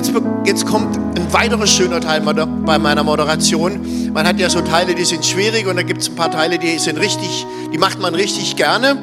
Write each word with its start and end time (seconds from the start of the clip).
Jetzt, 0.00 0.14
jetzt, 0.46 0.64
kommt 0.64 0.96
ein 0.96 1.30
weiterer 1.30 1.66
schöner 1.66 2.00
Teil 2.00 2.22
bei 2.22 2.78
meiner 2.78 3.04
Moderation. 3.04 4.14
Man 4.14 4.26
hat 4.26 4.40
ja 4.40 4.48
so 4.48 4.62
Teile, 4.62 4.94
die 4.94 5.04
sind 5.04 5.26
schwierig 5.26 5.66
und 5.66 5.76
da 5.76 5.82
gibt 5.82 6.00
es 6.00 6.08
ein 6.08 6.14
paar 6.14 6.30
Teile, 6.30 6.58
die 6.58 6.78
sind 6.78 6.98
richtig, 6.98 7.44
die 7.70 7.76
macht 7.76 8.00
man 8.00 8.14
richtig 8.14 8.56
gerne. 8.56 8.96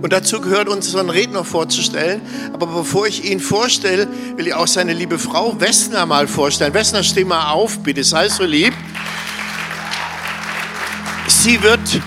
Und 0.00 0.10
dazu 0.10 0.40
gehört 0.40 0.70
unseren 0.70 1.10
Redner 1.10 1.44
vorzustellen. 1.44 2.22
Aber 2.54 2.64
bevor 2.64 3.06
ich 3.06 3.30
ihn 3.30 3.40
vorstelle, 3.40 4.08
will 4.36 4.46
ich 4.46 4.54
auch 4.54 4.66
seine 4.66 4.94
liebe 4.94 5.18
Frau 5.18 5.60
Wessner 5.60 6.06
mal 6.06 6.26
vorstellen. 6.26 6.72
Wessner, 6.72 7.02
steh 7.02 7.24
mal 7.24 7.50
auf, 7.52 7.80
bitte, 7.80 8.02
sei 8.02 8.30
so 8.30 8.44
lieb. 8.44 8.72
Sie 11.26 11.62
wird, 11.62 12.00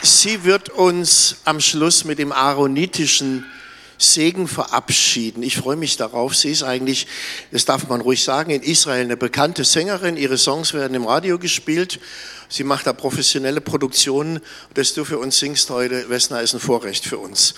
sie 0.00 0.42
wird 0.44 0.70
uns 0.70 1.36
am 1.44 1.60
Schluss 1.60 2.06
mit 2.06 2.18
dem 2.18 2.32
aaronitischen 2.32 3.44
Segen 3.98 4.46
verabschieden. 4.48 5.42
Ich 5.42 5.56
freue 5.56 5.76
mich 5.76 5.96
darauf. 5.96 6.36
Sie 6.36 6.50
ist 6.50 6.62
eigentlich, 6.62 7.06
das 7.50 7.64
darf 7.64 7.88
man 7.88 8.00
ruhig 8.00 8.22
sagen, 8.22 8.50
in 8.50 8.62
Israel 8.62 9.04
eine 9.04 9.16
bekannte 9.16 9.64
Sängerin. 9.64 10.16
Ihre 10.16 10.36
Songs 10.38 10.74
werden 10.74 10.94
im 10.94 11.06
Radio 11.06 11.38
gespielt. 11.38 11.98
Sie 12.48 12.64
macht 12.64 12.86
da 12.86 12.92
professionelle 12.92 13.60
Produktionen. 13.60 14.40
Dass 14.74 14.94
du 14.94 15.04
für 15.04 15.18
uns 15.18 15.38
singst 15.38 15.70
heute, 15.70 16.08
Wessner, 16.10 16.42
ist 16.42 16.54
ein 16.54 16.60
Vorrecht 16.60 17.04
für 17.04 17.18
uns. 17.18 17.54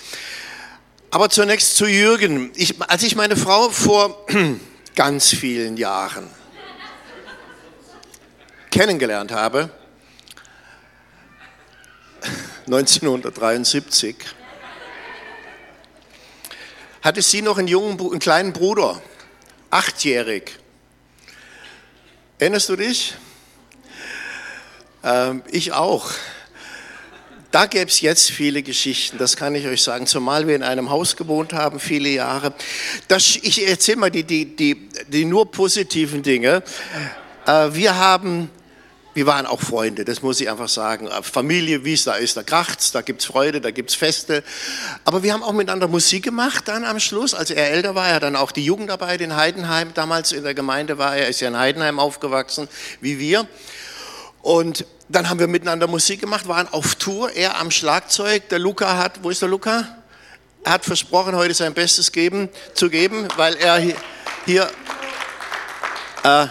Aber 1.11 1.29
zunächst 1.29 1.75
zu 1.75 1.85
Jürgen. 1.85 2.51
Ich, 2.55 2.81
als 2.81 3.03
ich 3.03 3.15
meine 3.15 3.35
Frau 3.35 3.69
vor 3.69 4.25
ganz 4.95 5.29
vielen 5.29 5.75
Jahren 5.75 6.27
kennengelernt 8.71 9.31
habe, 9.31 9.71
1973, 12.67 14.15
hatte 17.01 17.21
sie 17.21 17.41
noch 17.41 17.57
einen 17.57 17.67
jungen, 17.67 17.99
einen 17.99 18.19
kleinen 18.19 18.53
Bruder, 18.53 19.01
achtjährig. 19.69 20.51
Erinnerst 22.39 22.69
du 22.69 22.75
dich? 22.75 23.15
Ähm, 25.03 25.43
ich 25.51 25.73
auch. 25.73 26.11
Da 27.51 27.65
gäbe 27.65 27.89
es 27.89 28.01
jetzt 28.01 28.29
viele 28.29 28.61
Geschichten, 28.61 29.17
das 29.17 29.35
kann 29.35 29.55
ich 29.55 29.65
euch 29.65 29.81
sagen, 29.81 30.05
zumal 30.05 30.45
wir 30.47 30.55
in 30.55 30.61
einem 30.61 30.91
Haus 30.91 31.15
gewohnt 31.15 31.51
haben, 31.51 31.79
viele 31.79 32.09
Jahre. 32.09 32.53
Das, 33.07 33.37
ich 33.37 33.67
erzähle 33.67 33.97
mal 33.97 34.11
die, 34.11 34.23
die, 34.23 34.55
die, 34.55 34.87
die 35.07 35.25
nur 35.25 35.49
positiven 35.49 36.21
Dinge. 36.21 36.61
Äh, 37.47 37.69
wir 37.73 37.97
haben 37.97 38.51
wir 39.19 39.25
waren 39.25 39.45
auch 39.45 39.59
Freunde, 39.59 40.05
das 40.05 40.21
muss 40.21 40.39
ich 40.39 40.49
einfach 40.49 40.69
sagen. 40.69 41.09
Familie, 41.23 41.83
wie 41.83 41.91
es 41.91 42.05
da 42.05 42.13
ist, 42.13 42.37
da 42.37 42.43
kracht's, 42.43 42.93
da 42.93 43.01
gibt's 43.01 43.25
Freude, 43.25 43.59
da 43.59 43.69
gibt's 43.69 43.93
Feste. 43.93 44.45
Aber 45.03 45.23
wir 45.23 45.33
haben 45.33 45.43
auch 45.43 45.51
miteinander 45.51 45.89
Musik 45.89 46.23
gemacht 46.23 46.69
dann 46.69 46.85
am 46.85 47.01
Schluss. 47.01 47.33
Als 47.33 47.51
er 47.51 47.69
älter 47.69 47.95
war, 47.95 48.07
er 48.07 48.15
hat 48.15 48.23
dann 48.23 48.37
auch 48.37 48.53
die 48.53 48.63
Jugendarbeit 48.63 49.19
in 49.19 49.35
Heidenheim, 49.35 49.93
damals 49.93 50.31
in 50.31 50.45
der 50.45 50.53
Gemeinde 50.53 50.97
war 50.99 51.17
er, 51.17 51.27
ist 51.27 51.41
ja 51.41 51.49
in 51.49 51.57
Heidenheim 51.57 51.99
aufgewachsen, 51.99 52.69
wie 53.01 53.19
wir. 53.19 53.45
Und 54.41 54.85
dann 55.09 55.29
haben 55.29 55.41
wir 55.41 55.47
miteinander 55.47 55.87
Musik 55.87 56.21
gemacht, 56.21 56.47
waren 56.47 56.69
auf 56.69 56.95
Tour, 56.95 57.33
er 57.33 57.59
am 57.59 57.71
Schlagzeug, 57.71 58.47
der 58.47 58.59
Luca 58.59 58.95
hat, 58.95 59.21
wo 59.21 59.31
ist 59.31 59.41
der 59.41 59.49
Luca? 59.49 59.97
Er 60.63 60.71
hat 60.71 60.85
versprochen, 60.85 61.35
heute 61.35 61.53
sein 61.53 61.73
Bestes 61.73 62.13
geben, 62.13 62.47
zu 62.73 62.89
geben, 62.89 63.27
weil 63.35 63.57
er 63.57 63.79
hier, 63.79 63.95
hier 64.45 64.71
äh, 66.23 66.47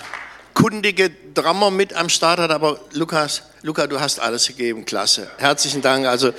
kundige 0.53 1.11
Drummer 1.43 1.71
mit 1.71 1.95
am 1.95 2.09
Start 2.09 2.41
hat, 2.41 2.51
aber 2.51 2.81
Lukas, 2.93 3.43
Luca, 3.63 3.87
du 3.87 4.01
hast 4.01 4.19
alles 4.19 4.49
gegeben, 4.49 4.85
klasse. 4.85 5.31
Herzlichen 5.39 5.83
Dank, 5.83 6.05
also 6.07 6.33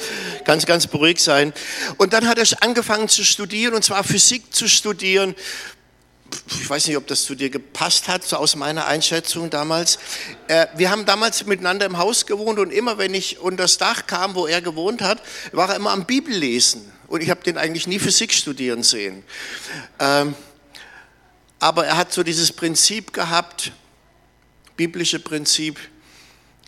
ganz, 0.44 0.66
ganz 0.66 0.88
beruhigt 0.88 1.22
sein. 1.22 1.54
Und 1.98 2.12
dann 2.12 2.28
hat 2.28 2.38
er 2.38 2.46
angefangen 2.62 3.08
zu 3.08 3.24
studieren, 3.24 3.74
und 3.76 3.84
zwar 3.84 4.04
Physik 4.04 4.54
zu 4.54 4.68
studieren. 4.68 5.36
Ich 6.48 6.70
weiß 6.70 6.88
nicht, 6.88 6.98
ob 6.98 7.08
das 7.08 7.24
zu 7.24 7.34
dir 7.34 7.50
gepasst 7.50 8.10
hat, 8.10 8.26
so 8.26 8.36
aus 8.36 8.58
meiner 8.58 8.88
Einschätzung 8.88 9.50
damals. 9.50 10.00
Äh, 10.50 10.68
wir 10.76 10.92
haben 10.92 11.06
damals 11.06 11.46
miteinander 11.46 11.86
im 11.86 11.98
Haus 11.98 12.26
gewohnt 12.26 12.60
und 12.60 12.72
immer, 12.72 12.98
wenn 12.98 13.14
ich 13.14 13.40
unter 13.40 13.64
das 13.64 13.78
Dach 13.78 14.06
kam, 14.06 14.36
wo 14.36 14.48
er 14.48 14.62
gewohnt 14.62 15.02
hat, 15.02 15.22
war 15.54 15.70
er 15.70 15.78
immer 15.78 15.92
am 15.92 16.06
Bibellesen. 16.06 16.92
Und 17.08 17.22
ich 17.22 17.30
habe 17.30 17.42
den 17.42 17.58
eigentlich 17.58 17.88
nie 17.88 18.00
Physik 18.00 18.34
studieren 18.34 18.84
sehen. 18.84 19.24
Ähm, 19.98 20.36
aber 21.58 21.86
er 21.86 21.96
hat 21.96 22.12
so 22.12 22.22
dieses 22.22 22.52
Prinzip 22.52 23.14
gehabt, 23.14 23.72
biblische 24.80 25.20
Prinzip. 25.20 25.78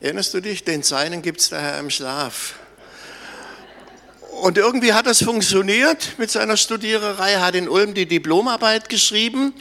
Erinnerst 0.02 0.34
du 0.34 0.42
dich? 0.42 0.66
Den 0.66 0.84
Seinen 0.84 1.22
gibt 1.22 1.40
es 1.40 1.48
daher 1.48 1.80
im 1.80 1.90
Schlaf. 1.90 2.56
Und 4.42 4.58
irgendwie 4.58 4.92
hat 4.92 5.06
das 5.06 5.24
funktioniert 5.24 6.16
mit 6.18 6.30
seiner 6.30 6.58
Studiererei, 6.58 7.36
hat 7.36 7.56
in 7.56 7.70
Ulm 7.70 7.94
die 7.94 8.06
Diplomarbeit 8.06 8.90
geschrieben 8.90 9.54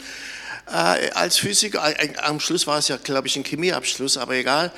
äh, 0.67 1.11
als 1.11 1.37
Physiker. 1.37 1.97
Äh, 1.97 2.09
am 2.17 2.41
Schluss 2.41 2.67
war 2.67 2.79
es 2.79 2.89
ja, 2.89 2.97
glaube 2.97 3.29
ich, 3.29 3.37
ein 3.37 3.45
Chemieabschluss, 3.45 4.17
aber 4.17 4.33
egal. 4.33 4.73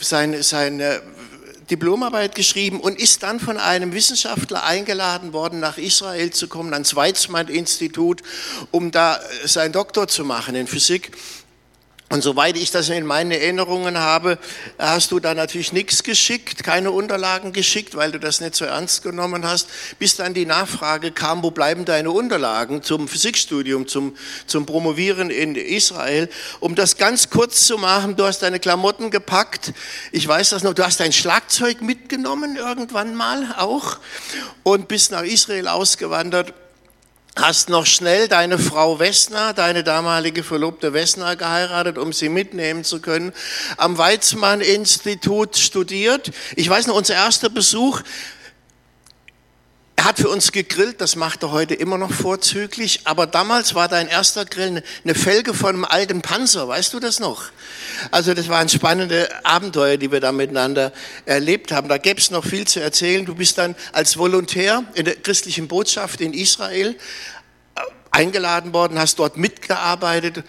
Seine, 0.00 0.42
seine 0.42 1.02
Diplomarbeit 1.70 2.34
geschrieben 2.34 2.80
und 2.80 2.98
ist 2.98 3.22
dann 3.22 3.38
von 3.38 3.58
einem 3.58 3.92
Wissenschaftler 3.92 4.64
eingeladen 4.64 5.34
worden, 5.34 5.60
nach 5.60 5.76
Israel 5.76 6.30
zu 6.30 6.48
kommen, 6.48 6.72
ans 6.72 6.96
Weizmann-Institut, 6.96 8.22
um 8.70 8.92
da 8.92 9.20
seinen 9.44 9.72
Doktor 9.72 10.08
zu 10.08 10.24
machen 10.24 10.54
in 10.54 10.66
Physik. 10.66 11.12
Und 12.12 12.20
soweit 12.20 12.58
ich 12.58 12.70
das 12.70 12.90
in 12.90 13.06
meinen 13.06 13.30
Erinnerungen 13.30 13.96
habe, 13.96 14.38
hast 14.78 15.12
du 15.12 15.18
da 15.18 15.32
natürlich 15.32 15.72
nichts 15.72 16.02
geschickt, 16.02 16.62
keine 16.62 16.90
Unterlagen 16.90 17.54
geschickt, 17.54 17.96
weil 17.96 18.12
du 18.12 18.20
das 18.20 18.42
nicht 18.42 18.54
so 18.54 18.66
ernst 18.66 19.02
genommen 19.02 19.46
hast, 19.46 19.66
bis 19.98 20.16
dann 20.16 20.34
die 20.34 20.44
Nachfrage 20.44 21.10
kam, 21.10 21.42
wo 21.42 21.50
bleiben 21.50 21.86
deine 21.86 22.10
Unterlagen 22.10 22.82
zum 22.82 23.08
Physikstudium, 23.08 23.88
zum, 23.88 24.14
zum 24.46 24.66
Promovieren 24.66 25.30
in 25.30 25.54
Israel. 25.54 26.28
Um 26.60 26.74
das 26.74 26.98
ganz 26.98 27.30
kurz 27.30 27.66
zu 27.66 27.78
machen, 27.78 28.14
du 28.14 28.26
hast 28.26 28.42
deine 28.42 28.60
Klamotten 28.60 29.10
gepackt, 29.10 29.72
ich 30.10 30.28
weiß 30.28 30.50
das 30.50 30.62
noch, 30.62 30.74
du 30.74 30.84
hast 30.84 31.00
dein 31.00 31.14
Schlagzeug 31.14 31.80
mitgenommen 31.80 32.56
irgendwann 32.56 33.14
mal 33.14 33.54
auch 33.56 33.96
und 34.64 34.86
bist 34.86 35.12
nach 35.12 35.22
Israel 35.22 35.66
ausgewandert 35.66 36.52
hast 37.36 37.70
noch 37.70 37.86
schnell 37.86 38.28
deine 38.28 38.58
Frau 38.58 38.98
Wessner, 38.98 39.54
deine 39.54 39.82
damalige 39.84 40.42
Verlobte 40.42 40.92
Wessner 40.92 41.36
geheiratet, 41.36 41.98
um 41.98 42.12
sie 42.12 42.28
mitnehmen 42.28 42.84
zu 42.84 43.00
können, 43.00 43.32
am 43.76 43.96
Weizmann-Institut 43.96 45.56
studiert. 45.56 46.30
Ich 46.56 46.68
weiß 46.68 46.86
noch, 46.86 46.96
unser 46.96 47.14
erster 47.14 47.48
Besuch, 47.48 48.02
er 50.02 50.06
hat 50.06 50.18
für 50.18 50.30
uns 50.30 50.50
gegrillt, 50.50 51.00
das 51.00 51.14
macht 51.14 51.44
er 51.44 51.52
heute 51.52 51.74
immer 51.74 51.96
noch 51.96 52.10
vorzüglich, 52.10 53.02
aber 53.04 53.28
damals 53.28 53.76
war 53.76 53.86
dein 53.86 54.08
erster 54.08 54.44
Grill 54.44 54.82
eine 55.04 55.14
Felge 55.14 55.54
von 55.54 55.68
einem 55.68 55.84
alten 55.84 56.22
Panzer, 56.22 56.66
weißt 56.66 56.92
du 56.92 56.98
das 56.98 57.20
noch? 57.20 57.44
Also 58.10 58.34
das 58.34 58.48
waren 58.48 58.68
spannende 58.68 59.28
Abenteuer, 59.44 59.98
die 59.98 60.10
wir 60.10 60.18
da 60.18 60.32
miteinander 60.32 60.92
erlebt 61.24 61.70
haben. 61.70 61.88
Da 61.88 61.98
gäbe 61.98 62.18
es 62.18 62.32
noch 62.32 62.44
viel 62.44 62.66
zu 62.66 62.80
erzählen. 62.80 63.24
Du 63.24 63.36
bist 63.36 63.58
dann 63.58 63.76
als 63.92 64.18
Volontär 64.18 64.82
in 64.94 65.04
der 65.04 65.14
christlichen 65.14 65.68
Botschaft 65.68 66.20
in 66.20 66.34
Israel 66.34 66.96
äh, 67.76 67.80
eingeladen 68.10 68.72
worden, 68.72 68.98
hast 68.98 69.20
dort 69.20 69.36
mitgearbeitet 69.36 70.42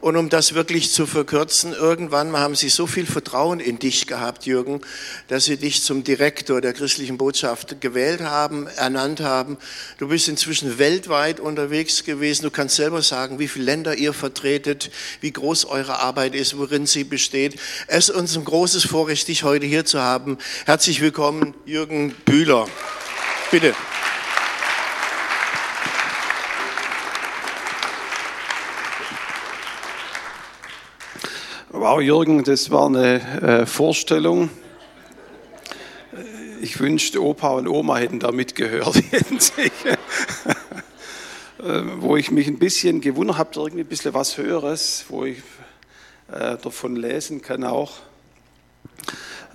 und 0.00 0.16
um 0.16 0.28
das 0.28 0.54
wirklich 0.54 0.92
zu 0.92 1.06
verkürzen, 1.06 1.72
irgendwann 1.72 2.36
haben 2.36 2.54
sie 2.54 2.68
so 2.68 2.86
viel 2.86 3.06
Vertrauen 3.06 3.60
in 3.60 3.78
dich 3.78 4.06
gehabt, 4.06 4.46
Jürgen, 4.46 4.80
dass 5.28 5.44
sie 5.44 5.56
dich 5.56 5.82
zum 5.82 6.04
Direktor 6.04 6.60
der 6.60 6.72
christlichen 6.72 7.18
Botschaft 7.18 7.80
gewählt 7.80 8.22
haben, 8.22 8.66
ernannt 8.66 9.20
haben. 9.20 9.58
Du 9.98 10.08
bist 10.08 10.28
inzwischen 10.28 10.78
weltweit 10.78 11.38
unterwegs 11.38 12.04
gewesen. 12.04 12.44
Du 12.44 12.50
kannst 12.50 12.76
selber 12.76 13.02
sagen, 13.02 13.38
wie 13.38 13.48
viele 13.48 13.66
Länder 13.66 13.94
ihr 13.94 14.12
vertretet, 14.12 14.90
wie 15.20 15.32
groß 15.32 15.66
eure 15.66 15.98
Arbeit 16.00 16.34
ist, 16.34 16.56
worin 16.56 16.86
sie 16.86 17.04
besteht. 17.04 17.60
Es 17.86 18.08
ist 18.08 18.16
uns 18.16 18.36
ein 18.36 18.44
großes 18.44 18.84
Vorrecht, 18.84 19.28
dich 19.28 19.44
heute 19.44 19.66
hier 19.66 19.84
zu 19.84 20.00
haben. 20.00 20.38
Herzlich 20.64 21.00
willkommen, 21.00 21.54
Jürgen 21.66 22.14
Bühler. 22.24 22.66
Bitte. 23.50 23.74
Wow, 31.72 32.00
Jürgen, 32.00 32.42
das 32.42 32.72
war 32.72 32.86
eine 32.86 33.20
äh, 33.42 33.64
Vorstellung. 33.64 34.50
Ich 36.60 36.80
wünschte, 36.80 37.22
Opa 37.22 37.50
und 37.50 37.68
Oma 37.68 37.98
hätten 37.98 38.18
da 38.18 38.32
mitgehört. 38.32 38.96
äh, 39.76 39.96
wo 41.98 42.16
ich 42.16 42.32
mich 42.32 42.48
ein 42.48 42.58
bisschen 42.58 43.00
gewundert 43.00 43.38
habe, 43.38 43.50
irgendwie 43.54 43.82
ein 43.82 43.86
bisschen 43.86 44.12
was 44.14 44.36
Höheres, 44.36 45.04
wo 45.10 45.24
ich 45.24 45.38
äh, 46.32 46.56
davon 46.56 46.96
lesen 46.96 47.40
kann 47.40 47.62
auch. 47.62 47.98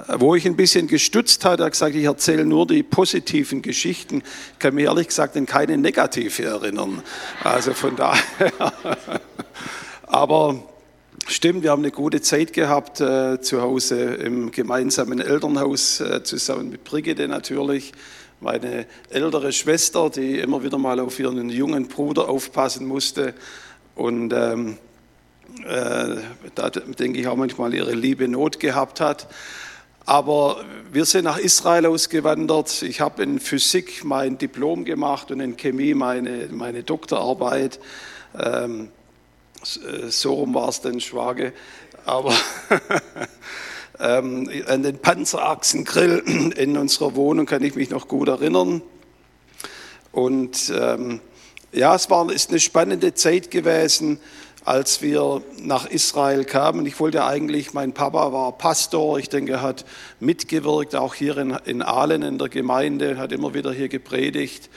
Äh, 0.07 0.15
wo 0.17 0.35
ich 0.35 0.45
ein 0.45 0.55
bisschen 0.55 0.87
gestutzt 0.87 1.43
hatte, 1.43 1.65
hat 1.65 1.73
gesagt, 1.73 1.95
ich 1.95 2.05
erzähle 2.05 2.45
nur 2.45 2.65
die 2.65 2.81
positiven 2.81 3.61
Geschichten, 3.61 4.23
ich 4.53 4.59
kann 4.59 4.73
mich 4.73 4.85
ehrlich 4.85 5.09
gesagt 5.09 5.35
an 5.35 5.45
keine 5.45 5.77
negative 5.77 6.45
erinnern. 6.45 7.03
Also 7.43 7.73
von 7.73 7.97
daher. 7.97 8.53
Aber 10.03 10.63
Stimmt, 11.27 11.63
wir 11.63 11.71
haben 11.71 11.81
eine 11.81 11.91
gute 11.91 12.21
Zeit 12.21 12.53
gehabt 12.53 13.01
äh, 13.01 13.41
zu 13.41 13.59
Hause 13.59 13.99
im 14.13 14.51
gemeinsamen 14.51 15.19
Elternhaus, 15.19 15.99
äh, 15.99 16.23
zusammen 16.23 16.69
mit 16.69 16.83
Brigitte 16.83 17.27
natürlich. 17.27 17.93
Meine 18.41 18.85
ältere 19.09 19.51
Schwester, 19.51 20.11
die 20.11 20.37
immer 20.37 20.63
wieder 20.63 20.77
mal 20.77 20.99
auf 20.99 21.19
ihren 21.19 21.49
jungen 21.49 21.87
Bruder 21.87 22.29
aufpassen 22.29 22.85
musste. 22.85 23.33
und 23.95 24.33
ähm, 24.33 24.77
äh, 25.67 26.17
da 26.53 26.69
denke 26.69 27.19
ich 27.19 27.27
auch 27.27 27.37
manchmal 27.37 27.73
ihre 27.73 27.93
liebe 27.93 28.27
Not 28.27 28.59
gehabt 28.59 29.01
hat. 29.01 29.27
Aber 30.05 30.63
wir 30.91 31.05
sind 31.05 31.23
nach 31.23 31.39
Israel 31.39 31.87
ausgewandert. 31.87 32.83
Ich 32.83 33.01
habe 33.01 33.23
in 33.23 33.39
Physik 33.39 34.03
mein 34.03 34.37
Diplom 34.37 34.85
gemacht 34.85 35.31
und 35.31 35.39
in 35.39 35.57
Chemie 35.57 35.95
meine, 35.95 36.49
meine 36.51 36.83
Doktorarbeit. 36.83 37.79
Ähm, 38.39 38.89
äh, 38.89 39.04
so 39.65 40.33
rum 40.33 40.53
war 40.53 40.69
es 40.69 40.81
dann 40.81 40.99
Schwage. 40.99 41.53
Aber 42.05 42.33
ähm, 43.99 44.49
an 44.67 44.83
den 44.83 44.99
Panzerachsengrill 44.99 46.53
in 46.55 46.77
unserer 46.77 47.15
Wohnung 47.15 47.45
kann 47.45 47.63
ich 47.63 47.75
mich 47.75 47.89
noch 47.89 48.07
gut 48.07 48.27
erinnern. 48.27 48.81
Und 50.11 50.71
ähm, 50.75 51.19
ja, 51.71 51.95
es 51.95 52.09
war, 52.09 52.31
ist 52.31 52.49
eine 52.49 52.59
spannende 52.59 53.13
Zeit 53.13 53.51
gewesen 53.51 54.19
als 54.65 55.03
wir 55.03 55.43
nach 55.61 55.85
Israel 55.85 56.43
kamen. 56.43 56.87
Ich 56.87 56.99
wollte 56.99 57.23
eigentlich, 57.23 57.73
mein 57.73 57.93
Papa 57.93 58.33
war 58.33 58.51
Pastor, 58.51 59.19
ich 59.19 59.29
denke, 59.29 59.53
er 59.53 59.61
hat 59.61 59.85
mitgewirkt, 60.19 60.95
auch 60.95 61.13
hier 61.13 61.37
in, 61.37 61.55
in 61.65 61.83
Aalen 61.83 62.23
in 62.23 62.39
der 62.39 62.49
Gemeinde, 62.49 63.19
hat 63.19 63.31
immer 63.31 63.53
wieder 63.53 63.71
hier 63.71 63.89
gepredigt. 63.89 64.71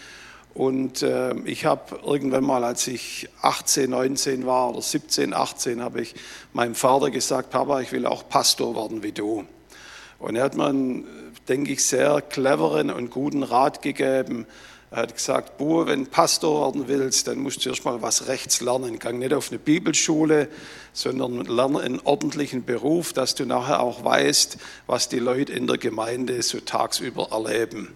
Und 0.58 1.02
äh, 1.02 1.37
ich 1.44 1.66
habe 1.66 2.00
irgendwann 2.05 2.43
mal, 2.43 2.64
als 2.64 2.88
ich 2.88 3.28
18, 3.43 3.90
19 3.90 4.44
war 4.44 4.70
oder 4.70 4.82
17, 4.82 5.32
18, 5.32 5.81
habe 5.81 6.00
ich 6.00 6.16
meinem 6.52 6.75
Vater 6.75 7.12
gesagt, 7.12 7.50
Papa, 7.50 7.81
ich 7.81 7.93
will 7.93 8.06
auch 8.06 8.28
Pastor 8.28 8.75
werden 8.75 9.05
wie 9.05 9.12
du. 9.12 9.44
Und 10.19 10.34
er 10.34 10.43
hat 10.43 10.56
mir 10.56 10.66
einen, 10.66 11.05
denke 11.46 11.75
ich, 11.75 11.84
sehr 11.84 12.20
cleveren 12.22 12.90
und 12.90 13.10
guten 13.10 13.44
Rat 13.44 13.82
gegeben, 13.82 14.46
er 14.90 15.02
hat 15.02 15.14
gesagt, 15.14 15.58
Bur, 15.58 15.87
wenn 15.87 16.08
Pastor 16.08 16.75
werden 16.75 16.88
willst, 16.88 17.28
dann 17.28 17.38
musst 17.38 17.64
du 17.64 17.69
erst 17.69 17.84
mal 17.84 18.02
was 18.02 18.26
Rechts 18.26 18.60
lernen. 18.60 18.99
Gang 18.99 19.20
nicht 19.20 19.34
auf 19.34 19.50
eine 19.50 19.60
Bibelschule, 19.60 20.49
sondern 20.93 21.44
lerne 21.44 21.81
einen 21.81 22.00
ordentlichen 22.00 22.64
Beruf, 22.64 23.12
dass 23.12 23.37
du 23.37 23.44
nachher 23.44 23.78
auch 23.78 24.02
weißt, 24.02 24.58
was 24.88 25.08
die 25.08 25.20
Leute 25.20 25.52
in 25.52 25.69
der 25.69 25.78
Gemeinde 25.78 26.43
so 26.43 26.58
tagsüber 26.58 27.28
erleben. 27.31 27.93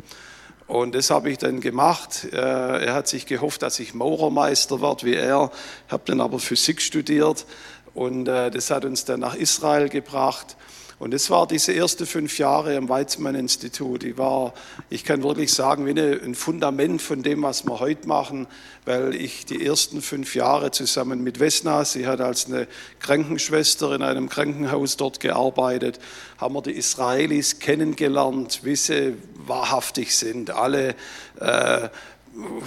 Und 0.72 0.94
das 0.94 1.10
habe 1.10 1.30
ich 1.30 1.36
dann 1.36 1.60
gemacht. 1.60 2.28
Äh, 2.32 2.36
er 2.38 2.94
hat 2.94 3.06
sich 3.06 3.26
gehofft, 3.26 3.60
dass 3.60 3.78
ich 3.78 3.92
Maurermeister 3.92 4.80
werde 4.80 5.04
wie 5.04 5.12
er. 5.12 5.50
Ich 5.86 5.92
habe 5.92 6.04
dann 6.06 6.22
aber 6.22 6.38
Physik 6.38 6.80
studiert 6.80 7.44
und 7.92 8.26
äh, 8.26 8.50
das 8.50 8.70
hat 8.70 8.86
uns 8.86 9.04
dann 9.04 9.20
nach 9.20 9.34
Israel 9.34 9.90
gebracht. 9.90 10.56
Und 11.02 11.12
es 11.14 11.30
war 11.30 11.48
diese 11.48 11.74
ersten 11.74 12.06
fünf 12.06 12.38
Jahre 12.38 12.76
am 12.76 12.88
Weizmann-Institut. 12.88 14.04
Ich 14.04 14.18
war, 14.18 14.54
ich 14.88 15.02
kann 15.02 15.24
wirklich 15.24 15.52
sagen, 15.52 15.84
wie 15.84 16.00
ein 16.00 16.36
Fundament 16.36 17.02
von 17.02 17.24
dem, 17.24 17.42
was 17.42 17.64
wir 17.64 17.80
heute 17.80 18.06
machen, 18.06 18.46
weil 18.84 19.12
ich 19.16 19.44
die 19.44 19.66
ersten 19.66 20.00
fünf 20.00 20.36
Jahre 20.36 20.70
zusammen 20.70 21.24
mit 21.24 21.40
Vesna, 21.40 21.84
sie 21.84 22.06
hat 22.06 22.20
als 22.20 22.46
eine 22.46 22.68
Krankenschwester 23.00 23.92
in 23.96 24.02
einem 24.02 24.28
Krankenhaus 24.28 24.96
dort 24.96 25.18
gearbeitet, 25.18 25.98
haben 26.38 26.54
wir 26.54 26.62
die 26.62 26.70
Israelis 26.70 27.58
kennengelernt, 27.58 28.60
wie 28.62 28.76
sie 28.76 29.16
wahrhaftig 29.34 30.14
sind. 30.16 30.50
Alle 30.50 30.94
äh, 31.40 31.88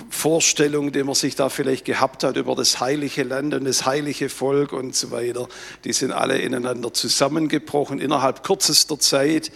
Vorstellungen, 0.09 0.91
die 0.91 1.03
man 1.03 1.15
sich 1.15 1.35
da 1.35 1.49
vielleicht 1.49 1.85
gehabt 1.85 2.23
hat 2.23 2.37
über 2.37 2.55
das 2.55 2.79
heilige 2.79 3.23
Land 3.23 3.53
und 3.53 3.65
das 3.65 3.85
heilige 3.85 4.29
Volk 4.29 4.73
und 4.73 4.95
so 4.95 5.11
weiter, 5.11 5.47
die 5.83 5.93
sind 5.93 6.11
alle 6.11 6.37
ineinander 6.37 6.93
zusammengebrochen 6.93 7.99
innerhalb 7.99 8.43
kürzester 8.43 8.99
Zeit. 8.99 9.51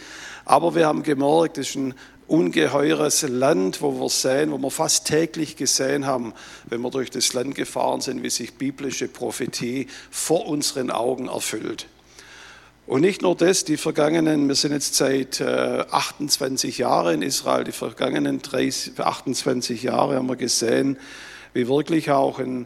Aber 0.46 0.74
wir 0.74 0.88
haben 0.88 1.04
gemerkt, 1.04 1.58
es 1.60 1.70
ist 1.70 1.76
ein 1.76 1.94
ungeheures 2.28 3.22
Land, 3.24 3.82
wo 3.82 4.00
wir 4.00 4.10
sehen, 4.10 4.52
wo 4.52 4.58
wir 4.58 4.72
fast 4.72 5.06
täglich 5.08 5.56
gesehen 5.56 6.06
haben, 6.06 6.34
wenn 6.66 6.82
wir 6.82 6.92
durch 6.92 7.12
das 7.12 7.34
Land 7.34 7.56
gefahren 7.56 8.02
sind, 8.02 8.24
wie 8.24 8.30
sich 8.30 8.56
biblische 8.56 9.08
Prophetie 9.08 9.88
vor 10.10 10.48
unseren 10.48 10.92
Augen 10.92 11.28
erfüllt. 11.28 11.88
Und 12.90 13.02
nicht 13.02 13.22
nur 13.22 13.36
das, 13.36 13.66
die 13.66 13.78
vergangenen, 13.78 14.48
wir 14.48 14.56
sind 14.56 14.72
jetzt 14.72 14.96
seit 14.96 15.40
28 15.44 16.80
äh, 16.80 16.82
Jahren 16.82 17.14
in 17.14 17.22
Israel, 17.22 17.64
die 17.64 17.72
vergangenen 17.72 18.42
30, 18.42 19.00
28 19.00 19.84
Jahre 19.84 20.16
haben 20.16 20.28
wir 20.28 20.36
gesehen, 20.36 20.98
wie 21.54 21.68
wirklich 21.68 22.10
auch 22.10 22.40
ein 22.40 22.66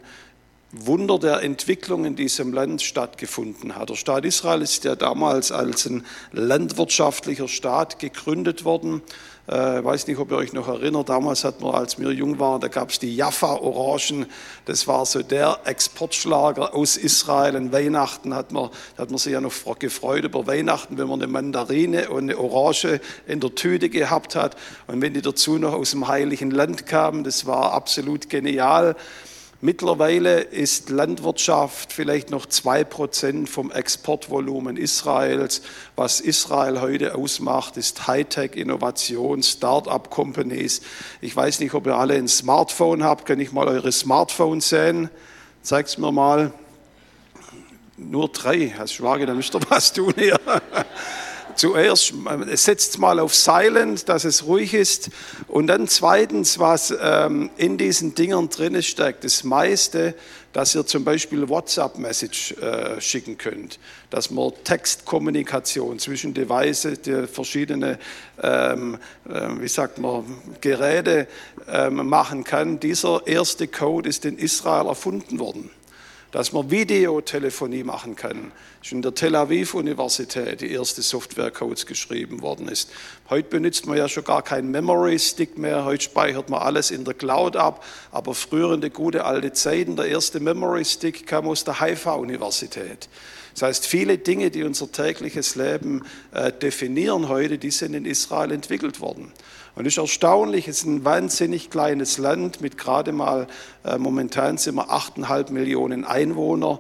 Wunder 0.72 1.20
der 1.20 1.44
Entwicklung 1.44 2.06
in 2.06 2.16
diesem 2.16 2.54
Land 2.54 2.82
stattgefunden 2.82 3.76
hat. 3.76 3.90
Der 3.90 3.96
Staat 3.96 4.24
Israel 4.24 4.62
ist 4.62 4.86
ja 4.86 4.96
damals 4.96 5.52
als 5.52 5.88
ein 5.88 6.06
landwirtschaftlicher 6.32 7.50
Staat 7.50 8.00
gegründet 8.00 8.64
worden 8.64 9.02
ich 9.46 9.54
äh, 9.54 9.84
weiß 9.84 10.08
nicht, 10.08 10.18
ob 10.20 10.32
ihr 10.32 10.38
euch 10.38 10.54
noch 10.54 10.70
erinnert, 10.70 11.10
damals 11.10 11.44
hat 11.44 11.60
man, 11.60 11.76
als 11.76 12.00
wir 12.00 12.12
jung 12.12 12.40
waren, 12.40 12.62
da 12.62 12.70
gab 12.70 12.92
es 12.92 13.00
die 13.00 13.14
Jaffa-Orangen. 13.14 14.26
Das 14.64 14.88
war 14.88 15.06
so 15.06 15.22
der 15.22 15.60
Exportschlager 15.66 16.74
aus 16.74 16.96
Israel. 16.96 17.58
An 17.58 17.74
Weihnachten 17.74 18.34
hat 18.34 18.54
man, 18.54 18.70
hat 18.98 19.10
man 19.10 19.18
sich 19.18 19.34
ja 19.34 19.42
noch 19.42 19.52
gefreut 19.80 20.24
über 20.24 20.48
Weihnachten, 20.48 20.98
wenn 20.98 21.10
man 21.10 21.22
eine 21.22 21.30
Mandarine 21.30 22.10
und 22.10 22.24
eine 22.24 22.38
Orange 22.38 23.02
in 23.28 23.42
der 23.42 23.54
Tüte 23.54 23.90
gehabt 23.90 24.38
hat. 24.38 24.56
Und 24.88 25.02
wenn 25.02 25.14
die 25.14 25.22
dazu 25.22 25.58
noch 25.58 25.74
aus 25.74 25.92
dem 25.92 26.08
Heiligen 26.08 26.50
Land 26.50 26.86
kamen, 26.86 27.26
das 27.26 27.46
war 27.46 27.74
absolut 27.74 28.30
genial. 28.30 28.96
Mittlerweile 29.66 30.42
ist 30.42 30.90
Landwirtschaft 30.90 31.94
vielleicht 31.94 32.32
noch 32.32 32.48
zwei 32.48 32.84
Prozent 32.84 33.48
vom 33.48 33.72
Exportvolumen 33.72 34.76
Israels. 34.76 35.62
Was 35.96 36.20
Israel 36.20 36.82
heute 36.82 37.16
ausmacht, 37.16 37.78
ist 37.78 38.06
Hightech, 38.06 38.58
Innovation, 38.58 39.42
Start-up-Companies. 39.42 40.82
Ich 41.22 41.34
weiß 41.34 41.62
nicht, 41.62 41.74
ob 41.76 41.88
ihr 41.88 41.96
alle 41.96 42.16
ein 42.16 42.28
Smartphone 42.28 43.06
habt. 43.06 43.26
Kann 43.26 43.40
ich 43.40 43.54
mal 43.54 43.70
eure 43.70 43.94
Smartphones 43.94 44.68
sehen? 44.68 45.10
Zeig's 45.62 45.98
mir 45.98 46.12
mal. 46.12 46.52
Nur 47.96 48.28
drei. 48.28 48.76
Als 48.78 48.92
Schwager, 48.92 49.28
dann 49.28 49.38
müsst 49.38 49.56
ihr 49.56 49.62
was 49.70 49.94
tun 49.94 50.14
hier 50.18 50.38
zuerst 51.56 52.14
setzt 52.54 53.00
mal 53.00 53.20
auf 53.20 53.34
Silent, 53.34 54.10
dass 54.10 54.26
es 54.26 54.46
ruhig 54.46 54.74
ist. 54.74 55.10
Und 55.48 55.68
dann 55.68 55.88
zweitens, 55.88 56.60
was 56.60 56.94
ähm, 57.02 57.50
in 57.58 57.78
diesen 57.78 58.16
Dingern 58.16 58.50
drin 58.50 58.82
steckt, 58.82 59.24
das 59.24 59.44
meiste, 59.44 60.16
dass 60.54 60.76
ihr 60.76 60.86
zum 60.86 61.04
Beispiel 61.04 61.50
WhatsApp-Message 61.50 62.54
äh, 62.54 63.02
schicken 63.02 63.38
könnt, 63.38 63.80
dass 64.10 64.30
man 64.30 64.52
Textkommunikation 64.64 65.98
zwischen 66.00 66.34
Devices, 66.34 67.02
die 67.02 67.28
verschiedene, 67.28 67.98
ähm, 68.42 69.00
äh, 69.28 69.50
wie 69.60 69.68
sagt 69.68 69.98
man, 69.98 70.26
Geräte 70.62 71.28
ähm, 71.68 72.08
machen 72.08 72.44
kann. 72.44 72.80
Dieser 72.80 73.26
erste 73.26 73.68
Code 73.68 74.08
ist 74.08 74.26
in 74.26 74.38
Israel 74.38 74.88
erfunden 74.88 75.40
worden 75.40 75.72
dass 76.34 76.52
man 76.52 76.72
Videotelefonie 76.72 77.84
machen 77.84 78.16
kann. 78.16 78.52
Das 78.80 78.88
ist 78.88 78.92
in 78.92 79.04
der 79.04 79.14
Tel 79.14 79.36
Aviv 79.36 79.76
Universität 79.76 80.62
die 80.62 80.72
erste 80.72 81.04
Softwarecodes 81.04 81.86
geschrieben 81.86 82.42
worden 82.42 82.68
ist. 82.68 82.90
Heute 83.30 83.50
benutzt 83.50 83.86
man 83.86 83.98
ja 83.98 84.10
schon 84.10 84.24
gar 84.24 84.42
keinen 84.42 84.72
Memory 84.72 85.20
Stick 85.20 85.60
mehr, 85.60 85.86
heute 85.86 86.04
speichert 86.04 86.50
man 86.50 86.64
alles 86.64 86.90
in 86.90 87.06
der 87.06 87.14
Cloud 87.14 87.56
ab, 87.56 87.86
aber 88.12 88.34
früher 88.34 88.74
in 88.74 88.82
der 88.82 88.90
gute 88.90 89.26
alte 89.26 89.54
Zeiten, 89.54 89.96
der 89.96 90.08
erste 90.08 90.40
Memory 90.40 90.84
Stick 90.84 91.28
kam 91.28 91.48
aus 91.48 91.66
der 91.66 91.80
Haifa 91.80 92.14
Universität. 92.14 93.10
Das 93.54 93.62
heißt, 93.62 93.86
viele 93.86 94.18
Dinge, 94.18 94.50
die 94.50 94.64
unser 94.64 94.92
tägliches 94.92 95.56
Leben 95.56 96.04
äh, 96.34 96.52
definieren 96.52 97.30
heute, 97.30 97.60
die 97.60 97.70
sind 97.70 97.94
in 97.94 98.06
Israel 98.06 98.52
entwickelt 98.52 99.00
worden. 99.00 99.32
Und 99.76 99.88
es 99.88 99.94
ist 99.94 99.98
erstaunlich, 99.98 100.68
es 100.68 100.80
ist 100.80 100.86
ein 100.86 101.04
wahnsinnig 101.04 101.70
kleines 101.70 102.20
Land 102.20 102.62
mit 102.62 102.78
gerade 102.78 103.12
mal, 103.12 103.48
äh, 103.84 103.98
momentan 103.98 104.58
sind 104.58 104.76
wir 104.76 104.92
8,5 104.92 105.52
Millionen 105.52 106.06
Einwohner. 106.06 106.80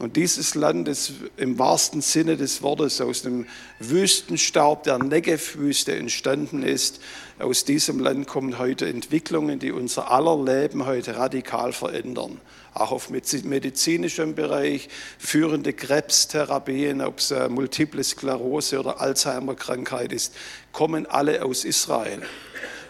Und 0.00 0.16
dieses 0.16 0.54
Land 0.56 0.88
ist 0.88 1.12
im 1.36 1.58
wahrsten 1.58 2.00
Sinne 2.00 2.36
des 2.36 2.62
Wortes 2.62 3.00
aus 3.00 3.22
dem 3.22 3.46
Wüstenstaub 3.78 4.82
der 4.82 4.98
Negev-Wüste 4.98 5.94
entstanden 5.94 6.64
ist. 6.64 7.00
Aus 7.38 7.64
diesem 7.64 8.00
Land 8.00 8.26
kommen 8.26 8.58
heute 8.58 8.88
Entwicklungen, 8.88 9.60
die 9.60 9.70
unser 9.70 10.10
aller 10.10 10.42
Leben 10.44 10.84
heute 10.84 11.16
radikal 11.16 11.72
verändern. 11.72 12.40
Auch 12.74 12.90
auf 12.90 13.08
medizinischem 13.08 14.34
Bereich, 14.34 14.88
führende 15.18 15.72
Krebstherapien, 15.72 17.00
ob 17.02 17.18
es 17.20 17.30
äh, 17.30 17.48
Multiple 17.48 18.02
Sklerose 18.02 18.80
oder 18.80 19.00
Alzheimer-Krankheit 19.00 20.12
ist, 20.12 20.34
kommen 20.72 21.06
alle 21.06 21.44
aus 21.44 21.64
Israel. 21.64 22.22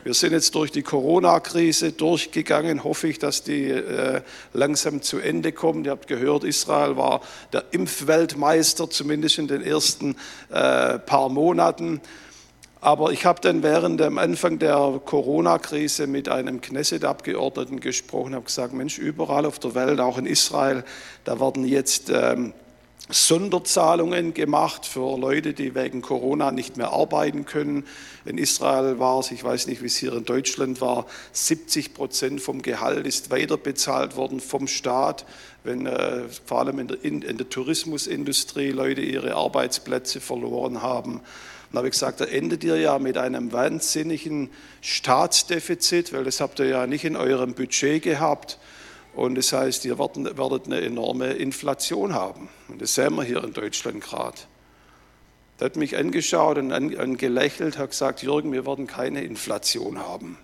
Wir 0.05 0.13
sind 0.13 0.33
jetzt 0.33 0.55
durch 0.55 0.71
die 0.71 0.83
Corona-Krise 0.83 1.93
durchgegangen, 1.93 2.85
hoffe 2.85 3.09
ich, 3.09 3.19
dass 3.19 3.43
die 3.43 3.71
äh, 3.71 4.21
langsam 4.53 5.01
zu 5.01 5.19
Ende 5.19 5.53
kommt. 5.53 5.87
Ihr 5.87 5.93
habt 5.93 6.09
gehört, 6.09 6.45
Israel 6.45 6.99
war 6.99 7.23
der 7.55 7.65
Impfweltmeister, 7.71 8.91
zumindest 8.91 9.39
in 9.39 9.49
den 9.49 9.63
ersten 9.63 10.17
äh, 10.51 10.99
paar 10.99 11.31
Monaten. 11.31 12.03
Aber 12.85 13.13
ich 13.13 13.25
habe 13.25 13.41
dann 13.41 13.63
während 13.63 13.99
dem 13.99 14.19
Anfang 14.19 14.59
der 14.59 15.01
Corona-Krise 15.03 16.07
mit 16.07 16.29
einem 16.29 16.61
Knesset-Abgeordneten 16.61 17.81
gesprochen, 17.81 18.35
habe 18.35 18.45
gesagt, 18.45 18.75
Mensch, 18.75 18.99
überall 18.99 19.47
auf 19.47 19.59
der 19.59 19.75
Welt, 19.75 20.01
auch 20.01 20.19
in 20.19 20.27
Israel, 20.27 20.85
da 21.25 21.41
werden 21.41 21.65
jetzt 21.65 22.11
ähm, 22.11 22.53
Sonderzahlungen 23.09 24.35
gemacht 24.35 24.85
für 24.85 25.19
Leute, 25.19 25.55
die 25.55 25.75
wegen 25.75 26.03
Corona 26.03 26.51
nicht 26.51 26.77
mehr 26.77 26.93
arbeiten 26.93 27.47
können. 27.47 27.87
In 28.27 28.37
Israel 28.37 28.99
war 28.99 29.21
es, 29.21 29.31
ich 29.31 29.43
weiß 29.43 29.67
nicht, 29.67 29.81
wie 29.81 29.87
es 29.87 29.97
hier 29.97 30.13
in 30.13 30.27
Deutschland 30.27 30.83
war, 30.83 31.07
70 31.33 31.95
Prozent 31.95 32.43
vom 32.43 32.61
Gehalt 32.61 33.07
ist 33.07 33.31
weiterbezahlt 33.31 34.17
worden 34.17 34.41
vom 34.41 34.67
Staat, 34.67 35.25
wenn 35.65 35.87
äh, 35.87 36.25
vor 36.45 36.59
allem 36.59 36.81
in 36.81 36.89
der, 36.89 37.03
in, 37.03 37.23
in 37.23 37.39
der, 37.39 37.49
Tourismusindustrie 37.49 38.73
Leute 38.73 39.01
ihre 39.01 39.37
Arbeitsplätze 39.37 40.21
verloren 40.21 40.83
haben. 40.83 41.23
Dann 41.75 41.79
habe 41.79 41.89
ich 41.89 41.95
gesagt, 41.95 42.21
da 42.21 42.27
endet 42.27 42.63
ihr 42.63 42.77
ja 42.77 43.01
mit 43.01 43.19
einem 43.19 43.51
wahnsinnigen 43.51 44.49
Staatsdefizit, 44.81 46.13
weil 46.13 46.23
das 46.23 46.41
habt 46.41 46.61
ihr 46.61 46.67
ja 46.67 46.87
nicht 46.87 47.05
in 47.05 47.17
eurem 47.17 47.55
Budget 47.55 48.01
gehabt. 48.01 48.61
Und 49.13 49.35
das 49.35 49.53
heißt, 49.53 49.85
ihr 49.85 49.99
werdet 49.99 50.67
eine 50.67 50.81
enorme 50.83 51.33
Inflation 51.33 52.15
haben. 52.15 52.49
Und 52.69 52.81
das 52.81 52.95
sehen 52.95 53.17
wir 53.17 53.25
hier 53.25 53.43
in 53.43 53.53
Deutschland 53.53 54.05
gerade. 54.05 54.37
Der 55.59 55.65
hat 55.65 55.75
mich 55.75 55.97
angeschaut 55.97 56.59
und 56.59 56.71
angelächelt, 56.71 57.77
hat 57.77 57.91
gesagt, 57.91 58.23
Jürgen, 58.23 58.53
wir 58.53 58.65
werden 58.65 58.87
keine 58.87 59.25
Inflation 59.25 59.99
haben. 59.99 60.39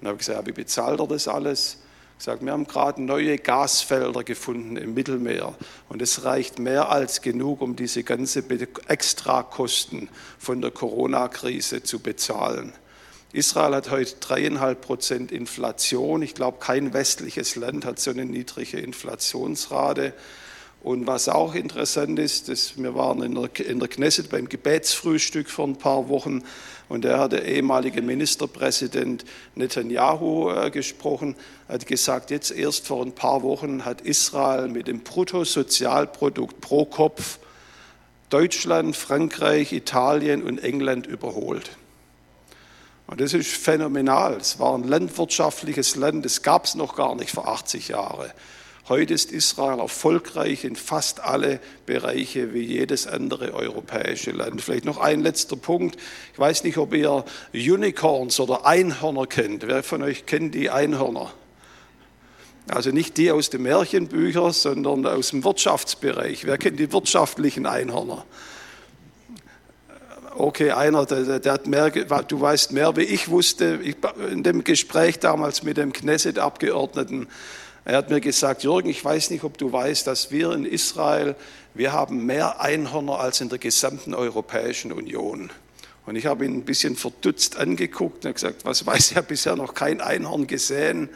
Und 0.00 0.06
habe 0.06 0.20
ich 0.20 0.24
gesagt, 0.24 0.46
wie 0.46 0.52
bezahlt 0.52 1.00
er 1.00 1.08
das 1.08 1.26
alles? 1.26 1.78
Gesagt, 2.18 2.44
wir 2.44 2.50
haben 2.50 2.66
gerade 2.66 3.00
neue 3.00 3.38
Gasfelder 3.38 4.24
gefunden 4.24 4.76
im 4.76 4.92
Mittelmeer 4.92 5.54
und 5.88 6.02
es 6.02 6.24
reicht 6.24 6.58
mehr 6.58 6.90
als 6.90 7.22
genug, 7.22 7.62
um 7.62 7.76
diese 7.76 8.02
ganze 8.02 8.42
Extrakosten 8.88 10.08
von 10.36 10.60
der 10.60 10.72
Corona-Krise 10.72 11.84
zu 11.84 12.00
bezahlen. 12.00 12.72
Israel 13.32 13.76
hat 13.76 13.92
heute 13.92 14.16
dreieinhalb 14.18 14.80
Prozent 14.80 15.30
Inflation. 15.30 16.22
Ich 16.22 16.34
glaube, 16.34 16.58
kein 16.58 16.92
westliches 16.92 17.54
Land 17.54 17.84
hat 17.84 18.00
so 18.00 18.10
eine 18.10 18.24
niedrige 18.24 18.80
Inflationsrate. 18.80 20.12
Und 20.82 21.06
was 21.06 21.28
auch 21.28 21.54
interessant 21.54 22.18
ist, 22.18 22.48
dass 22.48 22.76
wir 22.78 22.96
waren 22.96 23.22
in 23.22 23.34
der, 23.36 23.66
in 23.66 23.78
der 23.78 23.88
Knesset 23.88 24.28
beim 24.30 24.48
Gebetsfrühstück 24.48 25.50
vor 25.50 25.68
ein 25.68 25.76
paar 25.76 26.08
Wochen 26.08 26.42
und 26.88 27.04
da 27.04 27.18
hat 27.18 27.32
der 27.32 27.44
ehemalige 27.44 28.00
Ministerpräsident 28.00 29.24
Netanyahu 29.54 30.50
äh, 30.50 30.70
gesprochen, 30.70 31.36
hat 31.68 31.86
gesagt, 31.86 32.30
jetzt 32.30 32.50
erst 32.50 32.86
vor 32.86 33.04
ein 33.04 33.12
paar 33.12 33.42
Wochen 33.42 33.84
hat 33.84 34.00
Israel 34.00 34.68
mit 34.68 34.88
dem 34.88 35.00
Bruttosozialprodukt 35.00 36.60
pro 36.60 36.84
Kopf 36.86 37.38
Deutschland, 38.30 38.94
Frankreich, 38.94 39.72
Italien 39.72 40.42
und 40.42 40.58
England 40.62 41.06
überholt. 41.06 41.70
Und 43.06 43.22
das 43.22 43.32
ist 43.32 43.50
phänomenal. 43.50 44.36
Es 44.36 44.58
war 44.58 44.76
ein 44.76 44.84
landwirtschaftliches 44.84 45.96
Land, 45.96 46.26
das 46.26 46.42
gab 46.42 46.66
es 46.66 46.74
noch 46.74 46.94
gar 46.94 47.14
nicht 47.14 47.30
vor 47.30 47.48
80 47.48 47.88
Jahren. 47.88 48.30
Heute 48.88 49.12
ist 49.12 49.32
Israel 49.32 49.80
erfolgreich 49.80 50.64
in 50.64 50.74
fast 50.74 51.20
alle 51.20 51.60
Bereiche 51.84 52.54
wie 52.54 52.62
jedes 52.62 53.06
andere 53.06 53.52
europäische 53.52 54.30
Land. 54.30 54.62
Vielleicht 54.62 54.86
noch 54.86 54.96
ein 54.96 55.20
letzter 55.20 55.56
Punkt. 55.56 55.98
Ich 56.32 56.38
weiß 56.38 56.64
nicht, 56.64 56.78
ob 56.78 56.94
ihr 56.94 57.26
Unicorns 57.52 58.40
oder 58.40 58.64
Einhörner 58.64 59.26
kennt. 59.26 59.66
Wer 59.66 59.82
von 59.82 60.02
euch 60.02 60.24
kennt 60.24 60.54
die 60.54 60.70
Einhörner? 60.70 61.30
Also 62.68 62.90
nicht 62.90 63.18
die 63.18 63.30
aus 63.30 63.50
den 63.50 63.62
Märchenbüchern, 63.64 64.52
sondern 64.52 65.04
aus 65.04 65.30
dem 65.30 65.44
Wirtschaftsbereich. 65.44 66.46
Wer 66.46 66.56
kennt 66.56 66.80
die 66.80 66.90
wirtschaftlichen 66.90 67.66
Einhörner? 67.66 68.24
okay, 70.38 70.70
einer, 70.70 71.04
der, 71.04 71.40
der, 71.40 71.52
hat 71.52 71.66
mehr, 71.66 71.90
du 71.90 72.40
weißt 72.40 72.72
mehr, 72.72 72.96
wie 72.96 73.02
ich 73.02 73.28
wusste, 73.28 73.80
ich, 73.82 73.96
in 74.30 74.42
dem 74.42 74.64
Gespräch 74.64 75.18
damals 75.18 75.62
mit 75.62 75.76
dem 75.76 75.92
Knesset-Abgeordneten, 75.92 77.26
er 77.88 77.96
hat 77.96 78.10
mir 78.10 78.20
gesagt, 78.20 78.64
Jürgen, 78.64 78.90
ich 78.90 79.02
weiß 79.02 79.30
nicht, 79.30 79.44
ob 79.44 79.56
du 79.56 79.72
weißt, 79.72 80.06
dass 80.06 80.30
wir 80.30 80.52
in 80.52 80.66
Israel, 80.66 81.34
wir 81.72 81.94
haben 81.94 82.26
mehr 82.26 82.60
Einhörner 82.60 83.18
als 83.18 83.40
in 83.40 83.48
der 83.48 83.56
gesamten 83.56 84.12
Europäischen 84.12 84.92
Union. 84.92 85.48
Und 86.04 86.16
ich 86.16 86.26
habe 86.26 86.44
ihn 86.44 86.52
ein 86.52 86.64
bisschen 86.64 86.96
verdutzt 86.96 87.56
angeguckt 87.56 88.26
und 88.26 88.34
gesagt, 88.34 88.66
was 88.66 88.84
weiß 88.84 89.12
ich, 89.12 89.16
habe 89.16 89.28
bisher 89.28 89.56
noch 89.56 89.72
kein 89.72 90.02
Einhorn 90.02 90.46
gesehen. 90.46 91.08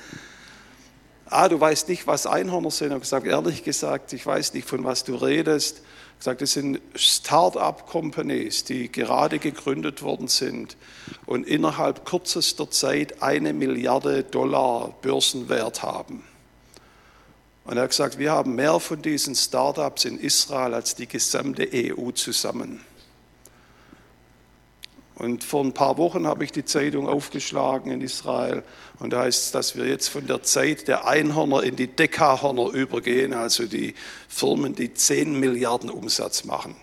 Ah, 1.27 1.51
du 1.51 1.61
weißt 1.61 1.91
nicht, 1.91 2.07
was 2.07 2.27
Einhörner 2.27 2.71
sind. 2.71 2.87
Ich 2.87 2.93
habe 2.93 3.01
gesagt, 3.01 3.27
ehrlich 3.27 3.65
gesagt, 3.65 4.15
ich 4.15 4.25
weiß 4.25 4.55
nicht, 4.55 4.67
von 4.67 4.83
was 4.83 5.05
du 5.05 5.15
redest 5.15 5.83
gesagt, 6.17 6.41
das 6.41 6.55
sind 6.55 6.81
Start-up-Companies, 6.95 8.65
die 8.65 8.91
gerade 8.91 9.39
gegründet 9.39 10.03
worden 10.03 10.29
sind 10.29 10.79
und 11.27 11.47
innerhalb 11.47 12.07
kürzester 12.07 12.71
Zeit 12.71 13.23
eine 13.23 13.53
Milliarde 13.53 14.23
Dollar 14.23 14.95
Börsenwert 15.03 15.83
haben. 15.83 16.23
Und 17.65 17.77
er 17.77 17.85
hat 17.85 17.91
gesagt, 17.91 18.19
wir 18.19 18.33
haben 18.33 18.55
mehr 18.55 18.81
von 18.81 19.01
diesen 19.03 19.35
Start-ups 19.35 20.05
in 20.05 20.19
Israel 20.19 20.75
als 20.75 20.95
die 20.95 21.07
gesamte 21.07 21.69
EU 21.73 22.11
zusammen. 22.11 22.81
Und 25.15 25.45
vor 25.45 25.63
ein 25.63 25.73
paar 25.73 25.99
Wochen 25.99 26.27
habe 26.27 26.43
ich 26.43 26.51
die 26.51 26.65
Zeitung 26.65 27.09
aufgeschlagen 27.09 27.93
in 27.93 28.01
Israel 28.01 28.65
und 28.99 29.13
da 29.13 29.21
heißt 29.21 29.47
es, 29.47 29.51
dass 29.53 29.77
wir 29.77 29.87
jetzt 29.87 30.09
von 30.09 30.27
der 30.27 30.43
Zeit 30.43 30.89
der 30.89 31.07
Einhörner 31.07 31.63
in 31.63 31.77
die 31.77 31.87
Dekahörner 31.87 32.71
übergehen, 32.73 33.33
also 33.33 33.67
die 33.67 33.95
Firmen, 34.29 34.75
die 34.75 34.95
10 34.95 35.39
Milliarden 35.39 35.91
Umsatz 35.91 36.45
machen. 36.45 36.75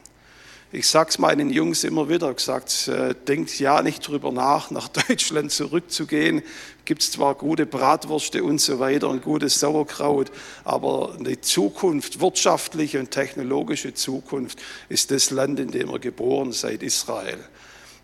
Ich 0.72 0.88
sage 0.88 1.10
es 1.10 1.18
meinen 1.18 1.50
Jungs 1.50 1.84
immer 1.84 2.10
wieder, 2.10 2.32
gesagt, 2.34 2.88
äh, 2.88 3.16
denkt 3.16 3.58
ja 3.60 3.82
nicht 3.82 4.08
drüber 4.08 4.32
nach, 4.32 4.70
nach 4.70 4.88
Deutschland 5.08 5.52
zurückzugehen. 5.52 6.44
Gibt 6.90 7.04
es 7.04 7.12
zwar 7.12 7.36
gute 7.36 7.68
Bratwürste 7.68 8.44
und 8.44 8.60
so 8.60 8.80
weiter 8.80 9.10
und 9.10 9.22
gutes 9.22 9.60
Sauerkraut, 9.60 10.32
aber 10.64 11.16
die 11.20 11.40
Zukunft, 11.40 12.20
wirtschaftliche 12.20 13.00
und 13.00 13.12
technologische 13.12 13.94
Zukunft, 13.94 14.58
ist 14.90 15.12
das 15.12 15.30
Land, 15.30 15.60
in 15.60 15.70
dem 15.70 15.92
ihr 15.92 16.00
geboren 16.00 16.52
seid, 16.52 16.82
Israel. 16.82 17.38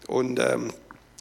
Und 0.06 0.40
ähm, 0.40 0.72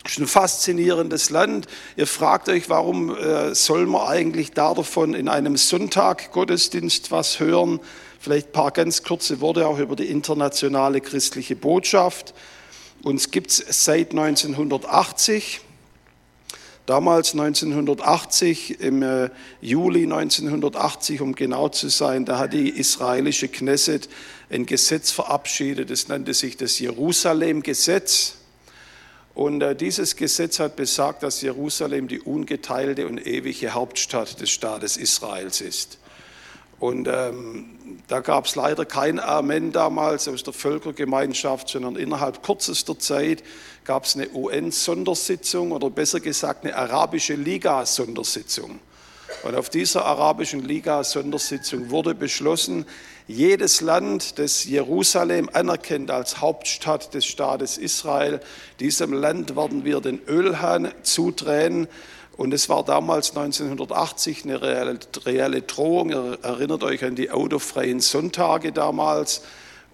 ist 0.04 0.18
ein 0.18 0.26
faszinierendes 0.26 1.30
Land. 1.30 1.66
Ihr 1.96 2.06
fragt 2.06 2.50
euch, 2.50 2.68
warum 2.68 3.16
äh, 3.16 3.54
soll 3.54 3.86
man 3.86 4.08
eigentlich 4.08 4.52
da 4.52 4.74
davon 4.74 5.14
in 5.14 5.30
einem 5.30 5.56
Sonntag 5.56 6.32
Gottesdienst 6.32 7.12
was 7.12 7.40
hören? 7.40 7.80
Vielleicht 8.20 8.48
ein 8.48 8.52
paar 8.52 8.72
ganz 8.72 9.04
kurze 9.04 9.40
Worte 9.40 9.66
auch 9.66 9.78
über 9.78 9.96
die 9.96 10.10
internationale 10.10 11.00
christliche 11.00 11.56
Botschaft. 11.56 12.34
Uns 13.02 13.30
gibt 13.30 13.52
es 13.52 13.84
seit 13.84 14.10
1980. 14.10 15.62
Damals 16.86 17.32
1980, 17.32 18.80
im 18.80 19.02
äh, 19.02 19.30
Juli 19.62 20.02
1980, 20.02 21.22
um 21.22 21.34
genau 21.34 21.70
zu 21.70 21.88
sein, 21.88 22.26
da 22.26 22.38
hat 22.38 22.52
die 22.52 22.68
israelische 22.68 23.48
Knesset 23.48 24.10
ein 24.50 24.66
Gesetz 24.66 25.10
verabschiedet, 25.10 25.90
das 25.90 26.08
nannte 26.08 26.34
sich 26.34 26.58
das 26.58 26.78
Jerusalem-Gesetz. 26.78 28.36
Und 29.34 29.62
äh, 29.62 29.74
dieses 29.74 30.16
Gesetz 30.16 30.60
hat 30.60 30.76
besagt, 30.76 31.22
dass 31.22 31.40
Jerusalem 31.40 32.06
die 32.06 32.20
ungeteilte 32.20 33.06
und 33.06 33.26
ewige 33.26 33.72
Hauptstadt 33.72 34.40
des 34.42 34.50
Staates 34.50 34.98
Israels 34.98 35.62
ist. 35.62 35.96
Und 36.84 37.08
ähm, 37.08 37.64
da 38.08 38.20
gab 38.20 38.44
es 38.44 38.56
leider 38.56 38.84
kein 38.84 39.18
Amen 39.18 39.72
damals 39.72 40.28
aus 40.28 40.42
der 40.42 40.52
Völkergemeinschaft, 40.52 41.70
sondern 41.70 41.96
innerhalb 41.96 42.42
kürzester 42.42 42.98
Zeit 42.98 43.42
gab 43.86 44.04
es 44.04 44.16
eine 44.16 44.28
UN-Sondersitzung 44.28 45.72
oder 45.72 45.88
besser 45.88 46.20
gesagt 46.20 46.62
eine 46.62 46.76
arabische 46.76 47.36
Liga-Sondersitzung. 47.36 48.80
Und 49.44 49.54
auf 49.54 49.70
dieser 49.70 50.04
arabischen 50.04 50.62
Liga-Sondersitzung 50.62 51.88
wurde 51.88 52.14
beschlossen, 52.14 52.84
jedes 53.26 53.80
Land, 53.80 54.38
das 54.38 54.64
Jerusalem 54.64 55.48
anerkennt 55.50 56.10
als 56.10 56.42
Hauptstadt 56.42 57.14
des 57.14 57.24
Staates 57.24 57.78
Israel, 57.78 58.40
diesem 58.78 59.14
Land 59.14 59.56
werden 59.56 59.86
wir 59.86 60.02
den 60.02 60.20
Ölhahn 60.28 60.92
zudrehen. 61.02 61.88
Und 62.36 62.52
es 62.52 62.68
war 62.68 62.84
damals 62.84 63.36
1980 63.36 64.44
eine 64.44 64.60
reelle, 64.60 64.98
reelle 65.24 65.62
Drohung. 65.62 66.10
Erinnert 66.10 66.82
euch 66.82 67.04
an 67.04 67.14
die 67.14 67.30
autofreien 67.30 68.00
Sonntage 68.00 68.72
damals. 68.72 69.42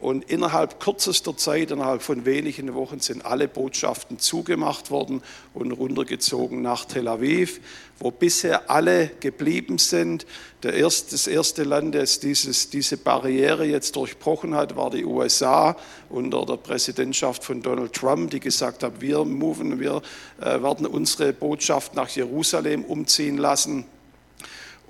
Und 0.00 0.30
innerhalb 0.30 0.80
kürzester 0.80 1.36
Zeit, 1.36 1.70
innerhalb 1.70 2.00
von 2.00 2.24
wenigen 2.24 2.74
Wochen, 2.74 3.00
sind 3.00 3.26
alle 3.26 3.48
Botschaften 3.48 4.18
zugemacht 4.18 4.90
worden 4.90 5.22
und 5.52 5.72
runtergezogen 5.72 6.62
nach 6.62 6.86
Tel 6.86 7.06
Aviv, 7.06 7.60
wo 7.98 8.10
bisher 8.10 8.70
alle 8.70 9.10
geblieben 9.20 9.76
sind. 9.76 10.24
Erste, 10.64 11.10
das 11.10 11.26
erste 11.26 11.64
Land, 11.64 11.94
das 11.94 12.18
dieses, 12.18 12.70
diese 12.70 12.96
Barriere 12.96 13.66
jetzt 13.66 13.94
durchbrochen 13.94 14.54
hat, 14.54 14.74
war 14.74 14.88
die 14.88 15.04
USA 15.04 15.76
unter 16.08 16.46
der 16.46 16.56
Präsidentschaft 16.56 17.44
von 17.44 17.60
Donald 17.60 17.92
Trump, 17.92 18.30
die 18.30 18.40
gesagt 18.40 18.82
hat, 18.82 19.02
wir 19.02 19.22
moven, 19.26 19.80
wir 19.80 20.00
äh, 20.40 20.62
werden 20.62 20.86
unsere 20.86 21.34
Botschaft 21.34 21.94
nach 21.94 22.08
Jerusalem 22.08 22.84
umziehen 22.84 23.36
lassen. 23.36 23.84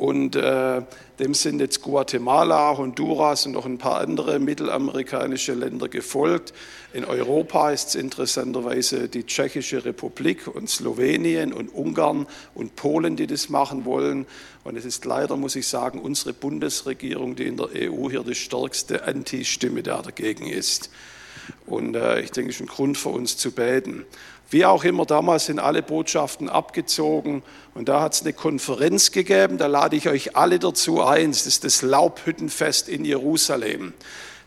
Und 0.01 0.35
äh, 0.35 0.81
dem 1.19 1.35
sind 1.35 1.61
jetzt 1.61 1.83
Guatemala, 1.83 2.79
Honduras 2.79 3.45
und 3.45 3.53
noch 3.53 3.67
ein 3.67 3.77
paar 3.77 4.01
andere 4.01 4.39
mittelamerikanische 4.39 5.53
Länder 5.53 5.91
gefolgt. 5.91 6.55
In 6.95 7.05
Europa 7.05 7.71
ist 7.71 7.91
es 7.91 7.95
interessanterweise 7.97 9.11
die 9.11 9.27
Tschechische 9.27 9.85
Republik 9.85 10.47
und 10.47 10.71
Slowenien 10.71 11.53
und 11.53 11.69
Ungarn 11.69 12.27
und 12.55 12.77
Polen, 12.77 13.17
die 13.17 13.27
das 13.27 13.51
machen 13.51 13.85
wollen. 13.85 14.25
Und 14.65 14.79
es 14.79 14.87
ist 14.87 15.05
leider, 15.05 15.37
muss 15.37 15.55
ich 15.55 15.69
sagen, 15.69 16.01
unsere 16.01 16.33
Bundesregierung, 16.33 17.37
die 17.37 17.45
in 17.45 17.59
der 17.59 17.69
EU 17.75 18.09
hier 18.09 18.23
die 18.23 18.35
stärkste 18.35 19.05
Anti-Stimme 19.05 19.83
dagegen 19.83 20.47
ist. 20.47 20.89
Und 21.67 21.95
äh, 21.95 22.21
ich 22.21 22.31
denke, 22.31 22.49
es 22.49 22.57
ist 22.57 22.63
ein 22.63 22.69
Grund 22.69 22.97
für 22.97 23.11
uns 23.11 23.37
zu 23.37 23.53
beten. 23.53 24.07
Wie 24.51 24.67
auch 24.67 24.83
immer, 24.83 25.07
damals 25.07 25.47
sind 25.47 25.61
alle 25.61 25.81
Botschaften 25.81 26.49
abgezogen 26.49 27.45
und 27.75 27.89
da 27.89 28.03
hat 28.03 28.15
es 28.15 28.23
eine 28.23 28.33
Konferenz 28.33 29.13
gegeben, 29.13 29.59
da 29.59 29.69
lade 29.69 29.95
ich 29.95 30.09
euch 30.09 30.37
alle 30.37 30.59
dazu 30.59 31.03
ein, 31.03 31.31
das 31.31 31.47
ist 31.47 31.63
das 31.63 31.83
Laubhüttenfest 31.83 32.89
in 32.89 33.05
Jerusalem. 33.05 33.93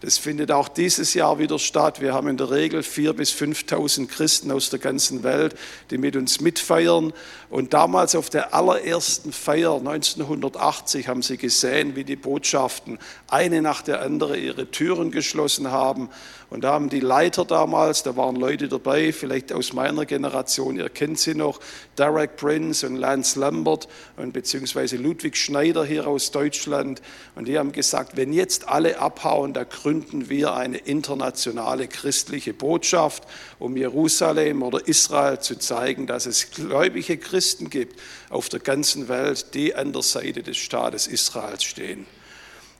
Das 0.03 0.17
findet 0.17 0.51
auch 0.51 0.67
dieses 0.67 1.13
Jahr 1.13 1.39
wieder 1.39 1.57
statt. 1.57 2.01
Wir 2.01 2.13
haben 2.13 2.27
in 2.27 2.35
der 2.35 2.51
Regel 2.51 2.81
4.000 2.81 3.13
bis 3.13 3.31
5.000 3.31 4.07
Christen 4.07 4.51
aus 4.51 4.69
der 4.69 4.79
ganzen 4.79 5.23
Welt, 5.23 5.55
die 5.91 5.97
mit 5.97 6.17
uns 6.17 6.41
mitfeiern. 6.41 7.13
Und 7.49 7.73
damals 7.73 8.13
auf 8.13 8.29
der 8.29 8.53
allerersten 8.53 9.31
Feier 9.31 9.77
1980 9.77 11.07
haben 11.07 11.21
sie 11.21 11.37
gesehen, 11.37 11.95
wie 11.95 12.03
die 12.03 12.17
Botschaften 12.17 12.99
eine 13.29 13.61
nach 13.61 13.81
der 13.81 14.01
anderen 14.01 14.43
ihre 14.43 14.69
Türen 14.69 15.09
geschlossen 15.09 15.71
haben. 15.71 16.09
Und 16.53 16.63
da 16.63 16.73
haben 16.73 16.89
die 16.89 16.99
Leiter 16.99 17.45
damals, 17.45 18.03
da 18.03 18.15
waren 18.15 18.35
Leute 18.35 18.67
dabei, 18.67 19.11
vielleicht 19.11 19.51
aus 19.51 19.73
meiner 19.73 20.05
Generation, 20.05 20.75
ihr 20.75 20.87
kennt 20.87 21.17
sie 21.17 21.33
noch, 21.33 21.59
Derek 21.97 22.35
Prince 22.37 22.85
und 22.85 22.95
Lance 22.95 23.39
Lambert 23.39 23.87
und 24.17 24.33
beziehungsweise 24.33 24.97
Ludwig 24.97 25.35
Schneider 25.35 25.83
hier 25.83 26.05
aus 26.05 26.29
Deutschland. 26.29 27.01
Und 27.33 27.47
die 27.47 27.57
haben 27.57 27.71
gesagt, 27.71 28.17
wenn 28.17 28.31
jetzt 28.31 28.67
alle 28.67 28.99
abhauen, 28.99 29.53
da 29.53 29.63
gründen 29.63 30.29
wir 30.29 30.53
eine 30.53 30.77
internationale 30.77 31.87
christliche 31.87 32.53
Botschaft, 32.53 33.23
um 33.57 33.75
Jerusalem 33.75 34.61
oder 34.61 34.87
Israel 34.87 35.39
zu 35.39 35.57
zeigen, 35.57 36.05
dass 36.05 36.27
es 36.27 36.51
gläubige 36.51 37.17
Christen 37.17 37.71
gibt 37.71 37.99
auf 38.29 38.47
der 38.49 38.59
ganzen 38.59 39.07
Welt, 39.07 39.55
die 39.55 39.73
an 39.73 39.91
der 39.91 40.03
Seite 40.03 40.43
des 40.43 40.57
Staates 40.57 41.07
Israels 41.07 41.63
stehen. 41.63 42.05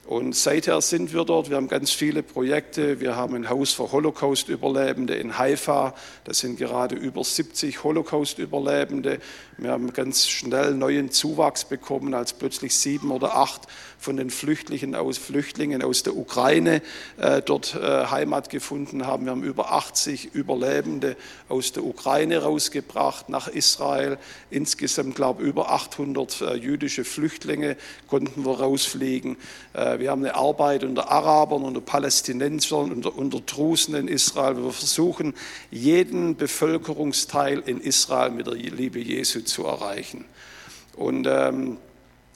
Und 0.06 0.36
seither 0.36 0.82
sind 0.82 1.14
wir 1.14 1.24
dort. 1.24 1.50
Wir 1.50 1.56
haben 1.56 1.70
ganz 1.70 1.92
viele 1.92 2.24
Projekte. 2.24 3.00
Wir 3.00 3.16
haben 3.16 3.36
ein 3.36 3.50
Haus 3.50 3.72
für 3.72 3.92
Holocaust-Überlebende 3.92 5.16
in 5.16 5.38
Haifa. 5.38 5.96
Das 6.26 6.40
sind 6.40 6.58
gerade 6.58 6.96
über 6.96 7.24
70 7.24 7.84
Holocaust-Überlebende. 7.86 9.20
Wir 9.58 9.70
haben 9.70 9.94
ganz 9.94 10.28
schnell 10.28 10.74
neuen 10.74 11.12
Zuwachs 11.12 11.66
bekommen, 11.66 12.16
als 12.16 12.34
plötzlich 12.34 12.76
sieben 12.76 13.12
oder 13.12 13.36
acht 13.36 13.68
von 14.00 14.18
den 14.18 14.32
Flüchtlingen 14.32 14.96
aus, 14.96 15.18
Flüchtlingen 15.18 15.84
aus 15.84 16.02
der 16.02 16.18
Ukraine 16.18 16.82
äh, 17.18 17.42
dort 17.42 17.76
äh, 17.76 18.08
Heimat 18.08 18.50
gefunden 18.50 19.06
haben. 19.06 19.26
Wir 19.26 19.32
haben 19.32 19.44
über 19.44 19.72
80 19.72 20.34
Überlebende 20.34 21.16
aus 21.50 21.72
der 21.72 21.86
Ukraine 21.86 22.40
rausgebracht 22.40 23.30
nach 23.30 23.48
Israel. 23.48 24.18
Insgesamt, 24.50 25.16
glaube 25.16 25.44
ich, 25.44 25.50
über 25.50 25.72
800 25.72 26.42
äh, 26.42 26.56
jüdische 26.56 27.06
Flüchtlinge 27.06 27.78
konnten 28.08 28.46
wir 28.46 28.60
rausfliegen. 28.60 29.38
Äh, 29.74 30.00
wir 30.00 30.10
haben 30.10 30.26
eine 30.26 30.36
Arbeit 30.36 30.84
unter 30.84 31.12
Arabern, 31.12 31.64
unter 31.64 31.82
Palästinensern, 31.82 32.92
unter, 32.92 33.16
unter 33.16 33.40
Drusen 33.40 33.94
in 33.96 34.08
Israel. 34.08 34.58
Wir 34.58 34.72
versuchen, 34.72 35.36
jeden 35.70 36.36
Bevölkerungsteil 36.36 37.60
in 37.60 37.80
Israel 37.80 38.32
mit 38.32 38.48
der 38.48 38.56
Liebe 38.56 39.00
Jesu 39.00 39.43
zu 39.44 39.66
erreichen. 39.66 40.26
Und 40.96 41.28
ähm, 41.28 41.78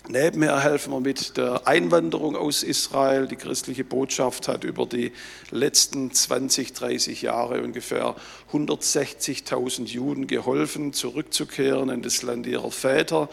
Nebenher 0.10 0.62
helfen 0.62 0.94
wir 0.94 1.02
mit 1.02 1.36
der 1.36 1.68
Einwanderung 1.68 2.38
aus 2.38 2.64
Israel. 2.64 3.28
Die 3.28 3.36
christliche 3.36 3.84
Botschaft 3.84 4.48
hat 4.48 4.64
über 4.64 4.86
die 4.86 5.12
letzten 5.52 6.14
20, 6.14 6.72
30 6.72 7.24
Jahre 7.24 7.62
ungefähr 7.62 8.16
160.000 8.54 9.84
Juden 9.88 10.28
geholfen, 10.28 10.94
zurückzukehren 10.94 11.90
in 11.90 12.02
das 12.04 12.22
Land 12.22 12.48
ihrer 12.48 12.72
Väter. 12.72 13.28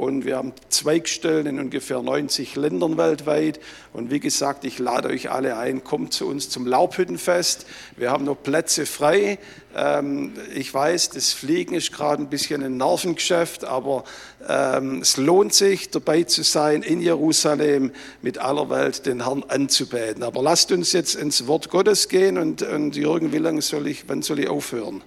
Und 0.00 0.24
wir 0.24 0.38
haben 0.38 0.54
Zweigstellen 0.70 1.44
in 1.44 1.60
ungefähr 1.60 2.00
90 2.00 2.56
Ländern 2.56 2.96
weltweit. 2.96 3.60
Und 3.92 4.10
wie 4.10 4.18
gesagt, 4.18 4.64
ich 4.64 4.78
lade 4.78 5.08
euch 5.08 5.30
alle 5.30 5.58
ein, 5.58 5.84
kommt 5.84 6.14
zu 6.14 6.26
uns 6.26 6.48
zum 6.48 6.66
Laubhüttenfest. 6.66 7.66
Wir 7.98 8.10
haben 8.10 8.24
noch 8.24 8.42
Plätze 8.42 8.86
frei. 8.86 9.38
Ähm, 9.76 10.32
ich 10.54 10.72
weiß, 10.72 11.10
das 11.10 11.34
Fliegen 11.34 11.74
ist 11.74 11.92
gerade 11.92 12.22
ein 12.22 12.30
bisschen 12.30 12.62
ein 12.62 12.78
Nervengeschäft, 12.78 13.64
aber 13.64 14.04
ähm, 14.48 15.02
es 15.02 15.18
lohnt 15.18 15.52
sich, 15.52 15.90
dabei 15.90 16.22
zu 16.22 16.44
sein, 16.44 16.80
in 16.82 17.02
Jerusalem 17.02 17.92
mit 18.22 18.38
aller 18.38 18.70
Welt 18.70 19.04
den 19.04 19.24
Herrn 19.24 19.44
anzubeten. 19.48 20.22
Aber 20.22 20.42
lasst 20.42 20.72
uns 20.72 20.94
jetzt 20.94 21.14
ins 21.14 21.46
Wort 21.46 21.68
Gottes 21.68 22.08
gehen 22.08 22.38
und, 22.38 22.62
und 22.62 22.96
Jürgen, 22.96 23.34
wie 23.34 23.38
lange 23.38 23.60
soll 23.60 23.86
ich, 23.86 24.08
wann 24.08 24.22
soll 24.22 24.38
ich 24.38 24.48
aufhören? 24.48 25.02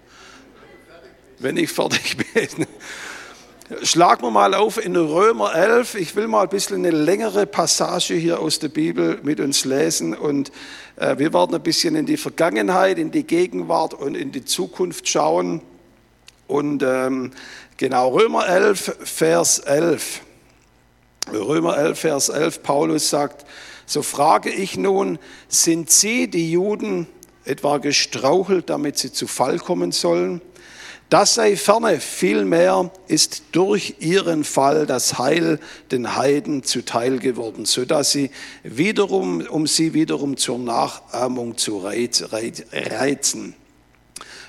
Wenn 1.40 1.58
ich 1.58 1.72
fertig 1.72 2.16
bin. 2.36 2.68
Schlagen 3.82 4.24
wir 4.24 4.32
mal 4.32 4.54
auf 4.54 4.84
in 4.84 4.96
Römer 4.96 5.56
11. 5.56 5.96
Ich 5.96 6.16
will 6.16 6.28
mal 6.28 6.44
ein 6.44 6.50
bisschen 6.50 6.78
eine 6.78 6.92
längere 6.92 7.46
Passage 7.46 8.14
hier 8.14 8.40
aus 8.40 8.60
der 8.60 8.68
Bibel 8.68 9.20
mit 9.24 9.40
uns 9.40 9.66
lesen 9.66 10.14
und 10.14 10.52
äh, 10.98 11.18
wir 11.18 11.34
werden 11.34 11.56
ein 11.56 11.64
bisschen 11.64 11.96
in 11.96 12.06
die 12.06 12.18
Vergangenheit, 12.18 13.00
in 13.00 13.12
die 13.12 13.24
Gegenwart 13.24 13.94
und 13.94 14.16
in 14.16 14.32
die 14.32 14.44
Zukunft 14.44 15.08
schauen. 15.08 15.62
Und 16.48 16.84
ähm, 16.84 17.32
genau, 17.78 18.10
Römer 18.10 18.48
11, 18.48 18.98
Vers 19.04 19.60
11. 19.60 20.22
Römer 21.32 21.78
11, 21.78 22.00
Vers 22.00 22.30
11, 22.30 22.64
Paulus 22.64 23.10
sagt, 23.10 23.46
so 23.86 24.02
frage 24.02 24.50
ich 24.50 24.78
nun, 24.78 25.20
sind 25.48 25.90
Sie, 25.90 26.30
die 26.30 26.52
Juden, 26.52 27.08
etwa 27.46 27.78
gestrauchelt, 27.78 28.70
damit 28.70 28.98
sie 28.98 29.12
zu 29.12 29.26
Fall 29.26 29.58
kommen 29.60 29.92
sollen? 29.92 30.42
Das 31.10 31.36
sei 31.36 31.56
ferne, 31.56 32.00
vielmehr 32.00 32.90
ist 33.08 33.44
durch 33.52 33.96
ihren 34.00 34.44
Fall 34.44 34.88
das 34.88 35.20
Heil 35.20 35.60
den 35.92 36.16
Heiden 36.16 36.64
zuteil 36.64 37.20
geworden, 37.20 37.66
sodass 37.66 38.12
sie 38.12 38.32
wiederum, 38.64 39.42
um 39.42 39.68
sie 39.68 39.94
wiederum 39.94 40.38
zur 40.38 40.58
Nachahmung 40.58 41.58
zu 41.58 41.80
reizen. 41.80 43.54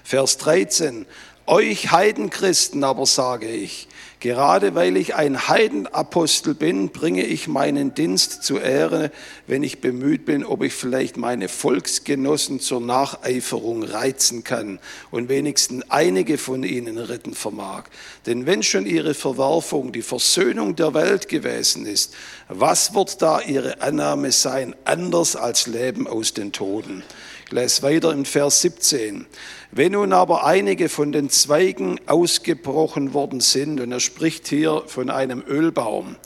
Vers 0.03 0.38
13. 0.38 1.07
Euch 1.47 1.90
Heidenchristen 1.93 2.83
aber 2.85 3.05
sage 3.05 3.49
ich, 3.49 3.87
Gerade 4.25 4.75
weil 4.75 4.97
ich 4.97 5.17
ein 5.17 5.49
Heidenapostel 5.49 6.55
bin, 6.55 6.89
bringe 6.89 7.27
ich 7.27 7.47
meinen 7.47 7.93
Dienst 7.93 8.43
zur 8.43 8.63
Ehre, 8.63 9.11
wenn 9.47 9.63
ich 9.63 9.83
bemüht 9.83 10.25
bin, 10.25 10.47
ob 10.47 10.63
ich 10.63 10.73
vielleicht 10.73 11.19
meine 11.19 11.51
Volksgenossen 11.51 12.59
zur 12.59 12.81
Nacheiferung 12.81 13.83
reizen 13.83 14.43
kann 14.43 14.79
und 15.11 15.29
wenigstens 15.29 15.85
einige 15.91 16.39
von 16.39 16.63
ihnen 16.63 16.97
retten 16.97 17.35
vermag. 17.35 17.85
Denn 18.25 18.47
wenn 18.47 18.63
schon 18.63 18.87
ihre 18.87 19.13
Verwerfung 19.13 19.93
die 19.93 20.01
Versöhnung 20.01 20.75
der 20.75 20.95
Welt 20.95 21.29
gewesen 21.29 21.85
ist, 21.85 22.15
was 22.49 22.95
wird 22.95 23.21
da 23.21 23.43
ihre 23.43 23.83
Annahme 23.83 24.33
sein, 24.33 24.75
anders 24.87 25.37
als 25.37 25.67
Leben 25.67 26.07
aus 26.07 26.33
den 26.33 26.51
Toden? 26.51 27.03
Ich 27.47 27.53
lese 27.53 27.83
weiter 27.83 28.11
im 28.13 28.25
Vers 28.25 28.63
17. 28.63 29.27
Wenn 29.71 29.93
nun 29.93 30.15
aber 30.15 30.47
einige 30.47 30.89
von 30.89 31.13
den 31.13 31.29
Zweigen 31.29 32.01
ausgebrochen 32.07 33.13
worden 33.13 33.41
sind, 33.41 33.81
und 33.81 33.93
er 33.93 34.01
spricht 34.01 34.49
hier 34.49 34.85
von 34.87 35.11
einem 35.11 35.43
Ölbaum, 35.47 36.17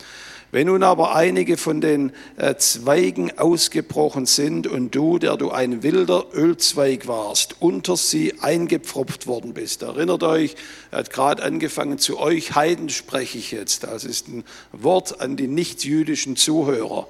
wenn 0.52 0.68
nun 0.68 0.84
aber 0.84 1.16
einige 1.16 1.56
von 1.56 1.80
den 1.80 2.12
äh, 2.36 2.54
Zweigen 2.54 3.36
ausgebrochen 3.36 4.26
sind 4.26 4.68
und 4.68 4.94
du, 4.94 5.18
der 5.18 5.36
du 5.36 5.50
ein 5.50 5.82
wilder 5.82 6.26
Ölzweig 6.32 7.08
warst, 7.08 7.56
unter 7.60 7.96
sie 7.96 8.34
eingepfropft 8.40 9.26
worden 9.26 9.54
bist, 9.54 9.82
erinnert 9.82 10.22
euch, 10.22 10.54
er 10.92 11.00
hat 11.00 11.10
gerade 11.10 11.42
angefangen, 11.42 11.98
zu 11.98 12.18
euch 12.18 12.54
Heiden 12.54 12.90
spreche 12.90 13.38
ich 13.38 13.50
jetzt, 13.50 13.82
das 13.82 14.04
ist 14.04 14.28
ein 14.28 14.44
Wort 14.72 15.20
an 15.20 15.36
die 15.36 15.48
nichtjüdischen 15.48 16.36
Zuhörer. 16.36 17.08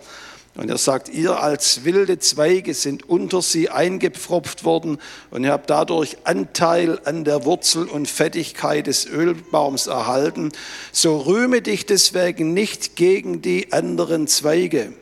Und 0.59 0.69
er 0.69 0.77
sagt, 0.77 1.09
ihr 1.09 1.41
als 1.41 1.85
wilde 1.85 2.19
Zweige 2.19 2.75
sind 2.75 3.09
unter 3.09 3.43
sie 3.43 3.71
eingepfropft 3.71 4.65
worden 4.65 4.99
und 5.31 5.45
ihr 5.45 5.53
habt 5.53 5.71
dadurch 5.71 6.17
Anteil 6.25 6.99
an 7.05 7.23
der 7.23 7.45
Wurzel 7.45 7.85
und 7.85 8.09
Fettigkeit 8.09 8.89
des 8.89 9.07
Ölbaums 9.07 9.87
erhalten. 9.87 10.51
So 10.91 11.19
rühme 11.19 11.63
dich 11.63 11.87
deswegen 11.87 12.55
nicht 12.55 12.97
gegen 12.97 13.41
die 13.41 13.73
anderen 13.73 14.27
Zweige. 14.27 14.93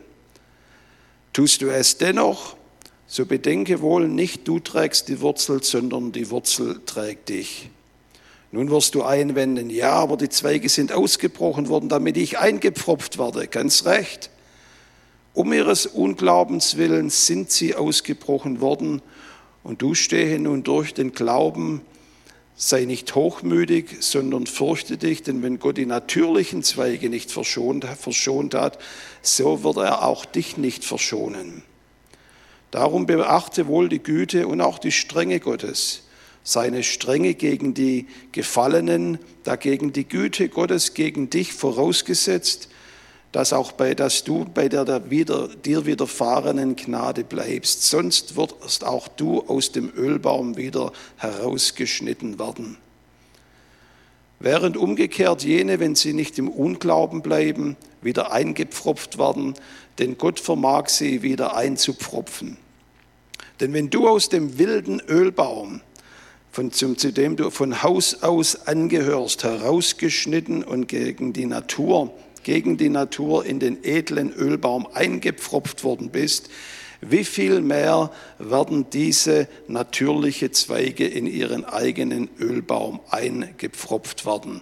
Tust 1.33 1.63
du 1.63 1.69
es 1.69 1.97
dennoch, 1.97 2.55
so 3.07 3.25
bedenke 3.25 3.81
wohl, 3.81 4.07
nicht 4.07 4.47
du 4.47 4.59
trägst 4.59 5.07
die 5.07 5.21
Wurzel, 5.21 5.63
sondern 5.63 6.11
die 6.11 6.29
Wurzel 6.29 6.81
trägt 6.85 7.29
dich. 7.29 7.71
Nun 8.51 8.69
wirst 8.69 8.93
du 8.93 9.01
einwenden, 9.01 9.71
ja, 9.71 9.93
aber 9.93 10.17
die 10.17 10.29
Zweige 10.29 10.69
sind 10.69 10.91
ausgebrochen 10.91 11.67
worden, 11.67 11.89
damit 11.89 12.15
ich 12.15 12.37
eingepfropft 12.37 13.17
werde. 13.17 13.47
Ganz 13.47 13.85
recht. 13.85 14.29
Um 15.37 15.53
ihres 15.53 15.85
Unglaubens 15.85 16.77
willen 16.77 17.11
sind 17.11 17.51
sie 17.51 17.75
ausgebrochen 17.75 18.59
worden. 18.59 19.03
Und 19.61 19.83
du 19.83 19.93
stehe 19.93 20.39
nun 20.39 20.63
durch 20.63 20.95
den 20.95 21.11
Glauben. 21.11 21.81
Sei 22.55 22.85
nicht 22.85 23.13
hochmütig, 23.13 23.97
sondern 23.99 24.47
fürchte 24.47 24.97
dich, 24.97 25.21
denn 25.21 25.43
wenn 25.43 25.59
Gott 25.59 25.77
die 25.77 25.85
natürlichen 25.85 26.63
Zweige 26.63 27.11
nicht 27.11 27.31
verschont, 27.31 27.85
verschont 27.85 28.55
hat, 28.55 28.79
so 29.21 29.63
wird 29.63 29.77
er 29.77 30.07
auch 30.07 30.25
dich 30.25 30.57
nicht 30.57 30.83
verschonen. 30.83 31.61
Darum 32.71 33.05
beachte 33.05 33.67
wohl 33.67 33.89
die 33.89 34.01
Güte 34.01 34.47
und 34.47 34.59
auch 34.59 34.79
die 34.79 34.91
Strenge 34.91 35.39
Gottes, 35.39 36.07
seine 36.41 36.81
Strenge 36.81 37.35
gegen 37.35 37.75
die 37.75 38.07
Gefallenen, 38.31 39.19
dagegen 39.43 39.93
die 39.93 40.07
Güte 40.07 40.49
Gottes 40.49 40.95
gegen 40.95 41.29
dich 41.29 41.53
vorausgesetzt, 41.53 42.69
dass 43.31 43.53
auch 43.53 43.71
bei, 43.73 43.93
dass 43.93 44.23
du 44.23 44.45
bei 44.45 44.69
der, 44.69 44.85
der 44.85 45.09
wieder, 45.09 45.47
dir 45.47 45.85
widerfahrenen 45.85 46.75
Gnade 46.75 47.23
bleibst. 47.23 47.83
Sonst 47.83 48.35
wirst 48.35 48.85
auch 48.85 49.07
du 49.07 49.41
aus 49.47 49.71
dem 49.71 49.91
Ölbaum 49.95 50.57
wieder 50.57 50.91
herausgeschnitten 51.17 52.39
werden. 52.39 52.77
Während 54.39 54.77
umgekehrt 54.77 55.43
jene, 55.43 55.79
wenn 55.79 55.95
sie 55.95 56.13
nicht 56.13 56.37
im 56.37 56.47
Unglauben 56.47 57.21
bleiben, 57.21 57.75
wieder 58.01 58.31
eingepfropft 58.31 59.17
werden, 59.17 59.55
denn 59.97 60.17
Gott 60.17 60.39
vermag 60.39 60.89
sie 60.89 61.23
wieder 61.23 61.55
einzupfropfen. 61.55 62.57
Denn 63.59 63.73
wenn 63.73 63.89
du 63.89 64.07
aus 64.07 64.29
dem 64.29 64.59
wilden 64.59 65.01
Ölbaum, 65.01 65.81
von, 66.51 66.71
zum, 66.71 66.97
zu 66.97 67.11
dem 67.11 67.35
du 67.35 67.49
von 67.49 67.83
Haus 67.83 68.23
aus 68.23 68.67
angehörst, 68.67 69.43
herausgeschnitten 69.43 70.63
und 70.63 70.87
gegen 70.87 71.33
die 71.33 71.45
Natur 71.45 72.13
gegen 72.47 72.77
die 72.77 72.87
Natur 72.87 73.43
in 73.43 73.59
den 73.59 73.83
edlen 73.83 74.31
Ölbaum 74.31 74.87
eingepfropft 74.93 75.83
worden 75.83 76.11
bist, 76.11 76.49
wie 77.01 77.25
viel 77.25 77.59
mehr 77.59 78.09
werden 78.39 78.89
diese 78.89 79.49
natürliche 79.67 80.49
Zweige 80.51 81.05
in 81.05 81.27
ihren 81.27 81.65
eigenen 81.65 82.29
Ölbaum 82.39 83.01
eingepfropft 83.09 84.25
werden. 84.25 84.61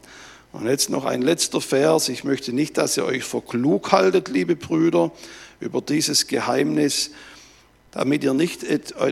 Und 0.52 0.66
jetzt 0.66 0.90
noch 0.90 1.06
ein 1.06 1.22
letzter 1.22 1.62
Vers. 1.62 2.10
Ich 2.10 2.24
möchte 2.24 2.54
nicht, 2.54 2.80
dass 2.80 2.98
ihr 2.98 3.06
euch 3.06 3.24
für 3.24 3.42
klug 3.42 3.92
haltet, 3.92 4.30
liebe 4.30 4.56
Brüder, 4.56 5.12
über 5.60 5.80
dieses 5.80 6.26
Geheimnis 6.26 7.12
damit 7.96 8.26
ihr 8.26 8.34
nicht, 8.34 8.66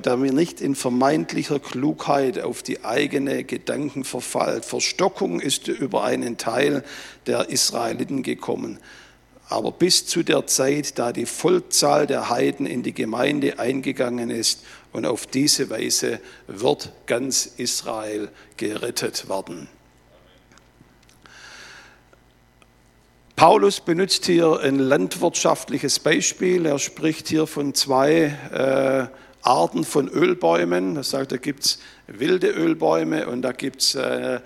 damit 0.03 0.29
ihr 0.29 0.35
nicht 0.35 0.59
in 0.59 0.75
vermeintlicher 0.75 1.59
Klugheit 1.59 2.39
auf 2.39 2.61
die 2.61 2.83
eigene 2.83 3.45
Gedanken 3.45 4.03
verfallt. 4.03 4.65
Verstockung 4.65 5.39
ist 5.39 5.69
über 5.69 6.03
einen 6.03 6.37
Teil 6.37 6.83
der 7.25 7.49
Israeliten 7.49 8.23
gekommen. 8.23 8.79
Aber 9.47 9.71
bis 9.71 10.05
zu 10.05 10.23
der 10.23 10.47
Zeit, 10.47 10.99
da 10.99 11.13
die 11.13 11.25
Vollzahl 11.25 12.07
der 12.07 12.29
Heiden 12.29 12.65
in 12.65 12.83
die 12.83 12.93
Gemeinde 12.93 13.57
eingegangen 13.57 14.29
ist, 14.29 14.63
und 14.91 15.05
auf 15.05 15.25
diese 15.25 15.69
Weise 15.69 16.19
wird 16.47 16.91
ganz 17.07 17.45
Israel 17.57 18.29
gerettet 18.57 19.29
werden. 19.29 19.69
Paulus 23.35 23.79
benutzt 23.79 24.27
hier 24.27 24.59
ein 24.59 24.77
landwirtschaftliches 24.77 25.99
Beispiel. 25.99 26.67
Er 26.67 26.77
spricht 26.77 27.27
hier 27.27 27.47
von 27.47 27.73
zwei 27.73 28.37
äh, 28.53 29.07
Arten 29.41 29.83
von 29.83 30.07
Ölbäumen. 30.07 30.97
Er 30.97 31.03
sagt, 31.03 31.31
da 31.31 31.37
gibt 31.37 31.65
es 31.65 31.79
wilde 32.05 32.49
Ölbäume 32.49 33.27
und 33.27 33.41
da 33.41 33.51
gibt 33.51 33.81
es 33.81 33.95
äh, 33.95 34.39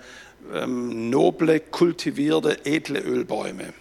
ähm, 0.54 1.10
noble, 1.10 1.60
kultivierte, 1.60 2.64
edle 2.64 3.00
Ölbäume. 3.00 3.74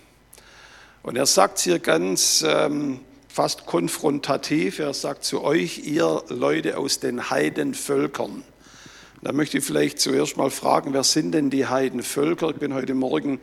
Und 1.03 1.15
er 1.15 1.25
sagt 1.25 1.59
hier 1.59 1.79
ganz 1.79 2.43
ähm, 2.45 2.99
fast 3.29 3.65
konfrontativ, 3.65 4.79
er 4.79 4.93
sagt 4.93 5.23
zu 5.23 5.41
euch, 5.41 5.87
ihr 5.87 6.21
Leute 6.27 6.77
aus 6.77 6.99
den 6.99 7.29
Heidenvölkern. 7.29 8.43
Da 9.21 9.31
möchte 9.31 9.59
ich 9.59 9.63
vielleicht 9.63 9.99
zuerst 10.01 10.35
mal 10.35 10.51
fragen, 10.51 10.93
wer 10.93 11.03
sind 11.03 11.31
denn 11.31 11.49
die 11.49 11.65
Heidenvölker? 11.65 12.49
Ich 12.49 12.57
bin 12.57 12.73
heute 12.73 12.93
Morgen 12.93 13.39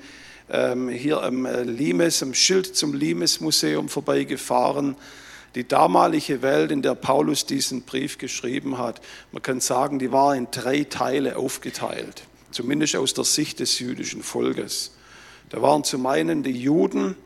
hier 0.48 1.22
am 1.22 1.46
äh, 1.46 1.62
Limes, 1.62 2.22
am 2.22 2.34
Schild 2.34 2.76
zum 2.76 2.92
Limes-Museum 2.92 3.88
vorbeigefahren. 3.88 4.96
Die 5.54 5.66
damalige 5.66 6.42
Welt, 6.42 6.70
in 6.70 6.82
der 6.82 6.94
Paulus 6.94 7.46
diesen 7.46 7.82
Brief 7.82 8.18
geschrieben 8.18 8.76
hat, 8.76 9.00
man 9.32 9.42
kann 9.42 9.60
sagen, 9.60 9.98
die 9.98 10.12
war 10.12 10.34
in 10.34 10.48
drei 10.50 10.84
Teile 10.84 11.36
aufgeteilt, 11.36 12.24
zumindest 12.50 12.96
aus 12.96 13.14
der 13.14 13.24
Sicht 13.24 13.60
des 13.60 13.78
jüdischen 13.78 14.22
Volkes. 14.22 14.92
Da 15.48 15.62
waren 15.62 15.84
zum 15.84 16.04
einen 16.06 16.42
die 16.42 16.50
Juden, 16.50 17.16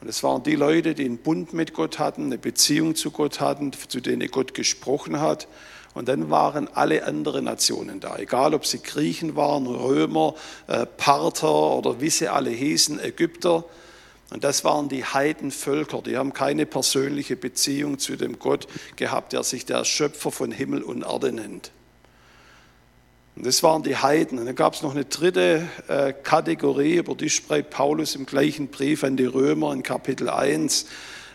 und 0.00 0.08
es 0.08 0.22
waren 0.22 0.42
die 0.42 0.56
Leute, 0.56 0.94
die 0.94 1.04
einen 1.04 1.18
Bund 1.18 1.52
mit 1.52 1.74
Gott 1.74 1.98
hatten, 1.98 2.26
eine 2.26 2.38
Beziehung 2.38 2.94
zu 2.94 3.10
Gott 3.10 3.40
hatten, 3.40 3.72
zu 3.72 4.00
denen 4.00 4.28
Gott 4.30 4.52
gesprochen 4.52 5.20
hat. 5.20 5.48
Und 5.94 6.08
dann 6.08 6.30
waren 6.30 6.68
alle 6.74 7.04
anderen 7.04 7.44
Nationen 7.44 8.00
da, 8.00 8.16
egal 8.16 8.54
ob 8.54 8.64
sie 8.64 8.82
Griechen 8.82 9.36
waren, 9.36 9.66
Römer, 9.66 10.34
äh, 10.66 10.86
Parther 10.86 11.52
oder 11.52 12.00
wie 12.00 12.10
sie 12.10 12.28
alle 12.28 12.50
hießen, 12.50 12.98
Ägypter. 12.98 13.64
Und 14.30 14.44
das 14.44 14.64
waren 14.64 14.88
die 14.88 15.04
Heidenvölker, 15.04 16.00
die 16.00 16.16
haben 16.16 16.32
keine 16.32 16.64
persönliche 16.64 17.36
Beziehung 17.36 17.98
zu 17.98 18.16
dem 18.16 18.38
Gott 18.38 18.66
gehabt, 18.96 19.34
der 19.34 19.42
sich 19.42 19.66
der 19.66 19.84
Schöpfer 19.84 20.30
von 20.30 20.50
Himmel 20.50 20.82
und 20.82 21.02
Erde 21.02 21.32
nennt. 21.32 21.70
Und 23.36 23.46
das 23.46 23.62
waren 23.62 23.82
die 23.82 23.96
Heiden. 23.96 24.38
Und 24.38 24.46
dann 24.46 24.54
gab 24.54 24.74
es 24.74 24.82
noch 24.82 24.92
eine 24.92 25.04
dritte 25.04 25.68
äh, 25.88 26.14
Kategorie, 26.14 26.96
über 26.96 27.14
die 27.14 27.28
schreibt 27.30 27.70
Paulus 27.70 28.14
im 28.14 28.24
gleichen 28.24 28.68
Brief 28.68 29.04
an 29.04 29.16
die 29.16 29.26
Römer 29.26 29.72
in 29.72 29.82
Kapitel 29.82 30.30
1. 30.30 30.86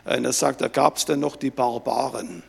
Und 0.05 0.25
er 0.25 0.33
sagt, 0.33 0.61
da 0.61 0.67
gab 0.67 0.97
es 0.97 1.05
dann 1.05 1.19
noch 1.19 1.35
die 1.35 1.49
Barbaren. 1.51 2.43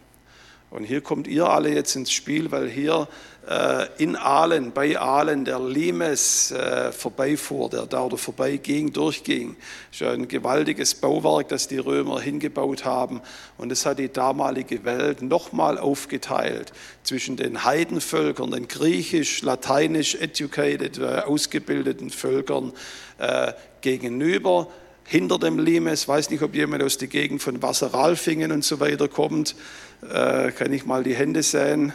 Und 0.71 0.85
hier 0.85 1.01
kommt 1.01 1.27
ihr 1.27 1.49
alle 1.49 1.73
jetzt 1.73 1.97
ins 1.97 2.13
Spiel, 2.13 2.51
weil 2.51 2.69
hier 2.69 3.09
äh, 3.49 3.87
in 3.97 4.17
Aalen, 4.17 4.73
bei 4.73 4.99
Aalen, 4.99 5.47
der 5.47 5.59
Limes 5.59 6.51
äh, 6.51 6.93
vorbeifuhr, 6.93 7.71
der 7.71 7.87
da 7.87 8.05
oder 8.05 8.19
vorbeiging, 8.19 8.93
durchging. 8.93 9.57
Das 9.91 10.03
ist 10.03 10.07
ein 10.07 10.29
gewaltiges 10.29 10.95
Bauwerk, 10.95 11.49
das 11.49 11.69
die 11.69 11.79
Römer 11.79 12.21
hingebaut 12.21 12.85
haben. 12.85 13.23
Und 13.57 13.73
es 13.73 13.87
hat 13.87 13.99
die 13.99 14.13
damalige 14.13 14.85
Welt 14.85 15.23
nochmal 15.23 15.79
aufgeteilt 15.79 16.73
zwischen 17.03 17.39
den 17.39 17.65
Heidenvölkern, 17.65 18.51
den 18.51 18.69
griechisch, 18.69 19.41
lateinisch 19.41 20.17
educated, 20.17 20.99
äh, 20.99 21.23
ausgebildeten 21.25 22.11
Völkern 22.11 22.75
äh, 23.17 23.55
gegenüber 23.81 24.69
hinter 25.09 25.39
dem 25.39 25.59
Limes. 25.59 26.07
Weiß 26.07 26.29
nicht, 26.29 26.43
ob 26.43 26.55
jemand 26.55 26.83
aus 26.83 26.99
der 26.99 27.09
Gegend 27.09 27.41
von 27.41 27.63
Wasseralfingen 27.63 28.53
und 28.53 28.63
so 28.63 28.79
weiter 28.79 29.09
kommt. 29.09 29.57
Äh, 30.03 30.53
kann 30.53 30.73
ich 30.73 30.87
mal 30.87 31.03
die 31.03 31.15
Hände 31.15 31.43
sehen? 31.43 31.93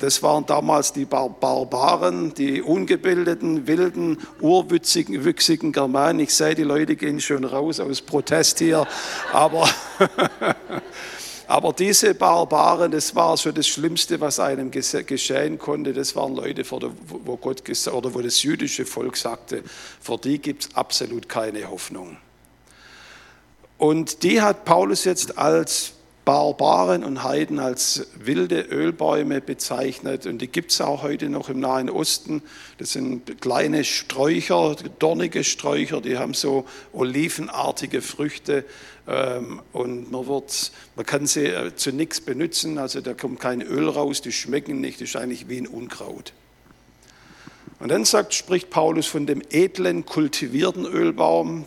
Das 0.00 0.22
waren 0.22 0.44
damals 0.46 0.92
die 0.92 1.04
Barbaren, 1.04 2.34
die 2.34 2.62
ungebildeten, 2.62 3.66
wilden, 3.66 4.18
urwüchsigen 4.40 5.24
wüchsigen 5.24 5.72
Germanen. 5.72 6.20
Ich 6.20 6.34
sehe, 6.34 6.54
die 6.54 6.64
Leute 6.64 6.96
gehen 6.96 7.20
schon 7.20 7.44
raus 7.44 7.78
aus 7.80 8.02
Protest 8.02 8.58
hier. 8.58 8.86
Aber, 9.32 9.68
aber 11.46 11.72
diese 11.72 12.14
Barbaren, 12.14 12.90
das 12.90 13.14
war 13.14 13.36
so 13.36 13.52
das 13.52 13.68
Schlimmste, 13.68 14.20
was 14.20 14.40
einem 14.40 14.70
geschehen 14.70 15.58
konnte. 15.58 15.92
Das 15.92 16.16
waren 16.16 16.34
Leute, 16.34 16.64
wo 16.68 17.36
Gott 17.36 17.62
oder 17.88 18.14
wo 18.14 18.20
das 18.20 18.42
jüdische 18.42 18.84
Volk 18.84 19.16
sagte, 19.16 19.62
vor 20.00 20.18
die 20.18 20.38
gibt 20.38 20.64
es 20.64 20.74
absolut 20.74 21.28
keine 21.28 21.70
Hoffnung. 21.70 22.16
Und 23.78 24.24
die 24.24 24.40
hat 24.42 24.64
Paulus 24.64 25.04
jetzt 25.04 25.38
als 25.38 25.92
Barbaren 26.28 27.04
und 27.04 27.24
Heiden 27.24 27.58
als 27.58 28.08
wilde 28.14 28.60
Ölbäume 28.60 29.40
bezeichnet. 29.40 30.26
Und 30.26 30.42
die 30.42 30.48
gibt 30.48 30.72
es 30.72 30.82
auch 30.82 31.02
heute 31.02 31.30
noch 31.30 31.48
im 31.48 31.58
Nahen 31.58 31.88
Osten. 31.88 32.42
Das 32.76 32.92
sind 32.92 33.40
kleine 33.40 33.82
Sträucher, 33.82 34.76
dornige 34.98 35.42
Sträucher, 35.42 36.02
die 36.02 36.18
haben 36.18 36.34
so 36.34 36.66
olivenartige 36.92 38.02
Früchte. 38.02 38.66
Ähm, 39.06 39.62
und 39.72 40.12
man, 40.12 40.26
wird, 40.26 40.72
man 40.96 41.06
kann 41.06 41.26
sie 41.26 41.46
äh, 41.46 41.74
zu 41.74 41.92
nichts 41.92 42.20
benutzen, 42.20 42.76
also 42.76 43.00
da 43.00 43.14
kommt 43.14 43.40
kein 43.40 43.62
Öl 43.62 43.88
raus, 43.88 44.20
die 44.20 44.32
schmecken 44.32 44.82
nicht, 44.82 45.00
das 45.00 45.08
ist 45.08 45.16
eigentlich 45.16 45.48
wie 45.48 45.56
ein 45.56 45.66
Unkraut. 45.66 46.34
Und 47.80 47.88
dann 47.88 48.04
sagt, 48.04 48.34
spricht 48.34 48.68
Paulus 48.68 49.06
von 49.06 49.24
dem 49.24 49.40
edlen, 49.48 50.04
kultivierten 50.04 50.84
Ölbaum, 50.84 51.64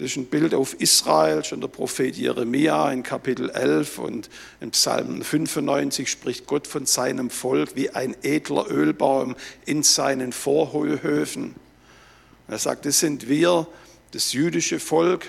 das 0.00 0.12
ist 0.12 0.16
ein 0.16 0.24
Bild 0.24 0.54
auf 0.54 0.80
Israel, 0.80 1.44
schon 1.44 1.60
der 1.60 1.68
Prophet 1.68 2.16
Jeremia 2.16 2.90
in 2.90 3.02
Kapitel 3.02 3.50
11 3.50 3.98
und 3.98 4.30
im 4.62 4.70
Psalm 4.70 5.20
95 5.20 6.10
spricht 6.10 6.46
Gott 6.46 6.66
von 6.66 6.86
seinem 6.86 7.28
Volk 7.28 7.76
wie 7.76 7.90
ein 7.90 8.16
edler 8.22 8.70
Ölbaum 8.70 9.36
in 9.66 9.82
seinen 9.82 10.32
Vorhöfen. 10.32 11.54
Er 12.48 12.58
sagt, 12.58 12.86
das 12.86 12.98
sind 12.98 13.28
wir, 13.28 13.66
das 14.12 14.32
jüdische 14.32 14.80
Volk. 14.80 15.26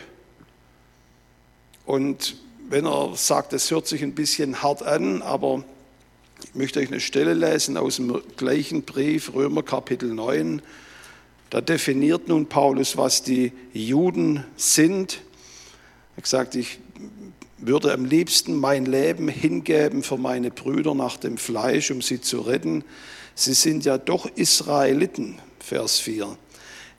Und 1.86 2.38
wenn 2.69 2.86
er 2.86 3.12
sagt, 3.17 3.51
das 3.51 3.69
hört 3.71 3.88
sich 3.88 4.01
ein 4.01 4.15
bisschen 4.15 4.63
hart 4.63 4.84
an, 4.84 5.21
aber 5.21 5.65
ich 6.45 6.55
möchte 6.55 6.79
euch 6.79 6.88
eine 6.88 7.01
Stelle 7.01 7.34
lesen 7.34 7.75
aus 7.75 7.97
dem 7.97 8.21
gleichen 8.38 8.84
Brief, 8.84 9.34
Römer 9.34 9.63
Kapitel 9.63 10.13
9. 10.13 10.62
Da 11.51 11.59
definiert 11.59 12.29
nun 12.29 12.45
Paulus, 12.45 12.95
was 12.95 13.23
die 13.23 13.51
Juden 13.73 14.45
sind. 14.55 15.21
Er 16.15 16.21
gesagt, 16.21 16.55
ich 16.55 16.79
würde 17.57 17.91
am 17.91 18.05
liebsten 18.05 18.55
mein 18.55 18.85
Leben 18.85 19.27
hingeben 19.27 20.01
für 20.01 20.17
meine 20.17 20.49
Brüder 20.49 20.95
nach 20.95 21.17
dem 21.17 21.37
Fleisch, 21.37 21.91
um 21.91 22.01
sie 22.01 22.21
zu 22.21 22.39
retten. 22.39 22.85
Sie 23.35 23.53
sind 23.53 23.83
ja 23.83 23.97
doch 23.97 24.27
Israeliten, 24.33 25.39
Vers 25.59 25.99
4, 25.99 26.37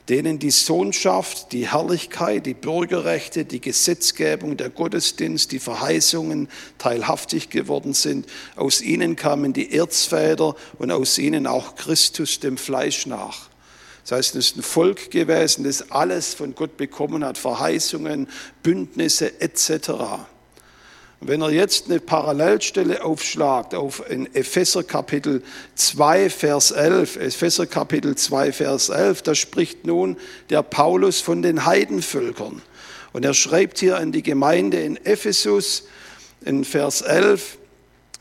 denen 0.07 0.37
die 0.37 0.51
Sohnschaft, 0.51 1.51
die 1.51 1.71
Herrlichkeit, 1.71 2.45
die 2.45 2.53
Bürgerrechte, 2.53 3.45
die 3.45 3.59
Gesetzgebung, 3.59 4.55
der 4.55 4.69
Gottesdienst, 4.69 5.51
die 5.51 5.59
Verheißungen 5.59 6.47
teilhaftig 6.77 7.49
geworden 7.49 7.95
sind. 7.95 8.27
Aus 8.55 8.83
ihnen 8.83 9.15
kamen 9.15 9.51
die 9.51 9.75
Erzväter 9.75 10.55
und 10.77 10.91
aus 10.91 11.17
ihnen 11.17 11.47
auch 11.47 11.73
Christus 11.73 12.39
dem 12.39 12.57
Fleisch 12.57 13.07
nach. 13.07 13.49
Das 14.03 14.17
heißt, 14.17 14.35
es 14.35 14.47
ist 14.47 14.57
ein 14.57 14.63
Volk 14.63 15.11
gewesen, 15.11 15.63
das 15.63 15.91
alles 15.91 16.33
von 16.33 16.55
Gott 16.55 16.75
bekommen 16.77 17.23
hat, 17.23 17.37
Verheißungen, 17.37 18.27
Bündnisse 18.61 19.39
etc. 19.39 19.91
Wenn 21.21 21.41
er 21.41 21.51
jetzt 21.51 21.85
eine 21.85 22.01
Parallelstelle 22.01 23.01
aufschlagt 23.01 23.73
auf 23.75 24.03
in 24.09 24.33
Epheser 24.35 24.83
Kapitel 24.83 25.41
2, 25.75 26.29
Vers 26.29 26.71
11, 26.71 27.15
Epheser 27.15 27.65
Kapitel 27.65 28.15
2, 28.15 28.51
Vers 28.51 28.89
11, 28.89 29.21
da 29.21 29.35
spricht 29.35 29.85
nun 29.85 30.17
der 30.49 30.63
Paulus 30.63 31.21
von 31.21 31.41
den 31.41 31.65
Heidenvölkern. 31.65 32.61
Und 33.13 33.23
er 33.23 33.33
schreibt 33.33 33.79
hier 33.79 33.97
an 33.97 34.11
die 34.11 34.23
Gemeinde 34.23 34.81
in 34.81 34.97
Ephesus 35.05 35.83
in 36.43 36.65
Vers 36.65 37.01
11, 37.01 37.57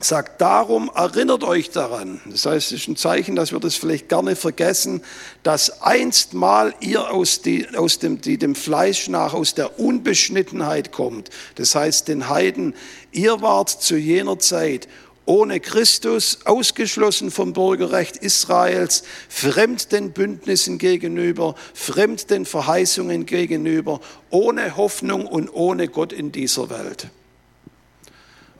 sagt, 0.04 0.40
darum 0.40 0.90
erinnert 0.94 1.44
euch 1.44 1.70
daran. 1.70 2.20
Das 2.26 2.46
heißt, 2.46 2.72
es 2.72 2.80
ist 2.80 2.88
ein 2.88 2.96
Zeichen, 2.96 3.36
dass 3.36 3.52
wir 3.52 3.60
das 3.60 3.74
vielleicht 3.74 4.08
gerne 4.08 4.36
vergessen, 4.36 5.02
dass 5.42 5.82
einstmal 5.82 6.74
ihr 6.80 7.10
aus, 7.10 7.42
die, 7.42 7.66
aus 7.76 7.98
dem, 7.98 8.20
die 8.20 8.38
dem 8.38 8.54
Fleisch 8.54 9.08
nach, 9.08 9.34
aus 9.34 9.54
der 9.54 9.78
Unbeschnittenheit 9.78 10.92
kommt. 10.92 11.30
Das 11.54 11.74
heißt, 11.74 12.08
den 12.08 12.28
Heiden, 12.28 12.74
ihr 13.12 13.40
wart 13.42 13.70
zu 13.70 13.96
jener 13.96 14.38
Zeit 14.38 14.88
ohne 15.24 15.60
Christus, 15.60 16.40
ausgeschlossen 16.44 17.30
vom 17.30 17.52
Bürgerrecht 17.52 18.16
Israels, 18.16 19.04
fremd 19.28 19.92
den 19.92 20.12
Bündnissen 20.12 20.78
gegenüber, 20.78 21.54
fremd 21.74 22.30
den 22.30 22.44
Verheißungen 22.44 23.24
gegenüber, 23.24 24.00
ohne 24.30 24.76
Hoffnung 24.76 25.26
und 25.26 25.48
ohne 25.52 25.88
Gott 25.88 26.12
in 26.12 26.32
dieser 26.32 26.70
Welt. 26.70 27.08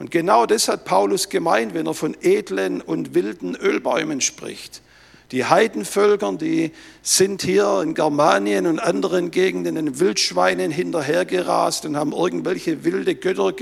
Und 0.02 0.10
genau 0.10 0.46
das 0.46 0.66
hat 0.66 0.84
Paulus 0.84 1.28
gemeint, 1.28 1.74
wenn 1.74 1.86
er 1.86 1.94
von 1.94 2.16
edlen 2.22 2.80
und 2.80 3.14
wilden 3.14 3.54
Ölbäumen 3.54 4.20
spricht. 4.20 4.82
Die 5.30 5.44
Heidenvölker, 5.44 6.32
die 6.32 6.72
sind 7.02 7.42
hier 7.42 7.80
in 7.84 7.94
Germanien 7.94 8.66
und 8.66 8.80
anderen 8.80 9.30
Gegenden 9.30 9.76
den 9.76 10.00
Wildschweinen 10.00 10.72
hinterhergerast 10.72 11.86
und 11.86 11.96
haben 11.96 12.10
irgendwelche 12.10 12.82
wilde 12.82 13.14
Götter 13.14 13.52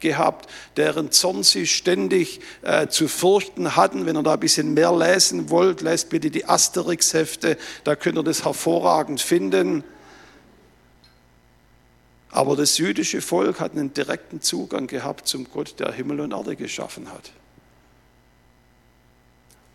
gehabt, 0.00 0.50
deren 0.76 1.12
Zorn 1.12 1.44
sie 1.44 1.68
ständig 1.68 2.40
äh, 2.62 2.88
zu 2.88 3.06
fürchten 3.06 3.76
hatten. 3.76 4.06
Wenn 4.06 4.16
ihr 4.16 4.24
da 4.24 4.32
ein 4.32 4.40
bisschen 4.40 4.74
mehr 4.74 4.92
lesen 4.92 5.50
wollt, 5.50 5.82
lest 5.82 6.10
bitte 6.10 6.30
die 6.30 6.46
Asterix-Hefte, 6.46 7.56
da 7.84 7.94
könnt 7.94 8.18
ihr 8.18 8.24
das 8.24 8.44
hervorragend 8.44 9.20
finden. 9.20 9.84
Aber 12.32 12.56
das 12.56 12.78
jüdische 12.78 13.20
Volk 13.20 13.60
hat 13.60 13.72
einen 13.72 13.92
direkten 13.92 14.40
Zugang 14.40 14.86
gehabt 14.86 15.26
zum 15.26 15.50
Gott, 15.50 15.80
der 15.80 15.92
Himmel 15.92 16.20
und 16.20 16.32
Erde 16.32 16.56
geschaffen 16.56 17.12
hat. 17.12 17.32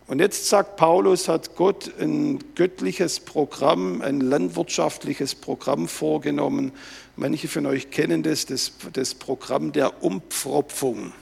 Und 0.06 0.20
jetzt 0.20 0.48
sagt 0.48 0.76
Paulus, 0.76 1.28
hat 1.28 1.56
Gott 1.56 1.90
ein 2.00 2.38
göttliches 2.54 3.18
Programm, 3.18 4.00
ein 4.02 4.20
landwirtschaftliches 4.20 5.34
Programm 5.34 5.88
vorgenommen. 5.88 6.72
Manche 7.16 7.48
von 7.48 7.66
euch 7.66 7.90
kennen 7.90 8.22
das, 8.22 8.46
das, 8.46 8.72
das 8.92 9.14
Programm 9.14 9.72
der 9.72 10.04
Umpfropfung. 10.04 11.12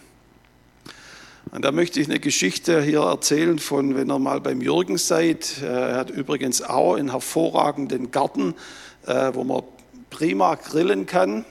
Und 1.50 1.64
da 1.64 1.72
möchte 1.72 1.98
ich 1.98 2.08
eine 2.08 2.20
Geschichte 2.20 2.82
hier 2.82 3.00
erzählen 3.00 3.58
von, 3.58 3.96
wenn 3.96 4.10
ihr 4.10 4.18
mal 4.18 4.40
beim 4.40 4.60
Jürgen 4.60 4.98
seid. 4.98 5.62
Er 5.62 5.96
hat 5.96 6.10
übrigens 6.10 6.60
auch 6.60 6.96
einen 6.96 7.10
hervorragenden 7.10 8.10
Garten, 8.10 8.54
äh, 9.06 9.30
wo 9.32 9.44
man 9.44 9.62
prima 10.14 10.54
grillen 10.54 11.06
kann. 11.06 11.44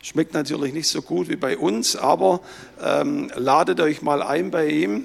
Schmeckt 0.00 0.32
natürlich 0.32 0.72
nicht 0.72 0.88
so 0.88 1.02
gut 1.02 1.28
wie 1.28 1.36
bei 1.36 1.58
uns, 1.58 1.96
aber 1.96 2.40
ähm, 2.82 3.30
ladet 3.34 3.78
euch 3.78 4.00
mal 4.00 4.22
ein 4.22 4.50
bei 4.50 4.68
ihm. 4.68 5.04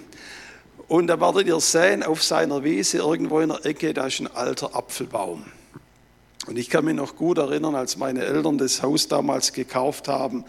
Und 0.88 1.08
da 1.08 1.19
werdet 1.19 1.45
ihr 1.47 1.60
sehen, 1.60 2.04
auf 2.04 2.24
seiner 2.24 2.63
Wiese 2.63 3.00
irgendwo 3.00 3.41
in 3.41 3.50
der 3.50 3.65
Ecke, 3.65 3.93
da 3.93 4.08
ist 4.08 4.21
ein 4.21 4.34
alter 4.34 4.76
Apfelbaum. 4.76 5.43
Und 6.47 6.58
ich 6.58 6.69
kann 6.69 6.86
mich 6.86 6.95
noch 6.95 7.17
gut 7.17 7.38
erinnern, 7.38 7.76
als 7.76 7.97
meine 7.97 8.24
Eltern 8.24 8.58
das 8.58 8.82
Haus 8.82 9.10
damals 9.10 9.52
gekauft 9.52 10.08
haben. 10.08 10.45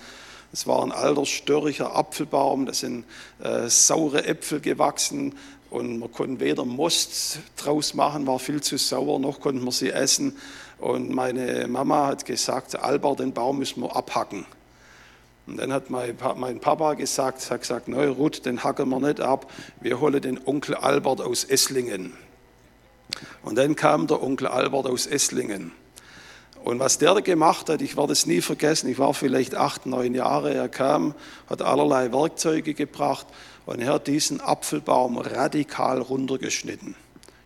Es 0.52 0.66
war 0.68 0.84
ein 0.84 0.92
alter, 0.92 1.26
störriger 1.26 1.96
Apfelbaum, 1.96 2.66
da 2.66 2.74
sind 2.74 3.04
äh, 3.42 3.68
saure 3.68 4.24
Äpfel 4.24 4.60
gewachsen 4.60 5.34
und 5.70 5.98
man 5.98 6.12
konnte 6.12 6.38
weder 6.38 6.64
Most 6.64 7.40
draus 7.56 7.94
machen, 7.94 8.26
war 8.26 8.38
viel 8.38 8.60
zu 8.60 8.76
sauer, 8.76 9.18
noch 9.18 9.40
konnte 9.40 9.62
man 9.62 9.72
sie 9.72 9.90
essen. 9.90 10.36
Und 10.82 11.10
meine 11.10 11.68
Mama 11.68 12.08
hat 12.08 12.24
gesagt, 12.24 12.74
Albert, 12.74 13.20
den 13.20 13.32
Baum 13.32 13.60
müssen 13.60 13.82
wir 13.82 13.94
abhacken. 13.94 14.44
Und 15.46 15.58
dann 15.58 15.72
hat 15.72 15.90
mein 15.90 16.58
Papa 16.58 16.94
gesagt, 16.94 17.48
hat 17.52 17.60
gesagt, 17.60 17.86
nein, 17.86 18.08
Ruth, 18.08 18.44
den 18.44 18.64
hacken 18.64 18.88
wir 18.88 18.98
nicht 18.98 19.20
ab, 19.20 19.48
wir 19.80 20.00
holen 20.00 20.20
den 20.20 20.44
Onkel 20.44 20.74
Albert 20.74 21.20
aus 21.20 21.44
Esslingen. 21.44 22.14
Und 23.44 23.58
dann 23.58 23.76
kam 23.76 24.08
der 24.08 24.24
Onkel 24.24 24.48
Albert 24.48 24.86
aus 24.86 25.06
Esslingen. 25.06 25.70
Und 26.64 26.80
was 26.80 26.98
der 26.98 27.14
gemacht 27.22 27.68
hat, 27.68 27.80
ich 27.80 27.96
werde 27.96 28.12
es 28.12 28.26
nie 28.26 28.40
vergessen, 28.40 28.90
ich 28.90 28.98
war 28.98 29.14
vielleicht 29.14 29.54
acht, 29.54 29.86
neun 29.86 30.14
Jahre, 30.16 30.52
er 30.52 30.68
kam, 30.68 31.14
hat 31.48 31.62
allerlei 31.62 32.10
Werkzeuge 32.10 32.74
gebracht 32.74 33.28
und 33.66 33.80
er 33.80 33.92
hat 33.92 34.08
diesen 34.08 34.40
Apfelbaum 34.40 35.18
radikal 35.18 36.00
runtergeschnitten. 36.00 36.96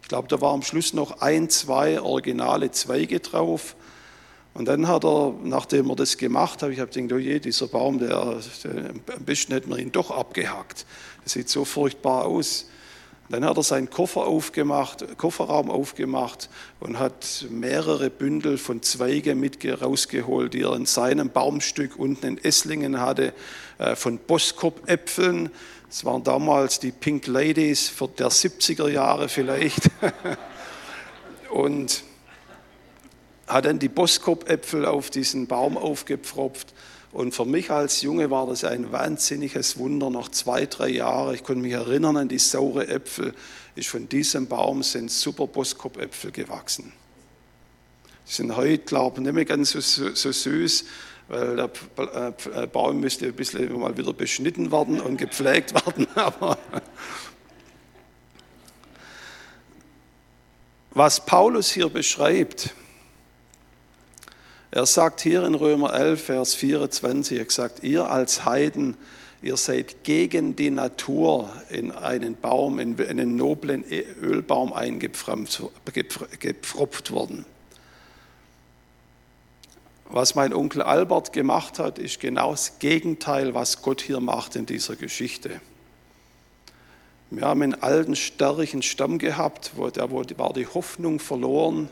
Ich 0.06 0.08
glaube, 0.08 0.28
da 0.28 0.40
war 0.40 0.52
am 0.52 0.62
Schluss 0.62 0.92
noch 0.92 1.20
ein, 1.20 1.50
zwei 1.50 2.00
originale 2.00 2.70
Zweige 2.70 3.18
drauf. 3.18 3.74
Und 4.54 4.66
dann 4.66 4.86
hat 4.86 5.04
er, 5.04 5.34
nachdem 5.42 5.90
er 5.90 5.96
das 5.96 6.16
gemacht 6.16 6.62
hat, 6.62 6.70
ich 6.70 6.78
habe 6.78 6.92
gedacht, 6.92 7.12
oh 7.12 7.18
je, 7.18 7.40
dieser 7.40 7.66
Baum, 7.66 7.98
der, 7.98 8.38
der, 8.62 8.90
am 8.90 9.24
besten 9.24 9.54
hätten 9.54 9.68
wir 9.68 9.78
ihn 9.80 9.90
doch 9.90 10.12
abgehackt. 10.12 10.86
Das 11.24 11.32
sieht 11.32 11.48
so 11.48 11.64
furchtbar 11.64 12.24
aus. 12.24 12.68
Dann 13.28 13.44
hat 13.44 13.56
er 13.56 13.62
seinen 13.62 13.90
Koffer 13.90 14.26
aufgemacht, 14.26 15.18
Kofferraum 15.18 15.70
aufgemacht 15.70 16.48
und 16.78 16.98
hat 16.98 17.46
mehrere 17.50 18.08
Bündel 18.08 18.56
von 18.56 18.82
Zweigen 18.82 19.40
mit 19.40 19.58
rausgeholt, 19.64 20.54
die 20.54 20.62
er 20.62 20.74
in 20.76 20.86
seinem 20.86 21.30
Baumstück 21.30 21.98
unten 21.98 22.26
in 22.26 22.44
Esslingen 22.44 23.00
hatte, 23.00 23.32
äh, 23.78 23.96
von 23.96 24.18
Boskop-Äpfeln, 24.18 25.50
es 25.88 26.04
waren 26.04 26.24
damals 26.24 26.80
die 26.80 26.90
Pink 26.90 27.26
Ladies 27.26 27.92
der 28.18 28.28
70er 28.28 28.88
Jahre 28.88 29.28
vielleicht. 29.28 29.90
Und 31.50 32.02
hat 33.46 33.64
dann 33.64 33.78
die 33.78 33.88
Boskop-Äpfel 33.88 34.84
auf 34.84 35.10
diesen 35.10 35.46
Baum 35.46 35.76
aufgepfropft. 35.76 36.74
Und 37.16 37.34
für 37.34 37.46
mich 37.46 37.70
als 37.70 38.02
Junge 38.02 38.30
war 38.30 38.46
das 38.46 38.62
ein 38.62 38.92
wahnsinniges 38.92 39.78
Wunder. 39.78 40.10
Noch 40.10 40.28
zwei, 40.28 40.66
drei 40.66 40.88
Jahre, 40.88 41.34
ich 41.34 41.44
konnte 41.44 41.62
mich 41.62 41.72
erinnern 41.72 42.18
an 42.18 42.28
die 42.28 42.38
saure 42.38 42.88
Äpfel, 42.88 43.32
ist 43.74 43.88
von 43.88 44.06
diesem 44.06 44.48
Baum 44.48 44.82
sind 44.82 45.10
super 45.10 45.46
Boskop-Äpfel 45.46 46.30
gewachsen. 46.30 46.92
Die 48.28 48.32
sind 48.34 48.54
heute, 48.54 48.84
glaube 48.84 49.16
ich, 49.16 49.22
nicht 49.22 49.32
mehr 49.32 49.46
ganz 49.46 49.70
so, 49.70 49.80
so, 49.80 50.14
so 50.14 50.30
süß, 50.30 50.84
weil 51.28 51.56
der 51.56 51.70
äh, 51.96 52.64
äh, 52.64 52.66
Baum 52.66 53.00
müsste 53.00 53.28
ein 53.28 53.32
bisschen 53.32 53.80
mal 53.80 53.96
wieder 53.96 54.12
beschnitten 54.12 54.70
werden 54.70 55.00
und 55.00 55.16
gepflegt 55.16 55.72
werden. 55.72 56.06
Aber 56.16 56.58
was 60.90 61.24
Paulus 61.24 61.72
hier 61.72 61.88
beschreibt, 61.88 62.74
er 64.76 64.84
sagt 64.84 65.22
hier 65.22 65.46
in 65.46 65.54
Römer 65.54 65.94
11, 65.94 66.22
Vers 66.22 66.54
24, 66.54 67.38
er 67.38 67.46
sagt, 67.48 67.82
ihr 67.82 68.10
als 68.10 68.44
Heiden, 68.44 68.98
ihr 69.40 69.56
seid 69.56 70.04
gegen 70.04 70.54
die 70.54 70.68
Natur 70.68 71.50
in 71.70 71.92
einen 71.92 72.36
Baum, 72.36 72.78
in 72.78 73.00
einen 73.00 73.36
noblen 73.36 73.86
Ölbaum 74.20 74.74
eingepfropft 74.74 75.62
worden. 77.10 77.46
Was 80.10 80.34
mein 80.34 80.52
Onkel 80.52 80.82
Albert 80.82 81.32
gemacht 81.32 81.78
hat, 81.78 81.98
ist 81.98 82.20
genau 82.20 82.50
das 82.50 82.78
Gegenteil, 82.78 83.54
was 83.54 83.80
Gott 83.80 84.02
hier 84.02 84.20
macht 84.20 84.56
in 84.56 84.66
dieser 84.66 84.96
Geschichte. 84.96 85.62
Wir 87.30 87.46
haben 87.46 87.62
einen 87.62 87.82
alten, 87.82 88.14
stärrigen 88.14 88.82
Stamm 88.82 89.16
gehabt, 89.16 89.70
wo 89.76 89.88
da 89.88 90.10
war 90.10 90.52
die 90.52 90.66
Hoffnung 90.66 91.18
verloren. 91.18 91.88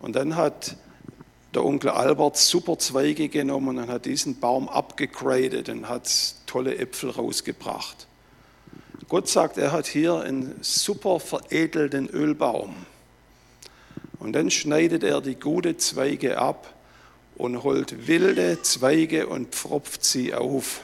Und 0.00 0.16
dann 0.16 0.36
hat 0.36 0.78
der 1.54 1.64
Onkel 1.64 1.90
Albert 1.90 2.36
super 2.36 2.78
Zweige 2.78 3.28
genommen 3.28 3.78
und 3.78 3.88
hat 3.88 4.04
diesen 4.04 4.40
Baum 4.40 4.68
abgegradet 4.68 5.68
und 5.68 5.88
hat 5.88 6.10
tolle 6.46 6.76
Äpfel 6.76 7.10
rausgebracht. 7.10 8.06
Gott 9.08 9.28
sagt, 9.28 9.56
er 9.56 9.72
hat 9.72 9.86
hier 9.86 10.20
einen 10.20 10.56
super 10.62 11.20
veredelten 11.20 12.08
Ölbaum. 12.08 12.74
Und 14.18 14.32
dann 14.32 14.50
schneidet 14.50 15.04
er 15.04 15.20
die 15.20 15.36
gute 15.36 15.76
Zweige 15.76 16.38
ab 16.38 16.74
und 17.36 17.62
holt 17.62 18.08
wilde 18.08 18.62
Zweige 18.62 19.28
und 19.28 19.54
pfropft 19.54 20.04
sie 20.04 20.34
auf. 20.34 20.80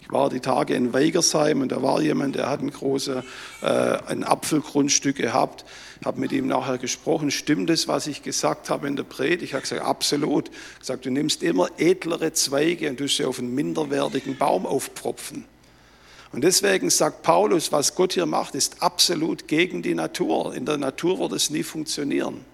Ich 0.00 0.10
war 0.10 0.30
die 0.30 0.40
Tage 0.40 0.74
in 0.74 0.92
Weigersheim 0.92 1.60
und 1.60 1.72
da 1.72 1.82
war 1.82 2.00
jemand, 2.00 2.36
der 2.36 2.48
hat 2.48 2.60
ein 2.60 2.70
großes 2.70 3.24
äh, 3.62 3.66
ein 3.66 4.24
Apfelgrundstück 4.24 5.16
gehabt. 5.16 5.64
Ich 6.00 6.06
habe 6.06 6.20
mit 6.20 6.32
ihm 6.32 6.46
nachher 6.46 6.78
gesprochen. 6.78 7.30
Stimmt 7.30 7.70
es, 7.70 7.88
was 7.88 8.06
ich 8.06 8.22
gesagt 8.22 8.70
habe 8.70 8.88
in 8.88 8.96
der 8.96 9.04
Predigt? 9.04 9.42
Ich 9.42 9.54
habe 9.54 9.62
gesagt, 9.62 9.82
absolut. 9.82 10.48
Ich 10.48 10.80
gesagt, 10.80 11.04
du 11.04 11.10
nimmst 11.10 11.42
immer 11.42 11.68
edlere 11.78 12.32
Zweige 12.32 12.90
und 12.90 13.00
du 13.00 13.08
sie 13.08 13.24
auf 13.24 13.38
einen 13.38 13.54
minderwertigen 13.54 14.36
Baum 14.36 14.66
aufpropfen. 14.66 15.44
Und 16.32 16.42
deswegen 16.42 16.88
sagt 16.88 17.22
Paulus, 17.22 17.72
was 17.72 17.94
Gott 17.94 18.14
hier 18.14 18.26
macht, 18.26 18.54
ist 18.54 18.82
absolut 18.82 19.48
gegen 19.48 19.82
die 19.82 19.94
Natur. 19.94 20.54
In 20.54 20.64
der 20.64 20.78
Natur 20.78 21.18
wird 21.18 21.32
es 21.32 21.50
nie 21.50 21.62
funktionieren. 21.62 22.44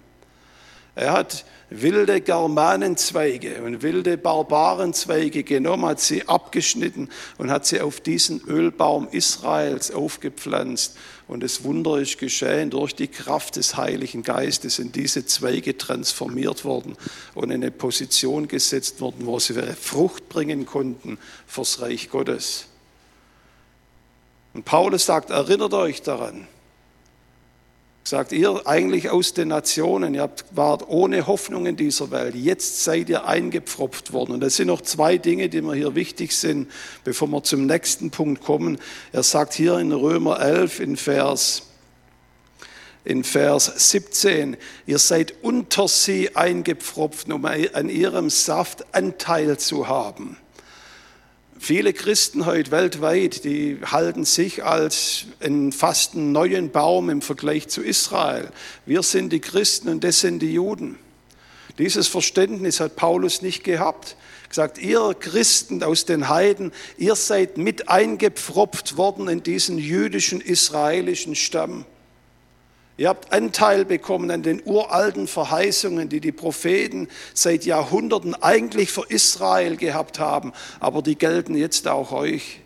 Er 0.95 1.13
hat 1.13 1.45
wilde 1.69 2.19
Germanenzweige 2.19 3.61
und 3.61 3.81
wilde 3.83 4.17
Barbarenzweige 4.17 5.43
genommen, 5.43 5.85
hat 5.85 5.99
sie 5.99 6.27
abgeschnitten 6.27 7.09
und 7.37 7.51
hat 7.51 7.65
sie 7.65 7.81
auf 7.81 8.01
diesen 8.01 8.41
Ölbaum 8.47 9.07
Israels 9.11 9.91
aufgepflanzt. 9.91 10.97
Und 11.27 11.43
das 11.43 11.63
Wunder 11.63 11.99
ist 11.99 12.17
geschehen, 12.17 12.71
durch 12.71 12.95
die 12.95 13.07
Kraft 13.07 13.55
des 13.55 13.77
Heiligen 13.77 14.23
Geistes 14.23 14.77
sind 14.77 14.95
diese 14.95 15.25
Zweige 15.27 15.77
transformiert 15.77 16.65
worden 16.65 16.95
und 17.35 17.51
in 17.51 17.61
eine 17.61 17.71
Position 17.71 18.47
gesetzt 18.47 18.99
worden, 18.99 19.27
wo 19.27 19.37
sie 19.37 19.53
Frucht 19.53 20.27
bringen 20.27 20.65
konnten 20.65 21.19
fürs 21.45 21.81
Reich 21.81 22.09
Gottes. 22.09 22.65
Und 24.55 24.65
Paulus 24.65 25.05
sagt, 25.05 25.29
erinnert 25.29 25.73
euch 25.75 26.01
daran, 26.01 26.47
Sagt 28.03 28.31
ihr 28.31 28.65
eigentlich 28.65 29.09
aus 29.09 29.33
den 29.33 29.49
Nationen, 29.49 30.15
ihr 30.15 30.29
wart 30.51 30.87
ohne 30.87 31.27
Hoffnung 31.27 31.65
in 31.65 31.75
dieser 31.75 32.09
Welt, 32.11 32.33
jetzt 32.33 32.83
seid 32.83 33.09
ihr 33.09 33.25
eingepfropft 33.25 34.13
worden. 34.13 34.31
Und 34.33 34.39
das 34.39 34.55
sind 34.55 34.67
noch 34.67 34.81
zwei 34.81 35.17
Dinge, 35.17 35.49
die 35.49 35.61
mir 35.61 35.75
hier 35.75 35.95
wichtig 35.95 36.35
sind, 36.35 36.69
bevor 37.03 37.27
wir 37.27 37.43
zum 37.43 37.65
nächsten 37.65 38.09
Punkt 38.09 38.43
kommen. 38.43 38.79
Er 39.11 39.23
sagt 39.23 39.53
hier 39.53 39.77
in 39.77 39.91
Römer 39.91 40.39
11 40.39 40.79
in 40.79 40.97
Vers 40.97 41.63
in 43.05 43.23
Vers 43.23 43.89
17, 43.89 44.57
ihr 44.85 44.99
seid 44.99 45.33
unter 45.41 45.87
sie 45.87 46.35
eingepfropft, 46.35 47.31
um 47.31 47.45
an 47.45 47.89
ihrem 47.89 48.29
Saft 48.29 48.93
Anteil 48.93 49.57
zu 49.57 49.87
haben. 49.87 50.37
Viele 51.61 51.91
Christen 51.91 52.45
heute 52.45 52.71
weltweit, 52.71 53.43
die 53.43 53.79
halten 53.85 54.23
sich 54.23 54.63
als 54.63 55.25
einen 55.41 55.73
fast 55.73 56.15
neuen 56.15 56.71
Baum 56.71 57.09
im 57.09 57.21
Vergleich 57.21 57.67
zu 57.67 57.83
Israel. 57.83 58.49
Wir 58.85 59.03
sind 59.03 59.33
die 59.33 59.41
Christen 59.41 59.89
und 59.89 60.05
das 60.05 60.21
sind 60.21 60.39
die 60.39 60.53
Juden. 60.53 60.97
Dieses 61.77 62.07
Verständnis 62.07 62.79
hat 62.79 62.95
Paulus 62.95 63.41
nicht 63.41 63.65
gehabt. 63.65 64.15
Er 64.43 64.47
gesagt, 64.47 64.77
ihr 64.77 65.13
Christen 65.19 65.83
aus 65.83 66.05
den 66.05 66.29
Heiden, 66.29 66.71
ihr 66.97 67.15
seid 67.15 67.57
mit 67.57 67.89
eingepfropft 67.89 68.95
worden 68.95 69.27
in 69.27 69.43
diesen 69.43 69.77
jüdischen, 69.77 70.39
israelischen 70.39 71.35
Stamm. 71.35 71.85
Ihr 72.99 73.07
habt 73.07 73.31
Anteil 73.31 73.85
bekommen 73.85 74.29
an 74.29 74.43
den 74.43 74.61
uralten 74.65 75.29
Verheißungen, 75.29 76.09
die 76.09 76.19
die 76.19 76.33
Propheten 76.33 77.07
seit 77.33 77.63
Jahrhunderten 77.63 78.35
eigentlich 78.35 78.91
für 78.91 79.05
Israel 79.07 79.77
gehabt 79.77 80.19
haben, 80.19 80.51
aber 80.81 81.01
die 81.01 81.17
gelten 81.17 81.55
jetzt 81.55 81.87
auch 81.87 82.11
euch. 82.11 82.59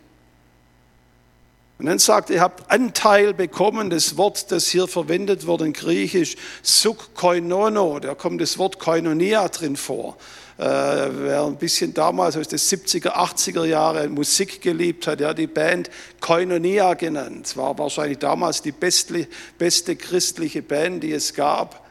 Und 1.78 1.86
dann 1.86 2.00
sagt, 2.00 2.30
ihr 2.30 2.40
habt 2.40 2.68
Anteil 2.68 3.32
bekommen, 3.32 3.90
das 3.90 4.16
Wort, 4.16 4.50
das 4.50 4.66
hier 4.66 4.88
verwendet 4.88 5.46
wird 5.46 5.60
in 5.60 5.72
Griechisch, 5.72 6.34
suk 6.64 7.14
koinono, 7.14 8.00
da 8.00 8.16
kommt 8.16 8.40
das 8.40 8.58
Wort 8.58 8.80
koinonia 8.80 9.46
drin 9.46 9.76
vor. 9.76 10.16
Äh, 10.56 10.62
wer 10.62 11.44
ein 11.44 11.56
bisschen 11.56 11.92
damals 11.92 12.36
aus 12.36 12.46
den 12.46 12.60
70er, 12.60 13.10
80er 13.10 13.64
Jahren 13.64 14.12
Musik 14.12 14.60
geliebt 14.60 15.08
hat, 15.08 15.20
ja, 15.20 15.34
die 15.34 15.48
Band 15.48 15.90
Koinonia 16.20 16.94
genannt. 16.94 17.56
War 17.56 17.76
wahrscheinlich 17.76 18.18
damals 18.18 18.62
die 18.62 18.70
beste, 18.70 19.26
beste 19.58 19.96
christliche 19.96 20.62
Band, 20.62 21.02
die 21.02 21.10
es 21.10 21.34
gab. 21.34 21.84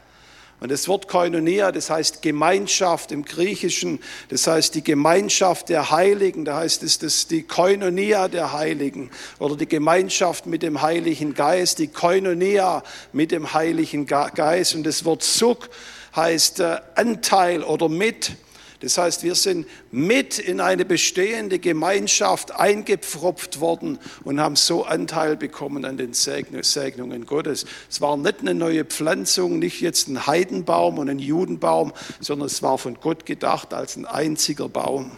Und 0.60 0.70
das 0.70 0.88
Wort 0.88 1.08
Koinonia, 1.08 1.72
das 1.72 1.90
heißt 1.90 2.22
Gemeinschaft 2.22 3.12
im 3.12 3.26
Griechischen, 3.26 4.00
das 4.30 4.46
heißt 4.46 4.74
die 4.74 4.82
Gemeinschaft 4.82 5.68
der 5.68 5.90
Heiligen, 5.90 6.46
da 6.46 6.56
heißt 6.56 6.82
es 6.84 6.98
das 6.98 7.26
die 7.26 7.42
Koinonia 7.42 8.28
der 8.28 8.54
Heiligen 8.54 9.10
oder 9.38 9.56
die 9.56 9.68
Gemeinschaft 9.68 10.46
mit 10.46 10.62
dem 10.62 10.80
Heiligen 10.80 11.34
Geist, 11.34 11.80
die 11.80 11.88
Koinonia 11.88 12.82
mit 13.12 13.30
dem 13.30 13.52
Heiligen 13.52 14.06
Geist. 14.06 14.74
Und 14.74 14.84
das 14.84 15.04
Wort 15.04 15.22
Suk 15.22 15.68
heißt 16.16 16.60
äh, 16.60 16.78
Anteil 16.94 17.62
oder 17.62 17.90
mit. 17.90 18.32
Das 18.80 18.98
heißt, 18.98 19.22
wir 19.22 19.34
sind 19.34 19.66
mit 19.90 20.38
in 20.38 20.60
eine 20.60 20.84
bestehende 20.84 21.58
Gemeinschaft 21.58 22.52
eingepfropft 22.52 23.60
worden 23.60 23.98
und 24.24 24.40
haben 24.40 24.56
so 24.56 24.84
Anteil 24.84 25.36
bekommen 25.36 25.84
an 25.84 25.96
den 25.96 26.12
Segnungen 26.12 27.26
Gottes. 27.26 27.66
Es 27.88 28.00
war 28.00 28.16
nicht 28.16 28.40
eine 28.40 28.54
neue 28.54 28.84
Pflanzung, 28.84 29.58
nicht 29.58 29.80
jetzt 29.80 30.08
ein 30.08 30.26
Heidenbaum 30.26 30.98
und 30.98 31.08
ein 31.08 31.18
Judenbaum, 31.18 31.92
sondern 32.20 32.46
es 32.46 32.62
war 32.62 32.78
von 32.78 32.98
Gott 33.00 33.26
gedacht 33.26 33.72
als 33.72 33.96
ein 33.96 34.06
einziger 34.06 34.68
Baum. 34.68 35.12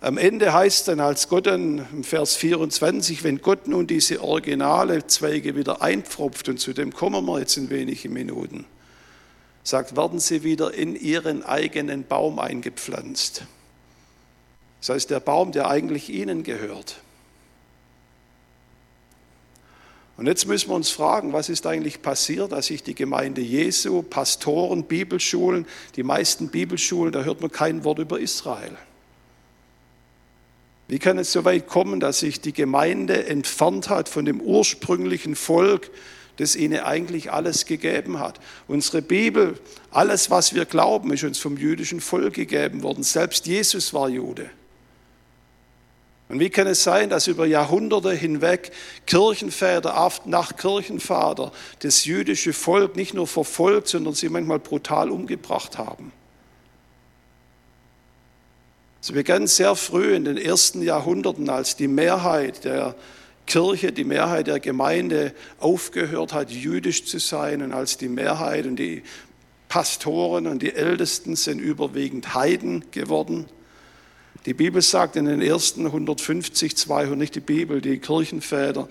Am 0.00 0.18
Ende 0.18 0.52
heißt 0.52 0.88
dann 0.88 1.00
als 1.00 1.28
Gott 1.28 1.46
dann 1.46 1.86
im 1.90 2.04
Vers 2.04 2.36
24, 2.36 3.24
wenn 3.24 3.40
Gott 3.40 3.66
nun 3.66 3.86
diese 3.86 4.22
originale 4.22 5.06
Zweige 5.06 5.56
wieder 5.56 5.82
einpfropft, 5.82 6.48
und 6.48 6.60
zu 6.60 6.74
dem 6.74 6.92
kommen 6.92 7.24
wir 7.24 7.40
jetzt 7.40 7.56
in 7.56 7.70
wenigen 7.70 8.12
Minuten, 8.12 8.66
sagt, 9.66 9.96
werden 9.96 10.20
sie 10.20 10.44
wieder 10.44 10.72
in 10.72 10.94
ihren 10.94 11.42
eigenen 11.42 12.06
Baum 12.06 12.38
eingepflanzt. 12.38 13.42
Das 14.80 14.90
heißt, 14.90 15.10
der 15.10 15.20
Baum, 15.20 15.50
der 15.50 15.68
eigentlich 15.68 16.08
ihnen 16.08 16.44
gehört. 16.44 16.96
Und 20.16 20.26
jetzt 20.26 20.46
müssen 20.46 20.70
wir 20.70 20.76
uns 20.76 20.90
fragen, 20.90 21.32
was 21.32 21.48
ist 21.48 21.66
eigentlich 21.66 22.00
passiert, 22.00 22.52
als 22.52 22.66
sich 22.66 22.82
die 22.84 22.94
Gemeinde 22.94 23.40
Jesu, 23.40 24.02
Pastoren, 24.02 24.84
Bibelschulen, 24.84 25.66
die 25.96 26.04
meisten 26.04 26.48
Bibelschulen, 26.48 27.12
da 27.12 27.24
hört 27.24 27.40
man 27.40 27.50
kein 27.50 27.84
Wort 27.84 27.98
über 27.98 28.20
Israel. 28.20 28.76
Wie 30.88 30.98
kann 30.98 31.18
es 31.18 31.32
so 31.32 31.44
weit 31.44 31.66
kommen, 31.66 31.98
dass 31.98 32.20
sich 32.20 32.40
die 32.40 32.52
Gemeinde 32.52 33.26
entfernt 33.26 33.88
hat 33.88 34.08
von 34.08 34.24
dem 34.24 34.40
ursprünglichen 34.40 35.34
Volk, 35.34 35.90
das 36.36 36.54
ihnen 36.54 36.80
eigentlich 36.80 37.32
alles 37.32 37.66
gegeben 37.66 38.18
hat. 38.18 38.40
Unsere 38.68 39.02
Bibel, 39.02 39.58
alles, 39.90 40.30
was 40.30 40.54
wir 40.54 40.64
glauben, 40.64 41.12
ist 41.12 41.24
uns 41.24 41.38
vom 41.38 41.56
jüdischen 41.56 42.00
Volk 42.00 42.34
gegeben 42.34 42.82
worden. 42.82 43.02
Selbst 43.02 43.46
Jesus 43.46 43.94
war 43.94 44.08
Jude. 44.08 44.50
Und 46.28 46.40
wie 46.40 46.50
kann 46.50 46.66
es 46.66 46.82
sein, 46.82 47.08
dass 47.08 47.28
über 47.28 47.46
Jahrhunderte 47.46 48.12
hinweg 48.12 48.72
Kirchenväter 49.06 50.10
nach 50.24 50.56
Kirchenvater 50.56 51.52
das 51.80 52.04
jüdische 52.04 52.52
Volk 52.52 52.96
nicht 52.96 53.14
nur 53.14 53.28
verfolgt, 53.28 53.88
sondern 53.88 54.14
sie 54.14 54.28
manchmal 54.28 54.58
brutal 54.58 55.10
umgebracht 55.10 55.78
haben? 55.78 56.12
Es 59.06 59.12
begann 59.12 59.46
sehr 59.46 59.76
früh 59.76 60.16
in 60.16 60.24
den 60.24 60.36
ersten 60.36 60.82
Jahrhunderten, 60.82 61.48
als 61.48 61.76
die 61.76 61.86
Mehrheit 61.86 62.64
der 62.64 62.96
Kirche, 63.46 63.92
die 63.92 64.02
Mehrheit 64.02 64.48
der 64.48 64.58
Gemeinde 64.58 65.32
aufgehört 65.60 66.32
hat, 66.32 66.50
jüdisch 66.50 67.04
zu 67.04 67.20
sein 67.20 67.62
und 67.62 67.72
als 67.72 67.98
die 67.98 68.08
Mehrheit 68.08 68.66
und 68.66 68.74
die 68.74 69.04
Pastoren 69.68 70.48
und 70.48 70.60
die 70.60 70.72
Ältesten 70.72 71.36
sind 71.36 71.60
überwiegend 71.60 72.34
Heiden 72.34 72.84
geworden. 72.90 73.44
Die 74.44 74.54
Bibel 74.54 74.82
sagt 74.82 75.14
in 75.14 75.26
den 75.26 75.40
ersten 75.40 75.86
150, 75.86 76.76
200, 76.76 77.16
nicht 77.16 77.36
die 77.36 77.40
Bibel, 77.40 77.80
die 77.80 77.98
Kirchenväter, 77.98 78.88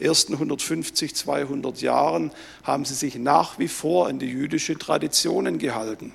ersten 0.00 0.32
150, 0.32 1.14
200 1.14 1.82
Jahren 1.82 2.32
haben 2.62 2.86
sie 2.86 2.94
sich 2.94 3.16
nach 3.16 3.58
wie 3.58 3.68
vor 3.68 4.08
an 4.08 4.18
die 4.18 4.30
jüdische 4.30 4.78
Traditionen 4.78 5.58
gehalten. 5.58 6.14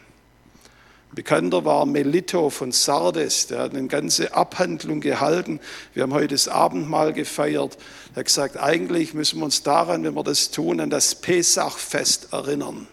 Bekannter 1.16 1.64
war 1.64 1.86
Melito 1.86 2.50
von 2.50 2.72
Sardes, 2.72 3.46
der 3.46 3.60
hat 3.60 3.76
eine 3.76 3.88
ganze 3.88 4.34
Abhandlung 4.34 5.00
gehalten. 5.00 5.60
Wir 5.94 6.04
haben 6.04 6.14
heute 6.14 6.30
das 6.30 6.48
Abendmahl 6.48 7.14
gefeiert. 7.14 7.78
Er 8.14 8.18
hat 8.18 8.26
gesagt, 8.26 8.58
eigentlich 8.58 9.14
müssen 9.14 9.40
wir 9.40 9.46
uns 9.46 9.62
daran, 9.62 10.04
wenn 10.04 10.16
wir 10.16 10.24
das 10.24 10.50
tun, 10.50 10.80
an 10.80 10.90
das 10.90 11.16
Pesachfest 11.16 12.34
erinnern. 12.34 12.88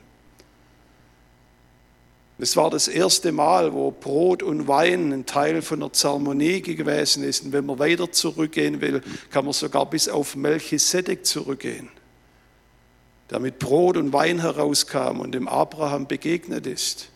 Es 2.39 2.57
war 2.57 2.71
das 2.71 2.89
erste 2.89 3.33
Mal, 3.33 3.75
wo 3.75 3.91
Brot 3.91 4.43
und 4.43 4.67
Wein 4.67 5.13
ein 5.13 5.27
Teil 5.27 5.61
von 5.61 5.81
der 5.81 5.93
Zeremonie 5.93 6.63
gewesen 6.63 7.23
ist. 7.23 7.45
Und 7.45 7.53
wenn 7.53 7.67
man 7.67 7.79
weiter 7.79 8.13
zurückgehen 8.13 8.81
will, 8.81 9.03
kann 9.31 9.45
man 9.45 9.53
sogar 9.53 9.89
bis 9.89 10.09
auf 10.09 10.37
Melchisedek 10.37 11.27
zurückgehen, 11.27 11.91
der 13.31 13.41
mit 13.41 13.59
Brot 13.59 13.99
und 13.99 14.15
Wein 14.15 14.41
herauskam 14.41 15.21
und 15.21 15.33
dem 15.33 15.49
Abraham 15.49 16.07
begegnet 16.07 16.67
ist. 16.67 17.10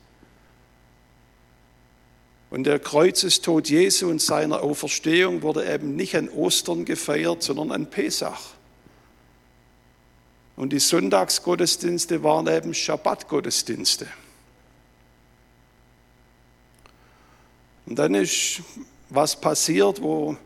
Und 2.54 2.68
der 2.68 2.78
Kreuzestod 2.78 3.68
Jesu 3.68 4.08
und 4.08 4.22
seiner 4.22 4.62
Auferstehung 4.62 5.42
wurde 5.42 5.68
eben 5.68 5.96
nicht 5.96 6.14
an 6.14 6.28
Ostern 6.28 6.84
gefeiert, 6.84 7.42
sondern 7.42 7.72
an 7.72 7.90
Pesach. 7.90 8.54
Und 10.54 10.72
die 10.72 10.78
Sonntagsgottesdienste 10.78 12.22
waren 12.22 12.46
eben 12.46 12.72
Schabbatgottesdienste. 12.72 14.06
Und 17.86 17.98
dann 17.98 18.14
ist 18.14 18.62
was 19.10 19.40
passiert, 19.40 20.00
wo 20.00 20.36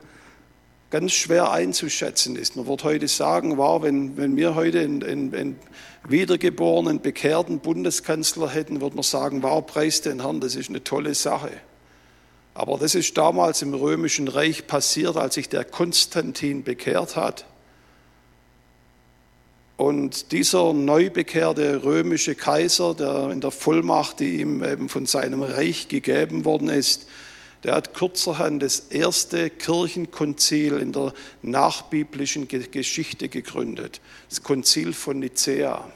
ganz 0.89 1.13
schwer 1.13 1.53
einzuschätzen 1.53 2.37
ist. 2.37 2.57
Man 2.57 2.67
wird 2.67 2.85
heute 2.85 3.07
sagen, 3.07 3.59
wow, 3.59 3.83
wenn, 3.83 4.17
wenn 4.17 4.35
wir 4.35 4.55
heute 4.55 4.81
einen, 4.81 5.03
einen, 5.03 5.35
einen 5.35 5.59
wiedergeborenen, 6.09 7.03
bekehrten 7.03 7.59
Bundeskanzler 7.59 8.49
hätten, 8.49 8.81
würde 8.81 8.97
man 8.97 9.03
sagen, 9.03 9.43
wow, 9.43 9.67
preis 9.67 10.01
den 10.01 10.23
Herrn, 10.23 10.41
das 10.41 10.57
ist 10.57 10.71
eine 10.71 10.83
tolle 10.83 11.15
Sache. 11.15 11.51
Aber 12.59 12.77
das 12.77 12.97
ist 12.97 13.17
damals 13.17 13.63
im 13.63 13.73
Römischen 13.73 14.27
Reich 14.27 14.67
passiert, 14.67 15.17
als 15.17 15.37
sich 15.37 15.49
der 15.49 15.63
Konstantin 15.63 16.65
bekehrt 16.65 17.15
hat. 17.15 17.47
Und 19.77 20.33
dieser 20.33 20.73
neu 20.73 21.09
bekehrte 21.09 21.85
römische 21.85 22.35
Kaiser, 22.35 22.95
der 22.95 23.31
in 23.31 23.41
der 23.41 23.53
Vollmacht, 23.53 24.19
die 24.19 24.41
ihm 24.41 24.65
eben 24.65 24.89
von 24.89 25.07
seinem 25.07 25.45
Reich 25.45 25.87
gegeben 25.87 26.45
worden 26.45 26.69
ist, 26.69 27.07
der 27.63 27.77
hat 27.77 27.95
kurzerhand 27.95 28.61
das 28.61 28.81
erste 28.81 29.51
Kirchenkonzil 29.51 30.79
in 30.79 30.91
der 30.91 31.15
nachbiblischen 31.43 32.49
Geschichte 32.49 33.29
gegründet, 33.29 34.01
das 34.29 34.43
Konzil 34.43 34.95
von 34.95 35.21
Nicäa. 35.21 35.89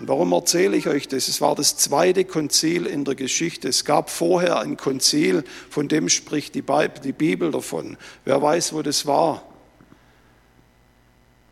Und 0.00 0.08
warum 0.08 0.32
erzähle 0.32 0.78
ich 0.78 0.88
euch 0.88 1.08
das? 1.08 1.28
Es 1.28 1.42
war 1.42 1.54
das 1.54 1.76
zweite 1.76 2.24
Konzil 2.24 2.86
in 2.86 3.04
der 3.04 3.14
Geschichte. 3.14 3.68
Es 3.68 3.84
gab 3.84 4.08
vorher 4.08 4.58
ein 4.58 4.78
Konzil, 4.78 5.44
von 5.68 5.88
dem 5.88 6.08
spricht 6.08 6.54
die 6.54 6.62
Bibel 6.62 7.50
davon. 7.50 7.98
Wer 8.24 8.40
weiß, 8.40 8.72
wo 8.72 8.80
das 8.80 9.04
war? 9.04 9.42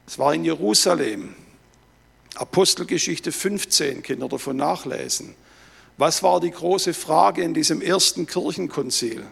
Es 0.07 0.19
war 0.19 0.33
in 0.33 0.47
Jerusalem. 0.47 1.35
Apostelgeschichte 2.37 3.33
15, 3.33 4.03
Kinder 4.03 4.29
davon 4.29 4.57
nachlesen. 4.57 5.35
Was 5.99 6.23
war 6.23 6.41
die 6.41 6.51
große 6.51 6.95
Frage 6.95 7.43
in 7.43 7.53
diesem 7.53 7.83
ersten 7.83 8.27
Kirchenkonzil? 8.27 9.27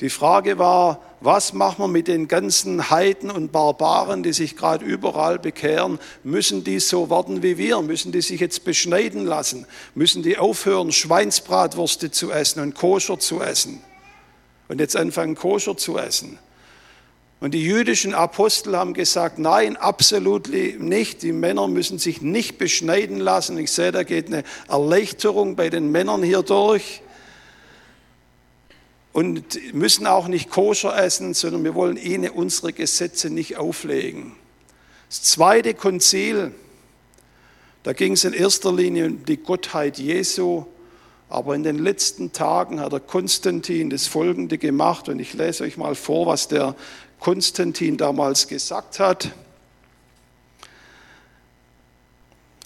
Die 0.00 0.10
Frage 0.10 0.58
war, 0.58 1.00
was 1.20 1.52
machen 1.52 1.84
wir 1.84 1.88
mit 1.88 2.08
den 2.08 2.26
ganzen 2.26 2.90
Heiden 2.90 3.30
und 3.30 3.52
Barbaren, 3.52 4.22
die 4.22 4.32
sich 4.32 4.56
gerade 4.56 4.84
überall 4.84 5.38
bekehren? 5.38 5.98
Müssen 6.24 6.64
die 6.64 6.80
so 6.80 7.10
werden 7.10 7.42
wie 7.42 7.58
wir? 7.58 7.80
Müssen 7.80 8.10
die 8.10 8.20
sich 8.20 8.40
jetzt 8.40 8.64
beschneiden 8.64 9.24
lassen? 9.24 9.66
Müssen 9.94 10.22
die 10.22 10.36
aufhören, 10.36 10.90
Schweinsbratwürste 10.90 12.10
zu 12.10 12.32
essen 12.32 12.60
und 12.60 12.74
Koscher 12.74 13.18
zu 13.20 13.40
essen? 13.40 13.82
Und 14.68 14.80
jetzt 14.80 14.96
anfangen, 14.96 15.36
Koscher 15.36 15.76
zu 15.76 15.96
essen? 15.96 16.38
Und 17.40 17.52
die 17.52 17.62
jüdischen 17.62 18.14
Apostel 18.14 18.76
haben 18.76 18.94
gesagt, 18.94 19.38
nein, 19.38 19.76
absolut 19.76 20.48
nicht. 20.48 21.22
Die 21.22 21.32
Männer 21.32 21.68
müssen 21.68 21.98
sich 21.98 22.20
nicht 22.20 22.58
beschneiden 22.58 23.20
lassen. 23.20 23.58
Ich 23.58 23.70
sehe, 23.70 23.92
da 23.92 24.02
geht 24.02 24.26
eine 24.26 24.44
Erleichterung 24.68 25.54
bei 25.54 25.70
den 25.70 25.92
Männern 25.92 26.22
hier 26.22 26.42
durch. 26.42 27.02
Und 29.14 29.72
müssen 29.72 30.08
auch 30.08 30.26
nicht 30.26 30.50
koscher 30.50 30.98
essen, 30.98 31.34
sondern 31.34 31.62
wir 31.62 31.76
wollen 31.76 31.96
ihnen 31.96 32.30
unsere 32.30 32.72
Gesetze 32.72 33.30
nicht 33.30 33.56
auflegen. 33.56 34.32
Das 35.08 35.22
zweite 35.22 35.72
Konzil, 35.72 36.52
da 37.84 37.92
ging 37.92 38.14
es 38.14 38.24
in 38.24 38.32
erster 38.32 38.72
Linie 38.72 39.06
um 39.06 39.24
die 39.24 39.36
Gottheit 39.36 39.98
Jesu. 39.98 40.64
Aber 41.28 41.54
in 41.54 41.62
den 41.62 41.78
letzten 41.78 42.32
Tagen 42.32 42.80
hat 42.80 42.92
der 42.92 42.98
Konstantin 42.98 43.88
das 43.88 44.08
Folgende 44.08 44.58
gemacht 44.58 45.08
und 45.08 45.20
ich 45.20 45.32
lese 45.32 45.62
euch 45.62 45.76
mal 45.76 45.94
vor, 45.94 46.26
was 46.26 46.48
der 46.48 46.74
Konstantin 47.20 47.96
damals 47.96 48.48
gesagt 48.48 48.98
hat. 48.98 49.30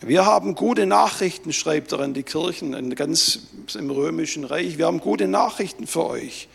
Wir 0.00 0.24
haben 0.24 0.54
gute 0.54 0.86
Nachrichten, 0.86 1.52
schreibt 1.52 1.90
er 1.90 1.98
an 1.98 2.14
die 2.14 2.22
Kirchen 2.22 2.94
ganz 2.94 3.40
im 3.74 3.90
römischen 3.90 4.44
Reich. 4.44 4.78
Wir 4.78 4.86
haben 4.86 5.00
gute 5.00 5.26
Nachrichten 5.26 5.88
für 5.88 6.06
euch. 6.06 6.48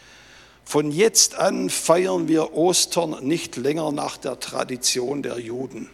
Von 0.63 0.91
jetzt 0.91 1.35
an 1.35 1.69
feiern 1.69 2.29
wir 2.29 2.53
Ostern 2.53 3.17
nicht 3.27 3.57
länger 3.57 3.91
nach 3.91 4.15
der 4.15 4.39
Tradition 4.39 5.23
der 5.23 5.39
Juden. 5.39 5.89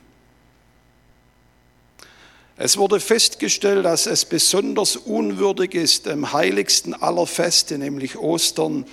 Es 2.56 2.78
wurde 2.78 3.00
festgestellt, 3.00 3.84
dass 3.84 4.06
es 4.06 4.26
besonders 4.26 4.96
unwürdig 4.96 5.74
ist, 5.74 6.06
dem 6.06 6.32
heiligsten 6.32 6.94
aller 6.94 7.26
Feste, 7.26 7.80
nämlich 7.80 8.18
Ostern, 8.18 8.86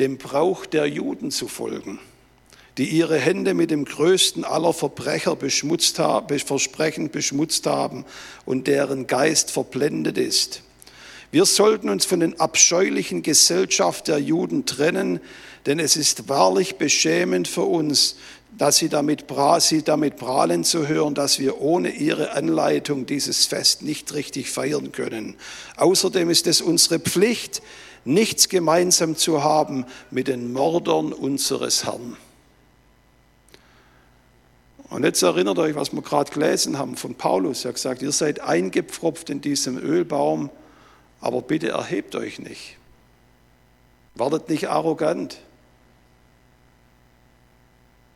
dem 0.00 0.18
Brauch 0.18 0.66
der 0.66 0.86
Juden 0.86 1.30
zu 1.30 1.46
folgen 1.46 2.00
die 2.78 2.88
ihre 2.88 3.18
Hände 3.18 3.54
mit 3.54 3.72
dem 3.72 3.84
größten 3.84 4.44
aller 4.44 4.72
Verbrecher 4.72 5.34
beschmutzt 5.34 5.98
haben, 5.98 6.38
Versprechen 6.38 7.10
beschmutzt 7.10 7.66
haben 7.66 8.04
und 8.46 8.68
deren 8.68 9.08
Geist 9.08 9.50
verblendet 9.50 10.16
ist. 10.16 10.62
Wir 11.30 11.44
sollten 11.44 11.90
uns 11.90 12.06
von 12.06 12.20
den 12.20 12.40
abscheulichen 12.40 13.22
Gesellschaft 13.22 14.08
der 14.08 14.18
Juden 14.18 14.64
trennen, 14.64 15.20
denn 15.66 15.78
es 15.80 15.96
ist 15.96 16.28
wahrlich 16.28 16.76
beschämend 16.76 17.48
für 17.48 17.64
uns, 17.64 18.16
dass 18.56 18.76
sie 18.76 18.88
damit, 18.88 19.24
sie 19.58 19.82
damit 19.82 20.16
prahlen 20.16 20.64
zu 20.64 20.88
hören, 20.88 21.14
dass 21.14 21.38
wir 21.38 21.60
ohne 21.60 21.90
ihre 21.90 22.32
Anleitung 22.32 23.04
dieses 23.04 23.44
Fest 23.44 23.82
nicht 23.82 24.14
richtig 24.14 24.50
feiern 24.50 24.92
können. 24.92 25.36
Außerdem 25.76 26.30
ist 26.30 26.46
es 26.46 26.62
unsere 26.62 26.98
Pflicht, 26.98 27.60
nichts 28.04 28.48
gemeinsam 28.48 29.16
zu 29.16 29.42
haben 29.42 29.84
mit 30.10 30.28
den 30.28 30.52
Mördern 30.52 31.12
unseres 31.12 31.84
Herrn. 31.84 32.16
Und 34.90 35.04
jetzt 35.04 35.22
erinnert 35.22 35.58
euch, 35.58 35.74
was 35.74 35.92
wir 35.92 36.02
gerade 36.02 36.30
gelesen 36.32 36.78
haben 36.78 36.96
von 36.96 37.14
Paulus. 37.14 37.64
Er 37.64 37.70
hat 37.70 37.74
gesagt, 37.74 38.02
ihr 38.02 38.12
seid 38.12 38.40
eingepfropft 38.40 39.28
in 39.28 39.40
diesem 39.40 39.76
Ölbaum, 39.76 40.50
aber 41.20 41.42
bitte 41.42 41.68
erhebt 41.68 42.14
euch 42.14 42.38
nicht. 42.38 42.76
Wartet 44.14 44.48
nicht 44.48 44.68
arrogant. 44.68 45.38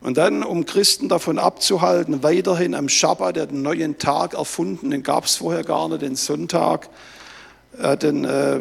Und 0.00 0.16
dann, 0.16 0.42
um 0.42 0.66
Christen 0.66 1.08
davon 1.08 1.38
abzuhalten, 1.38 2.22
weiterhin 2.24 2.74
am 2.74 2.88
Schabbat, 2.88 3.36
der 3.36 3.46
den 3.46 3.62
neuen 3.62 3.98
Tag 3.98 4.34
erfunden, 4.34 4.90
den 4.90 5.02
gab 5.04 5.26
es 5.26 5.36
vorher 5.36 5.62
gar 5.62 5.88
nicht, 5.88 6.02
den 6.02 6.16
Sonntag, 6.16 6.88
hat, 7.80 8.02
den, 8.02 8.24
äh, 8.24 8.60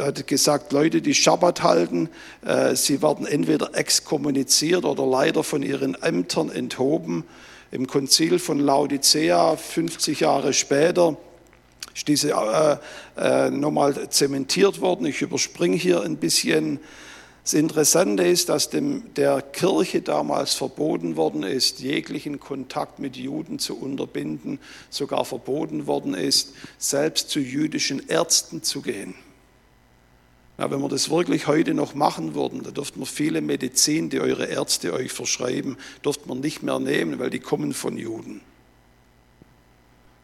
hat 0.00 0.26
gesagt, 0.26 0.72
Leute, 0.72 1.00
die 1.00 1.14
Schabbat 1.14 1.62
halten, 1.62 2.08
äh, 2.44 2.74
sie 2.74 3.02
werden 3.02 3.26
entweder 3.26 3.74
exkommuniziert 3.74 4.84
oder 4.84 5.06
leider 5.06 5.44
von 5.44 5.62
ihren 5.62 5.94
Ämtern 6.02 6.50
enthoben. 6.50 7.24
Im 7.70 7.86
Konzil 7.86 8.38
von 8.38 8.58
Laodicea, 8.58 9.56
50 9.56 10.20
Jahre 10.20 10.52
später, 10.52 11.16
ist 11.94 12.08
diese 12.08 12.30
äh, 13.16 13.50
nochmal 13.50 14.08
zementiert 14.08 14.80
worden. 14.80 15.06
Ich 15.06 15.22
überspringe 15.22 15.76
hier 15.76 16.02
ein 16.02 16.16
bisschen. 16.16 16.80
Das 17.48 17.54
Interessante 17.54 18.24
ist, 18.24 18.50
dass 18.50 18.68
dem, 18.68 19.14
der 19.14 19.40
Kirche 19.40 20.02
damals 20.02 20.52
verboten 20.52 21.16
worden 21.16 21.44
ist, 21.44 21.80
jeglichen 21.80 22.40
Kontakt 22.40 22.98
mit 22.98 23.16
Juden 23.16 23.58
zu 23.58 23.74
unterbinden, 23.74 24.58
sogar 24.90 25.24
verboten 25.24 25.86
worden 25.86 26.12
ist, 26.12 26.52
selbst 26.76 27.30
zu 27.30 27.40
jüdischen 27.40 28.06
Ärzten 28.10 28.62
zu 28.62 28.82
gehen. 28.82 29.14
Ja, 30.58 30.70
wenn 30.70 30.82
wir 30.82 30.90
das 30.90 31.08
wirklich 31.08 31.46
heute 31.46 31.72
noch 31.72 31.94
machen 31.94 32.34
würden, 32.34 32.64
dann 32.64 32.74
dürften 32.74 33.00
wir 33.00 33.06
viele 33.06 33.40
Medizin, 33.40 34.10
die 34.10 34.20
eure 34.20 34.44
Ärzte 34.44 34.92
euch 34.92 35.10
verschreiben, 35.10 35.78
dürften 36.04 36.28
wir 36.28 36.34
nicht 36.34 36.62
mehr 36.62 36.78
nehmen, 36.78 37.18
weil 37.18 37.30
die 37.30 37.40
kommen 37.40 37.72
von 37.72 37.96
Juden. 37.96 38.42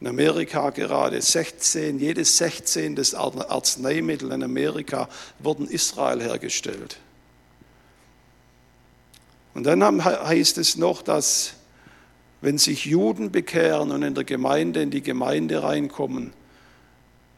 In 0.03 0.09
Amerika 0.09 0.69
gerade 0.69 1.23
16, 1.23 1.99
jedes 1.99 2.37
16. 2.37 2.99
Arzneimittel 3.15 4.31
in 4.31 4.43
Amerika 4.43 5.09
wird 5.39 5.61
in 5.61 5.69
Israel 5.69 6.21
hergestellt. 6.21 6.99
Und 9.55 9.65
dann 9.65 10.05
heißt 10.05 10.59
es 10.59 10.77
noch, 10.77 11.03
dass 11.03 11.55
wenn 12.41 12.59
sich 12.59 12.85
Juden 12.85 13.31
bekehren 13.31 13.91
und 13.91 14.03
in 14.03 14.15
der 14.15 14.25
Gemeinde 14.25 14.83
in 14.83 14.91
die 14.91 15.03
Gemeinde 15.03 15.63
reinkommen, 15.63 16.33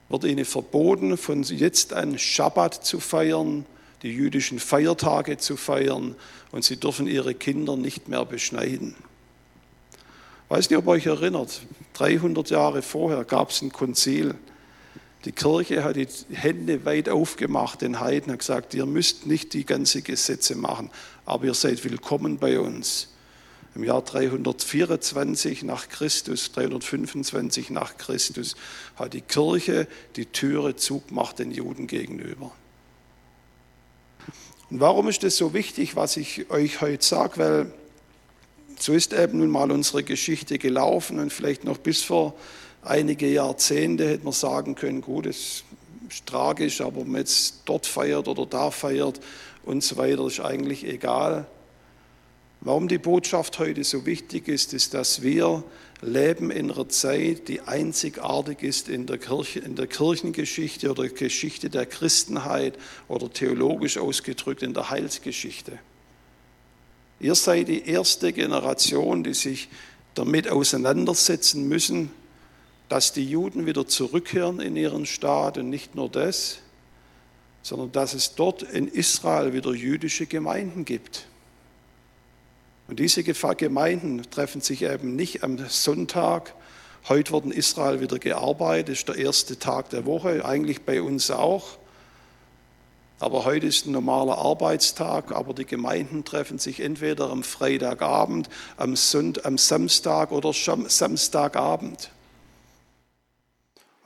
wird 0.08 0.24
ihnen 0.24 0.44
verboten, 0.44 1.16
von 1.16 1.42
jetzt 1.42 1.92
an 1.92 2.18
Schabbat 2.18 2.74
zu 2.84 3.00
feiern, 3.00 3.66
die 4.02 4.10
jüdischen 4.10 4.58
Feiertage 4.58 5.36
zu 5.36 5.56
feiern 5.56 6.16
und 6.52 6.64
sie 6.64 6.76
dürfen 6.76 7.06
ihre 7.06 7.34
Kinder 7.34 7.76
nicht 7.76 8.08
mehr 8.08 8.24
beschneiden. 8.24 8.94
Weiß 10.48 10.70
nicht, 10.70 10.78
ob 10.78 10.86
ihr 10.86 10.92
euch 10.92 11.06
erinnert, 11.06 11.62
300 11.94 12.50
Jahre 12.50 12.82
vorher 12.82 13.24
gab 13.24 13.50
es 13.50 13.62
ein 13.62 13.72
Konzil. 13.72 14.34
Die 15.24 15.32
Kirche 15.32 15.82
hat 15.82 15.96
die 15.96 16.06
Hände 16.30 16.84
weit 16.84 17.08
aufgemacht, 17.08 17.82
den 17.82 17.98
Heiden 17.98 18.32
hat 18.32 18.38
gesagt, 18.38 18.74
ihr 18.74 18.86
müsst 18.86 19.26
nicht 19.26 19.54
die 19.54 19.66
ganzen 19.66 20.04
Gesetze 20.04 20.54
machen, 20.54 20.90
aber 21.26 21.44
ihr 21.46 21.54
seid 21.54 21.84
willkommen 21.84 22.38
bei 22.38 22.58
uns. 22.58 23.08
Im 23.74 23.84
Jahr 23.84 24.00
324 24.00 25.64
nach 25.64 25.88
Christus, 25.90 26.52
325 26.52 27.68
nach 27.70 27.98
Christus, 27.98 28.56
hat 28.94 29.12
die 29.12 29.20
Kirche 29.20 29.86
die 30.14 30.24
Türe 30.24 30.76
zugemacht 30.76 31.40
den 31.40 31.50
Juden 31.50 31.86
gegenüber. 31.86 32.52
Und 34.70 34.80
warum 34.80 35.08
ist 35.08 35.24
das 35.24 35.36
so 35.36 35.52
wichtig, 35.52 35.94
was 35.94 36.16
ich 36.16 36.48
euch 36.50 36.80
heute 36.80 37.04
sage? 37.04 37.36
Weil 37.36 37.72
so 38.78 38.94
ist 38.94 39.12
eben 39.12 39.38
nun 39.38 39.50
mal 39.50 39.70
unsere 39.70 40.04
Geschichte 40.04 40.58
gelaufen 40.58 41.18
und 41.18 41.32
vielleicht 41.32 41.64
noch 41.64 41.78
bis 41.78 42.02
vor 42.02 42.34
einige 42.82 43.28
Jahrzehnte 43.28 44.08
hätte 44.08 44.24
man 44.24 44.32
sagen 44.32 44.74
können, 44.74 45.02
gut, 45.02 45.26
es 45.26 45.64
tragisch, 46.24 46.80
aber 46.80 47.00
ob 47.00 47.08
man 47.08 47.20
jetzt 47.20 47.62
dort 47.64 47.86
feiert 47.86 48.28
oder 48.28 48.46
da 48.46 48.70
feiert 48.70 49.20
und 49.66 49.84
so 49.84 49.98
weiter, 49.98 50.26
ist 50.26 50.40
eigentlich 50.40 50.86
egal. 50.86 51.46
Warum 52.60 52.88
die 52.88 52.98
Botschaft 52.98 53.58
heute 53.58 53.84
so 53.84 54.06
wichtig 54.06 54.48
ist, 54.48 54.72
ist, 54.72 54.94
dass 54.94 55.22
wir 55.22 55.62
leben 56.00 56.50
in 56.50 56.70
einer 56.70 56.88
Zeit, 56.88 57.48
die 57.48 57.60
einzigartig 57.60 58.62
ist 58.62 58.88
in 58.88 59.06
der, 59.06 59.18
Kirche, 59.18 59.60
in 59.60 59.76
der 59.76 59.86
Kirchengeschichte 59.86 60.90
oder 60.90 61.08
Geschichte 61.08 61.70
der 61.70 61.86
Christenheit 61.86 62.78
oder 63.08 63.30
theologisch 63.30 63.98
ausgedrückt 63.98 64.62
in 64.62 64.74
der 64.74 64.90
Heilsgeschichte. 64.90 65.78
Ihr 67.20 67.34
seid 67.34 67.68
die 67.68 67.86
erste 67.86 68.32
Generation, 68.32 69.24
die 69.24 69.34
sich 69.34 69.68
damit 70.14 70.50
auseinandersetzen 70.50 71.68
müssen, 71.68 72.10
dass 72.88 73.12
die 73.12 73.28
Juden 73.28 73.66
wieder 73.66 73.86
zurückkehren 73.86 74.60
in 74.60 74.76
ihren 74.76 75.06
Staat 75.06 75.58
und 75.58 75.70
nicht 75.70 75.94
nur 75.94 76.08
das, 76.08 76.58
sondern 77.66 77.90
dass 77.90 78.14
es 78.14 78.36
dort 78.36 78.62
in 78.62 78.86
Israel 78.86 79.52
wieder 79.52 79.74
jüdische 79.74 80.26
Gemeinden 80.26 80.84
gibt. 80.84 81.26
Und 82.86 83.00
diese 83.00 83.24
Gemeinden 83.24 84.22
treffen 84.30 84.60
sich 84.60 84.82
eben 84.82 85.16
nicht 85.16 85.42
am 85.42 85.58
Sonntag. 85.68 86.54
Heute 87.08 87.32
wird 87.32 87.46
in 87.46 87.50
Israel 87.50 88.00
wieder 88.00 88.20
gearbeitet, 88.20 88.90
ist 88.90 89.08
der 89.08 89.16
erste 89.16 89.58
Tag 89.58 89.90
der 89.90 90.06
Woche, 90.06 90.44
eigentlich 90.44 90.82
bei 90.82 91.02
uns 91.02 91.32
auch. 91.32 91.78
Aber 93.18 93.44
heute 93.44 93.66
ist 93.66 93.86
ein 93.86 93.92
normaler 93.92 94.38
Arbeitstag, 94.38 95.32
aber 95.32 95.52
die 95.52 95.66
Gemeinden 95.66 96.24
treffen 96.24 96.60
sich 96.60 96.78
entweder 96.78 97.30
am 97.30 97.42
Freitagabend, 97.42 98.48
am 98.76 98.94
Samstag 98.94 100.30
oder 100.30 100.52
Samstagabend. 100.52 102.12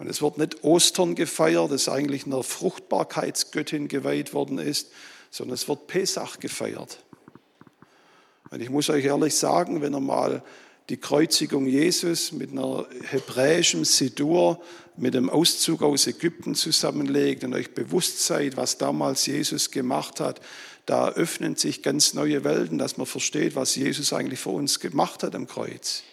Und 0.01 0.09
es 0.09 0.23
wird 0.23 0.39
nicht 0.39 0.65
Ostern 0.65 1.15
gefeiert, 1.15 1.71
das 1.71 1.87
eigentlich 1.87 2.25
einer 2.25 2.43
Fruchtbarkeitsgöttin 2.43 3.87
geweiht 3.87 4.33
worden 4.33 4.57
ist, 4.57 4.89
sondern 5.31 5.55
es 5.55 5.69
wird 5.69 5.89
Pesach 5.89 6.39
gefeiert. 6.41 7.05
Und 8.51 8.63
ich 8.63 8.71
muss 8.71 8.89
euch 8.89 9.05
ehrlich 9.05 9.35
sagen, 9.35 9.83
wenn 9.83 9.95
ihr 9.95 10.01
mal 10.01 10.43
die 10.89 10.97
Kreuzigung 10.97 11.67
Jesus 11.67 12.33
mit 12.33 12.51
einer 12.51 12.87
hebräischen 13.11 13.85
Sidur, 13.85 14.63
mit 14.97 15.13
dem 15.13 15.29
Auszug 15.29 15.83
aus 15.83 16.07
Ägypten 16.07 16.55
zusammenlegt 16.55 17.45
und 17.45 17.53
euch 17.53 17.75
bewusst 17.75 18.25
seid, 18.25 18.57
was 18.57 18.79
damals 18.79 19.27
Jesus 19.27 19.71
gemacht 19.71 20.19
hat, 20.19 20.41
da 20.87 21.11
öffnen 21.11 21.57
sich 21.57 21.83
ganz 21.83 22.15
neue 22.15 22.43
Welten, 22.43 22.79
dass 22.79 22.97
man 22.97 23.07
versteht, 23.07 23.55
was 23.55 23.77
Jesus 23.77 24.15
eigentlich 24.15 24.41
für 24.41 24.49
uns 24.49 24.81
gemacht 24.81 25.23
hat 25.23 25.35
am 25.35 25.47
Kreuz. 25.47 26.05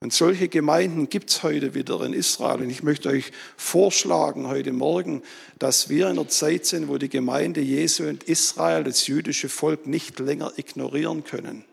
Und 0.00 0.12
solche 0.12 0.48
Gemeinden 0.48 1.08
gibt 1.08 1.30
es 1.30 1.42
heute 1.42 1.74
wieder 1.74 2.00
in 2.02 2.12
Israel. 2.12 2.60
Und 2.60 2.70
ich 2.70 2.84
möchte 2.84 3.08
euch 3.08 3.32
vorschlagen 3.56 4.46
heute 4.46 4.72
Morgen, 4.72 5.22
dass 5.58 5.88
wir 5.88 6.06
in 6.06 6.18
einer 6.18 6.28
Zeit 6.28 6.66
sind, 6.66 6.88
wo 6.88 6.98
die 6.98 7.08
Gemeinde 7.08 7.60
Jesu 7.60 8.04
und 8.04 8.22
Israel, 8.24 8.84
das 8.84 9.08
jüdische 9.08 9.48
Volk, 9.48 9.86
nicht 9.86 10.20
länger 10.20 10.52
ignorieren 10.56 11.24
können. 11.24 11.64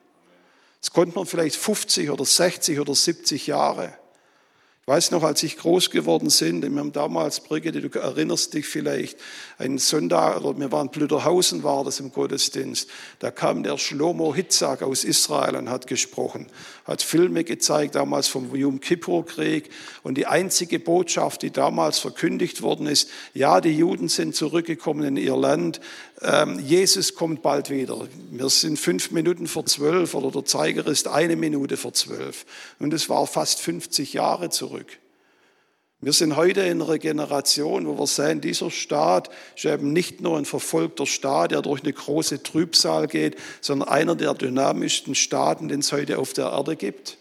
Das 0.82 0.92
konnte 0.92 1.16
man 1.16 1.28
vielleicht 1.28 1.56
50 1.56 2.10
oder 2.10 2.26
60 2.26 2.80
oder 2.80 2.96
70 2.96 3.46
Jahre. 3.48 3.94
Weiß 4.88 5.10
noch, 5.10 5.24
als 5.24 5.42
ich 5.42 5.58
groß 5.58 5.90
geworden 5.90 6.30
bin, 6.62 6.74
wir 6.76 6.80
haben 6.80 6.92
damals, 6.92 7.40
Brigitte, 7.40 7.82
du 7.82 8.00
erinnerst 8.00 8.54
dich 8.54 8.68
vielleicht, 8.68 9.18
einen 9.58 9.80
Sonntag, 9.80 10.44
oder 10.44 10.60
wir 10.60 10.72
waren 10.72 10.90
Blüderhausen, 10.90 11.64
war 11.64 11.84
das 11.84 12.00
im 12.00 12.12
Gottesdienst, 12.12 12.88
da 13.18 13.32
kam 13.32 13.64
der 13.64 13.80
Shlomo 13.80 14.36
Hitzak 14.36 14.84
aus 14.84 15.04
Israel 15.04 15.56
und 15.56 15.72
hat 15.72 15.88
gesprochen, 15.88 16.46
hat 16.84 17.02
Filme 17.02 17.44
gezeigt, 17.44 17.96
damals 17.96 18.28
vom 18.28 18.56
Yom 18.56 18.80
Kippur-Krieg. 18.80 19.72
Und 20.04 20.20
die 20.20 20.28
einzige 20.28 20.80
Botschaft, 20.80 21.42
die 21.42 21.50
damals 21.50 21.98
verkündigt 21.98 22.62
worden 22.62 22.86
ist, 22.86 23.10
ja, 23.34 23.62
die 23.62 23.76
Juden 23.76 24.08
sind 24.08 24.36
zurückgekommen 24.36 25.04
in 25.04 25.18
ihr 25.18 25.36
Land, 25.36 25.82
Jesus 26.60 27.16
kommt 27.16 27.42
bald 27.42 27.70
wieder. 27.70 28.08
Wir 28.32 28.50
sind 28.50 28.80
fünf 28.80 29.12
Minuten 29.12 29.48
vor 29.48 29.66
zwölf 29.66 30.14
oder 30.14 30.32
der 30.32 30.46
Zeiger 30.46 30.88
ist 30.88 31.08
eine 31.08 31.36
Minute 31.36 31.76
vor 31.76 31.94
zwölf. 31.94 32.46
Und 32.80 32.94
es 32.94 33.10
war 33.10 33.28
fast 33.28 33.60
50 33.60 34.14
Jahre 34.14 34.50
zurück. 34.50 34.88
Wir 36.00 36.14
sind 36.14 36.36
heute 36.36 36.62
in 36.62 36.82
einer 36.82 37.00
Generation, 37.00 37.88
wo 37.88 37.98
wir 37.98 38.08
sehen, 38.08 38.40
dieser 38.40 38.72
Staat 38.72 39.30
ist 39.56 39.66
eben 39.66 39.92
nicht 39.92 40.22
nur 40.22 40.38
ein 40.38 40.46
verfolgter 40.46 41.06
Staat, 41.06 41.52
der 41.52 41.62
durch 41.62 41.84
eine 41.84 41.94
große 41.94 42.44
Trübsal 42.44 43.08
geht, 43.08 43.38
sondern 43.60 43.90
einer 43.90 44.16
der 44.16 44.34
dynamischsten 44.36 45.16
Staaten, 45.16 45.68
den 45.68 45.80
es 45.80 45.92
heute 45.92 46.20
auf 46.20 46.34
der 46.34 46.48
Erde 46.48 46.76
gibt, 46.76 47.18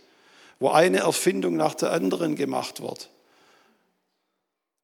wo 0.61 0.71
eine 0.71 0.99
Erfindung 0.99 1.57
nach 1.57 1.75
der 1.75 1.93
anderen 1.93 2.37
gemacht 2.37 2.81
wird 2.81 3.09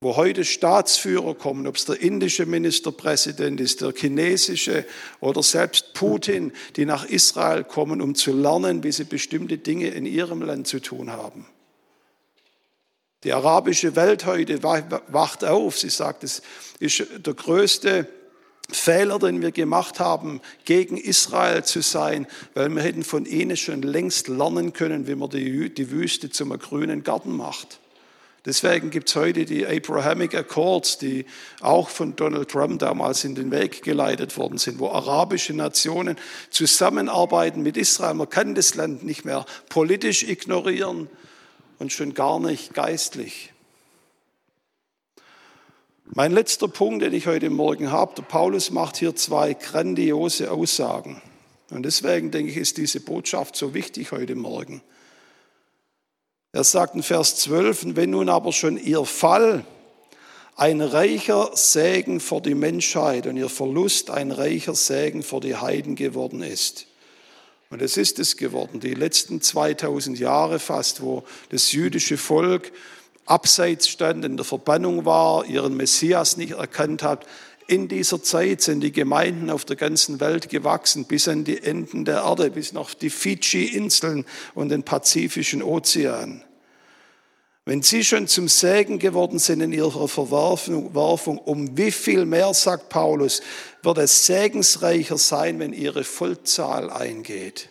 wo 0.03 0.17
heute 0.17 0.47
Staatsführer 0.47 1.35
kommen, 1.35 1.67
ob 1.67 1.77
es 1.77 1.85
der 1.85 2.01
indische 2.01 2.47
Ministerpräsident 2.47 3.61
ist, 3.61 3.83
der 3.83 3.93
chinesische 3.93 4.87
oder 5.21 5.43
selbst 5.43 5.93
Putin, 5.93 6.53
die 6.77 6.87
nach 6.87 7.05
Israel 7.05 7.65
kommen, 7.65 8.01
um 8.01 8.15
zu 8.15 8.33
lernen, 8.33 8.83
wie 8.83 8.93
sie 8.93 9.05
bestimmte 9.05 9.59
Dinge 9.59 9.89
in 9.89 10.07
ihrem 10.07 10.41
Land 10.41 10.67
zu 10.69 10.81
tun 10.81 11.11
haben. 11.11 11.45
Die 13.25 13.35
arabische 13.35 13.95
Welt 13.95 14.25
heute 14.25 14.63
wacht 14.63 15.45
auf. 15.45 15.79
Sie 15.79 15.91
sagt, 15.91 16.25
es 16.25 16.41
ist 16.79 17.05
der 17.19 17.35
größte 17.35 18.09
Fehler, 18.71 19.19
den 19.19 19.43
wir 19.43 19.53
gemacht 19.53 20.01
haben, 20.01 20.41
gegen 20.65 20.97
Israel 20.97 21.63
zu 21.63 21.83
sein, 21.83 22.27
weil 22.55 22.71
wir 22.71 22.81
hätten 22.81 23.03
von 23.03 23.27
ihnen 23.27 23.59
schon 23.59 23.83
längst 23.83 24.29
lernen 24.29 24.73
können, 24.73 25.07
wie 25.07 25.15
man 25.15 25.29
die 25.29 25.91
Wüste 25.91 26.31
zum 26.31 26.59
grünen 26.59 27.05
Garten 27.05 27.37
macht. 27.37 27.81
Deswegen 28.47 28.89
gibt 28.89 29.11
es 29.11 29.17
heute 29.17 29.45
die 29.45 29.67
Abrahamic 29.67 30.35
Accords, 30.35 30.97
die 30.97 31.27
auch 31.61 31.91
von 31.91 32.17
Donald 32.17 32.51
Trump 32.51 32.79
damals 32.79 33.25
in 33.25 33.35
den 33.35 33.51
Weg 33.51 33.83
geleitet 33.83 34.39
worden 34.39 34.57
sind, 34.57 34.79
wo 34.79 34.89
arabische 34.89 35.53
Nationen 35.53 36.17
zusammenarbeiten 36.49 37.63
mit 37.63 37.77
Israel. 37.77 38.15
Man 38.15 38.31
kann 38.31 38.55
das 38.55 38.75
Land 38.75 39.05
nicht 39.05 39.27
mehr 39.27 39.45
politisch 39.69 40.23
ignorieren 40.23 41.11
und 41.79 41.93
schon 41.93 42.15
gar 42.15 42.41
nicht 42.41 42.73
geistlich. 42.73 43.53
Mein 46.07 46.33
letzter 46.33 46.67
Punkt, 46.67 47.03
den 47.03 47.13
ich 47.13 47.27
heute 47.27 47.51
Morgen 47.51 47.93
habe, 47.93 48.15
der 48.17 48.23
Paulus 48.23 48.71
macht 48.71 48.97
hier 48.97 49.15
zwei 49.15 49.55
grandiose 49.55 50.51
Aussagen. 50.51 51.21
Und 51.71 51.85
deswegen 51.85 52.31
denke 52.31 52.51
ich, 52.51 52.57
ist 52.57 52.79
diese 52.79 53.01
Botschaft 53.01 53.55
so 53.55 53.75
wichtig 53.75 54.11
heute 54.11 54.35
Morgen. 54.35 54.83
Er 56.53 56.65
sagt 56.65 56.97
in 56.97 57.05
Vers 57.05 57.37
12, 57.37 57.95
wenn 57.95 58.11
nun 58.11 58.29
aber 58.29 58.53
schon 58.53 58.77
ihr 58.77 59.05
Fall 59.05 59.65
ein 60.57 60.81
reicher 60.81 61.53
Segen 61.55 62.19
für 62.19 62.41
die 62.41 62.57
Menschheit 62.57 63.29
und 63.29 63.37
ihr 63.37 63.49
Verlust 63.49 64.11
ein 64.11 64.33
reicher 64.33 64.75
Segen 64.75 65.23
für 65.23 65.39
die 65.39 65.55
Heiden 65.55 65.95
geworden 65.95 66.43
ist. 66.43 66.87
Und 67.71 67.81
es 67.83 67.97
ist 67.97 68.19
es 68.19 68.37
geworden, 68.37 68.81
die 68.81 68.95
letzten 68.95 69.41
2000 69.41 70.19
Jahre 70.19 70.59
fast, 70.59 71.03
wo 71.03 71.23
das 71.51 71.71
jüdische 71.71 72.19
Volk 72.19 72.73
abseits 73.27 73.89
stand, 73.89 74.25
in 74.25 74.37
der 74.37 74.45
Verbannung 74.45 75.05
war, 75.05 75.45
ihren 75.47 75.77
Messias 75.77 76.37
nicht 76.37 76.55
erkannt 76.55 77.05
hat. 77.05 77.27
In 77.71 77.87
dieser 77.87 78.21
Zeit 78.21 78.63
sind 78.63 78.81
die 78.81 78.91
Gemeinden 78.91 79.49
auf 79.49 79.65
der 79.65 79.77
ganzen 79.77 80.19
Welt 80.19 80.49
gewachsen, 80.49 81.05
bis 81.05 81.29
an 81.29 81.45
die 81.45 81.63
Enden 81.63 82.05
der 82.05 82.25
Erde, 82.25 82.51
bis 82.51 82.73
nach 82.73 82.95
die 82.95 83.11
Fidschi-Inseln 83.11 84.27
und 84.57 84.71
den 84.71 84.83
Pazifischen 84.83 85.63
Ozean. 85.63 86.43
Wenn 87.65 87.83
sie 87.83 88.03
schon 88.03 88.27
zum 88.27 88.49
Segen 88.49 88.99
geworden 88.99 89.39
sind 89.39 89.61
in 89.61 89.73
ihrer 89.73 90.09
Verwerfung, 90.09 91.39
um 91.39 91.77
wie 91.79 91.93
viel 91.93 92.25
mehr, 92.25 92.53
sagt 92.55 92.89
Paulus, 92.89 93.41
wird 93.85 93.99
es 93.99 94.27
segensreicher 94.27 95.17
sein, 95.17 95.61
wenn 95.61 95.73
ihre 95.73 96.03
Vollzahl 96.03 96.91
eingeht. 96.91 97.69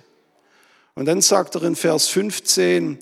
Und 0.96 1.08
dann 1.08 1.20
sagt 1.20 1.56
er 1.56 1.64
in 1.64 1.76
Vers 1.76 2.08
15, 2.08 3.00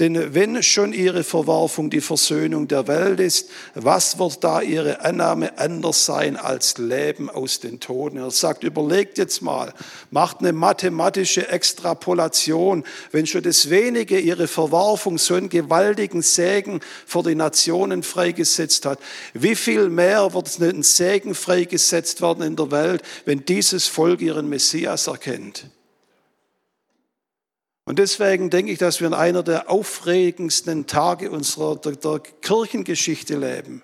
denn 0.00 0.34
wenn 0.34 0.60
schon 0.64 0.92
ihre 0.92 1.22
Verwerfung 1.22 1.88
die 1.88 2.00
Versöhnung 2.00 2.66
der 2.66 2.88
Welt 2.88 3.20
ist, 3.20 3.48
was 3.74 4.18
wird 4.18 4.42
da 4.42 4.60
ihre 4.60 5.02
Annahme 5.02 5.56
anders 5.56 6.04
sein 6.04 6.36
als 6.36 6.78
Leben 6.78 7.30
aus 7.30 7.60
den 7.60 7.78
Toten? 7.78 8.16
Er 8.16 8.32
sagt, 8.32 8.64
überlegt 8.64 9.18
jetzt 9.18 9.40
mal, 9.40 9.72
macht 10.10 10.40
eine 10.40 10.52
mathematische 10.52 11.48
Extrapolation. 11.48 12.82
Wenn 13.12 13.26
schon 13.26 13.44
das 13.44 13.70
wenige 13.70 14.18
ihre 14.18 14.48
Verwerfung 14.48 15.16
so 15.16 15.34
einen 15.34 15.48
gewaltigen 15.48 16.22
Segen 16.22 16.80
für 17.06 17.22
die 17.22 17.36
Nationen 17.36 18.02
freigesetzt 18.02 18.86
hat, 18.86 18.98
wie 19.32 19.54
viel 19.54 19.90
mehr 19.90 20.34
wird 20.34 20.58
ein 20.60 20.82
Segen 20.82 21.36
freigesetzt 21.36 22.20
werden 22.20 22.42
in 22.42 22.56
der 22.56 22.72
Welt, 22.72 23.02
wenn 23.26 23.44
dieses 23.44 23.86
Volk 23.86 24.20
ihren 24.20 24.48
Messias 24.48 25.06
erkennt? 25.06 25.66
Und 27.86 27.98
deswegen 27.98 28.48
denke 28.48 28.72
ich, 28.72 28.78
dass 28.78 29.00
wir 29.00 29.06
in 29.06 29.14
einer 29.14 29.42
der 29.42 29.70
aufregendsten 29.70 30.86
Tage 30.86 31.30
unserer 31.30 31.76
der, 31.76 31.92
der 31.92 32.20
Kirchengeschichte 32.20 33.36
leben. 33.36 33.82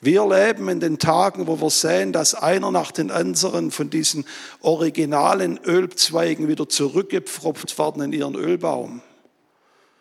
Wir 0.00 0.26
leben 0.26 0.68
in 0.68 0.80
den 0.80 0.98
Tagen, 0.98 1.46
wo 1.46 1.60
wir 1.60 1.70
sehen, 1.70 2.12
dass 2.12 2.34
einer 2.34 2.70
nach 2.70 2.92
den 2.92 3.10
anderen 3.10 3.70
von 3.70 3.90
diesen 3.90 4.26
originalen 4.60 5.58
Ölzweigen 5.58 6.48
wieder 6.48 6.68
zurückgepfropft 6.68 7.78
werden 7.78 8.02
in 8.02 8.12
ihren 8.12 8.34
Ölbaum. 8.34 9.02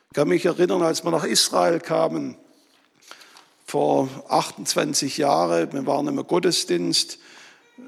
Ich 0.09 0.15
kann 0.15 0.27
mich 0.27 0.45
erinnern, 0.45 0.81
als 0.81 1.03
wir 1.03 1.11
nach 1.11 1.25
Israel 1.25 1.79
kamen, 1.79 2.37
vor 3.65 4.07
28 4.29 5.17
Jahren, 5.17 5.73
wir 5.73 5.85
waren 5.87 6.07
im 6.07 6.25
Gottesdienst, 6.25 7.17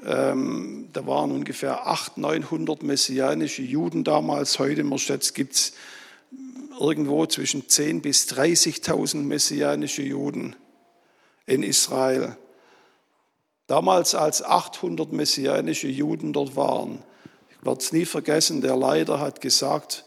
ähm, 0.04 0.88
da 0.92 1.06
waren 1.06 1.32
ungefähr 1.32 1.86
800, 1.86 2.18
900 2.18 2.82
messianische 2.82 3.62
Juden 3.62 4.04
damals. 4.04 4.58
Heute, 4.58 4.84
man 4.84 4.98
schätzt, 4.98 5.34
gibt 5.34 5.54
es 5.54 5.72
irgendwo 6.78 7.26
zwischen 7.26 7.62
10.000 7.62 8.00
bis 8.00 8.28
30.000 8.28 9.16
messianische 9.16 10.02
Juden 10.02 10.56
in 11.46 11.62
Israel. 11.62 12.36
Damals, 13.66 14.14
als 14.14 14.42
800 14.42 15.12
messianische 15.12 15.88
Juden 15.88 16.32
dort 16.32 16.56
waren, 16.56 17.02
ich 17.50 17.66
werde 17.66 17.80
es 17.80 17.92
nie 17.92 18.04
vergessen, 18.04 18.60
der 18.60 18.76
Leiter 18.76 19.20
hat 19.20 19.40
gesagt, 19.40 20.04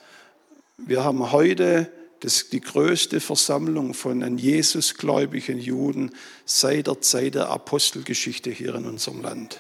wir 0.78 1.04
haben 1.04 1.32
heute 1.32 1.92
das, 2.22 2.50
die 2.50 2.62
größte 2.62 3.20
Versammlung 3.20 3.94
von 3.94 4.24
an 4.24 4.38
Jesusgläubigen 4.38 5.60
Juden 5.60 6.12
seit 6.46 6.88
der 6.88 7.02
Zeit 7.02 7.36
der 7.36 7.50
Apostelgeschichte 7.50 8.52
hier 8.52 8.76
in 8.76 8.86
unserem 8.86 9.22
Land. 9.22 9.60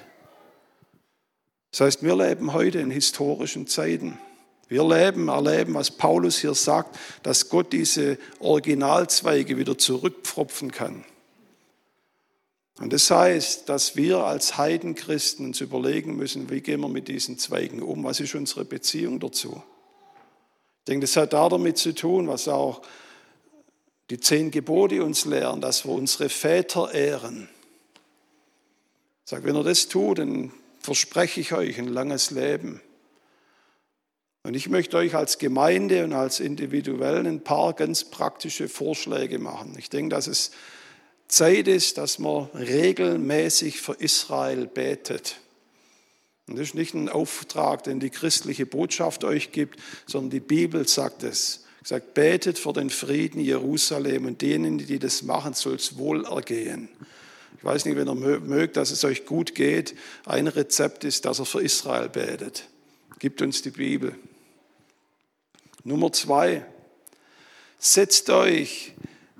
Das 1.71 1.81
heißt, 1.81 2.03
wir 2.03 2.15
leben 2.15 2.53
heute 2.53 2.79
in 2.79 2.91
historischen 2.91 3.65
Zeiten. 3.65 4.19
Wir 4.67 4.83
leben, 4.87 5.29
erleben, 5.29 5.73
was 5.73 5.91
Paulus 5.91 6.39
hier 6.39 6.53
sagt, 6.53 6.97
dass 7.23 7.49
Gott 7.49 7.73
diese 7.73 8.17
Originalzweige 8.39 9.57
wieder 9.57 9.77
zurückpfropfen 9.77 10.71
kann. 10.71 11.03
Und 12.79 12.93
das 12.93 13.11
heißt, 13.11 13.69
dass 13.69 13.95
wir 13.95 14.19
als 14.19 14.57
Heidenchristen 14.57 15.47
uns 15.47 15.61
überlegen 15.61 16.15
müssen, 16.15 16.49
wie 16.49 16.61
gehen 16.61 16.81
wir 16.81 16.89
mit 16.89 17.07
diesen 17.07 17.37
Zweigen 17.37 17.81
um? 17.81 18.03
Was 18.03 18.19
ist 18.19 18.33
unsere 18.33 18.65
Beziehung 18.65 19.19
dazu? 19.19 19.61
Ich 20.79 20.85
denke, 20.85 21.05
das 21.05 21.15
hat 21.15 21.33
damit 21.33 21.77
zu 21.77 21.93
tun, 21.93 22.27
was 22.27 22.47
auch 22.47 22.81
die 24.09 24.19
zehn 24.19 24.51
Gebote 24.51 25.03
uns 25.03 25.25
lehren, 25.25 25.61
dass 25.61 25.85
wir 25.85 25.91
unsere 25.91 26.27
Väter 26.27 26.93
ehren. 26.93 27.49
Ich 29.23 29.29
sage, 29.29 29.43
wenn 29.45 29.55
ihr 29.55 29.63
das 29.63 29.87
tut, 29.87 30.19
dann 30.19 30.51
verspreche 30.81 31.41
ich 31.41 31.53
euch 31.53 31.79
ein 31.79 31.87
langes 31.87 32.31
Leben. 32.31 32.81
Und 34.43 34.55
ich 34.55 34.69
möchte 34.69 34.97
euch 34.97 35.15
als 35.15 35.37
Gemeinde 35.37 36.03
und 36.03 36.13
als 36.13 36.39
Individuell 36.39 37.27
ein 37.27 37.43
paar 37.43 37.73
ganz 37.73 38.05
praktische 38.05 38.69
Vorschläge 38.69 39.37
machen. 39.37 39.75
Ich 39.77 39.89
denke, 39.89 40.15
dass 40.15 40.27
es 40.27 40.51
Zeit 41.27 41.67
ist, 41.67 41.97
dass 41.97 42.17
man 42.17 42.45
regelmäßig 42.53 43.79
für 43.81 43.93
Israel 43.93 44.65
betet. 44.65 45.37
Und 46.47 46.57
das 46.57 46.69
ist 46.69 46.75
nicht 46.75 46.95
ein 46.95 47.07
Auftrag, 47.07 47.83
den 47.83 47.99
die 47.99 48.09
christliche 48.09 48.65
Botschaft 48.65 49.23
euch 49.23 49.51
gibt, 49.51 49.79
sondern 50.07 50.31
die 50.31 50.39
Bibel 50.39 50.87
sagt 50.87 51.23
es. 51.23 51.65
Sagt, 51.83 52.13
betet 52.13 52.59
für 52.59 52.73
den 52.73 52.89
Frieden 52.89 53.39
Jerusalem 53.39 54.25
und 54.25 54.41
denen, 54.41 54.77
die 54.77 54.99
das 54.99 55.23
machen, 55.23 55.53
soll 55.53 55.75
es 55.75 55.97
wohl 55.97 56.25
ergehen. 56.25 56.89
Ich 57.61 57.65
weiß 57.65 57.85
nicht, 57.85 57.95
wenn 57.95 58.07
ihr 58.07 58.15
mögt, 58.15 58.75
dass 58.75 58.89
es 58.89 59.05
euch 59.05 59.27
gut 59.27 59.53
geht. 59.53 59.93
Ein 60.25 60.47
Rezept 60.47 61.03
ist, 61.03 61.25
dass 61.25 61.37
er 61.37 61.45
für 61.45 61.61
Israel 61.61 62.09
betet. 62.09 62.67
Gibt 63.19 63.39
uns 63.43 63.61
die 63.61 63.69
Bibel. 63.69 64.15
Nummer 65.83 66.11
zwei, 66.11 66.65
setzt 67.77 68.31
euch 68.31 68.93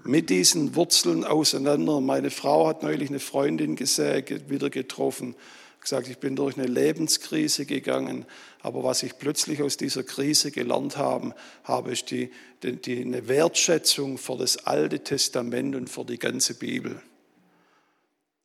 mit 0.04 0.30
diesen 0.30 0.76
Wurzeln 0.76 1.24
auseinander. 1.24 2.00
Meine 2.00 2.30
Frau 2.30 2.68
hat 2.68 2.84
neulich 2.84 3.10
eine 3.10 3.20
Freundin 3.20 3.76
gesehen, 3.76 4.24
wieder 4.48 4.70
getroffen, 4.70 5.34
gesagt, 5.80 6.08
ich 6.08 6.20
bin 6.20 6.36
durch 6.36 6.58
eine 6.58 6.68
Lebenskrise 6.68 7.66
gegangen, 7.66 8.28
aber 8.62 8.84
was 8.84 9.02
ich 9.02 9.18
plötzlich 9.18 9.64
aus 9.64 9.78
dieser 9.78 10.04
Krise 10.04 10.52
gelernt 10.52 10.96
habe, 10.96 11.34
habe 11.64 11.92
ich 11.92 12.06
die, 12.06 12.30
die, 12.62 12.80
die, 12.80 13.02
eine 13.02 13.28
Wertschätzung 13.28 14.20
für 14.20 14.38
das 14.38 14.68
Alte 14.68 15.00
Testament 15.00 15.76
und 15.76 15.90
für 15.90 16.06
die 16.06 16.20
ganze 16.20 16.54
Bibel. 16.54 17.02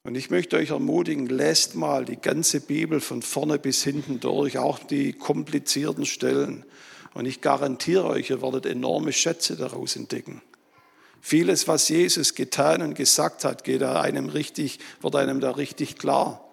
Und 0.06 0.14
ich 0.14 0.30
möchte 0.30 0.56
euch 0.56 0.70
ermutigen, 0.70 1.26
lest 1.26 1.74
mal 1.74 2.04
die 2.04 2.14
ganze 2.14 2.60
Bibel 2.60 3.00
von 3.00 3.22
vorne 3.22 3.58
bis 3.58 3.82
hinten 3.82 4.20
durch, 4.20 4.56
auch 4.56 4.78
die 4.78 5.12
komplizierten 5.12 6.06
Stellen. 6.06 6.64
Und 7.12 7.26
ich 7.26 7.40
garantiere 7.40 8.04
euch, 8.04 8.30
ihr 8.30 8.40
werdet 8.40 8.66
enorme 8.66 9.12
Schätze 9.12 9.56
daraus 9.56 9.96
entdecken. 9.96 10.42
Vieles, 11.20 11.66
was 11.66 11.88
Jesus 11.88 12.36
getan 12.36 12.82
und 12.82 12.94
gesagt 12.94 13.44
hat, 13.44 13.64
geht 13.64 13.82
einem 13.82 14.28
richtig, 14.28 14.78
wird 15.00 15.16
einem 15.16 15.40
da 15.40 15.50
richtig 15.50 15.98
klar. 15.98 16.48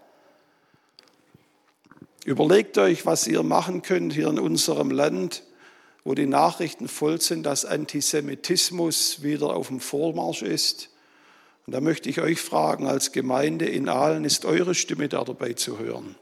Überlegt 2.26 2.80
euch, 2.80 3.06
was 3.06 3.28
ihr 3.28 3.44
machen 3.44 3.84
könnt 3.84 4.14
hier 4.14 4.30
in 4.30 4.40
unserem 4.40 4.90
Land, 4.90 5.44
wo 6.04 6.16
die 6.16 6.26
Nachrichten 6.26 6.88
voll 6.88 7.22
sind, 7.22 7.44
dass 7.44 7.66
Antisemitismus 7.66 9.22
wieder 9.22 9.56
auf 9.56 9.68
dem 9.68 9.80
Vormarsch 9.80 10.42
ist. 10.42 10.90
Und 11.66 11.74
da 11.74 11.82
möchte 11.82 12.10
ich 12.10 12.20
euch 12.20 12.42
fragen, 12.42 12.88
als 12.88 13.12
Gemeinde 13.12 13.66
in 13.66 13.88
Aalen, 13.88 14.26
ist 14.26 14.46
eure 14.46 14.76
Stimme 14.76 15.08
da 15.08 15.24
dabei 15.24 15.54
zu 15.54 15.80
hören? 15.80 16.16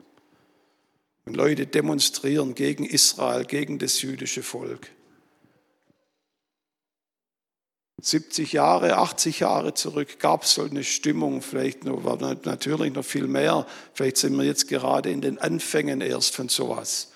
Wenn 1.26 1.34
Leute 1.34 1.66
demonstrieren 1.68 2.56
gegen 2.56 2.86
Israel, 2.86 3.46
gegen 3.46 3.80
das 3.80 4.02
jüdische 4.02 4.44
Volk. 4.44 4.90
70 8.02 8.54
Jahre, 8.54 8.98
80 8.98 9.42
Jahre 9.42 9.76
zurück 9.76 10.20
gab 10.20 10.44
es 10.44 10.56
so 10.56 10.64
eine 10.64 10.84
Stimmung, 10.84 11.44
vielleicht 11.44 11.86
noch, 11.86 12.04
war 12.04 12.18
natürlich 12.18 12.94
noch 12.94 13.06
viel 13.06 13.28
mehr. 13.28 13.68
Vielleicht 13.94 14.18
sind 14.18 14.36
wir 14.36 14.44
jetzt 14.44 14.68
gerade 14.68 15.12
in 15.12 15.22
den 15.22 15.38
Anfängen 15.38 16.02
erst 16.02 16.36
von 16.36 16.50
sowas. 16.50 17.12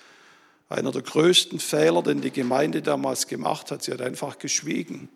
Einer 0.68 0.92
der 0.92 1.02
größten 1.02 1.58
Fehler, 1.58 2.02
den 2.02 2.20
die 2.20 2.30
Gemeinde 2.30 2.82
damals 2.82 3.26
gemacht 3.26 3.72
hat, 3.72 3.82
sie 3.82 3.92
hat 3.92 4.00
einfach 4.00 4.38
geschwiegen. 4.38 5.08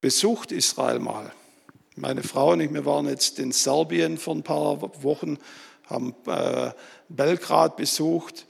Besucht 0.00 0.52
Israel 0.52 1.00
mal. 1.00 1.32
Meine 1.96 2.22
Frau 2.22 2.52
und 2.52 2.60
ich, 2.60 2.72
wir 2.72 2.84
waren 2.84 3.08
jetzt 3.08 3.38
in 3.38 3.50
Serbien 3.50 4.18
vor 4.18 4.36
ein 4.36 4.44
paar 4.44 4.80
Wochen, 5.02 5.38
haben 5.86 6.14
äh, 6.26 6.70
Belgrad 7.08 7.76
besucht 7.76 8.46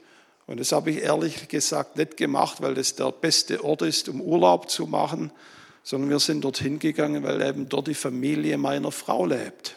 und 0.49 0.59
das 0.59 0.71
habe 0.71 0.91
ich 0.91 1.03
ehrlich 1.03 1.47
gesagt 1.47 1.97
nicht 1.97 2.17
gemacht, 2.17 2.61
weil 2.61 2.73
das 2.73 2.95
der 2.95 3.11
beste 3.11 3.63
Ort 3.63 3.83
ist, 3.83 4.09
um 4.09 4.19
Urlaub 4.19 4.69
zu 4.69 4.87
machen, 4.87 5.31
sondern 5.83 6.09
wir 6.09 6.19
sind 6.19 6.43
dorthin 6.43 6.79
gegangen, 6.79 7.23
weil 7.23 7.41
eben 7.41 7.69
dort 7.69 7.87
die 7.87 7.93
Familie 7.93 8.57
meiner 8.57 8.91
Frau 8.91 9.25
lebt. 9.25 9.75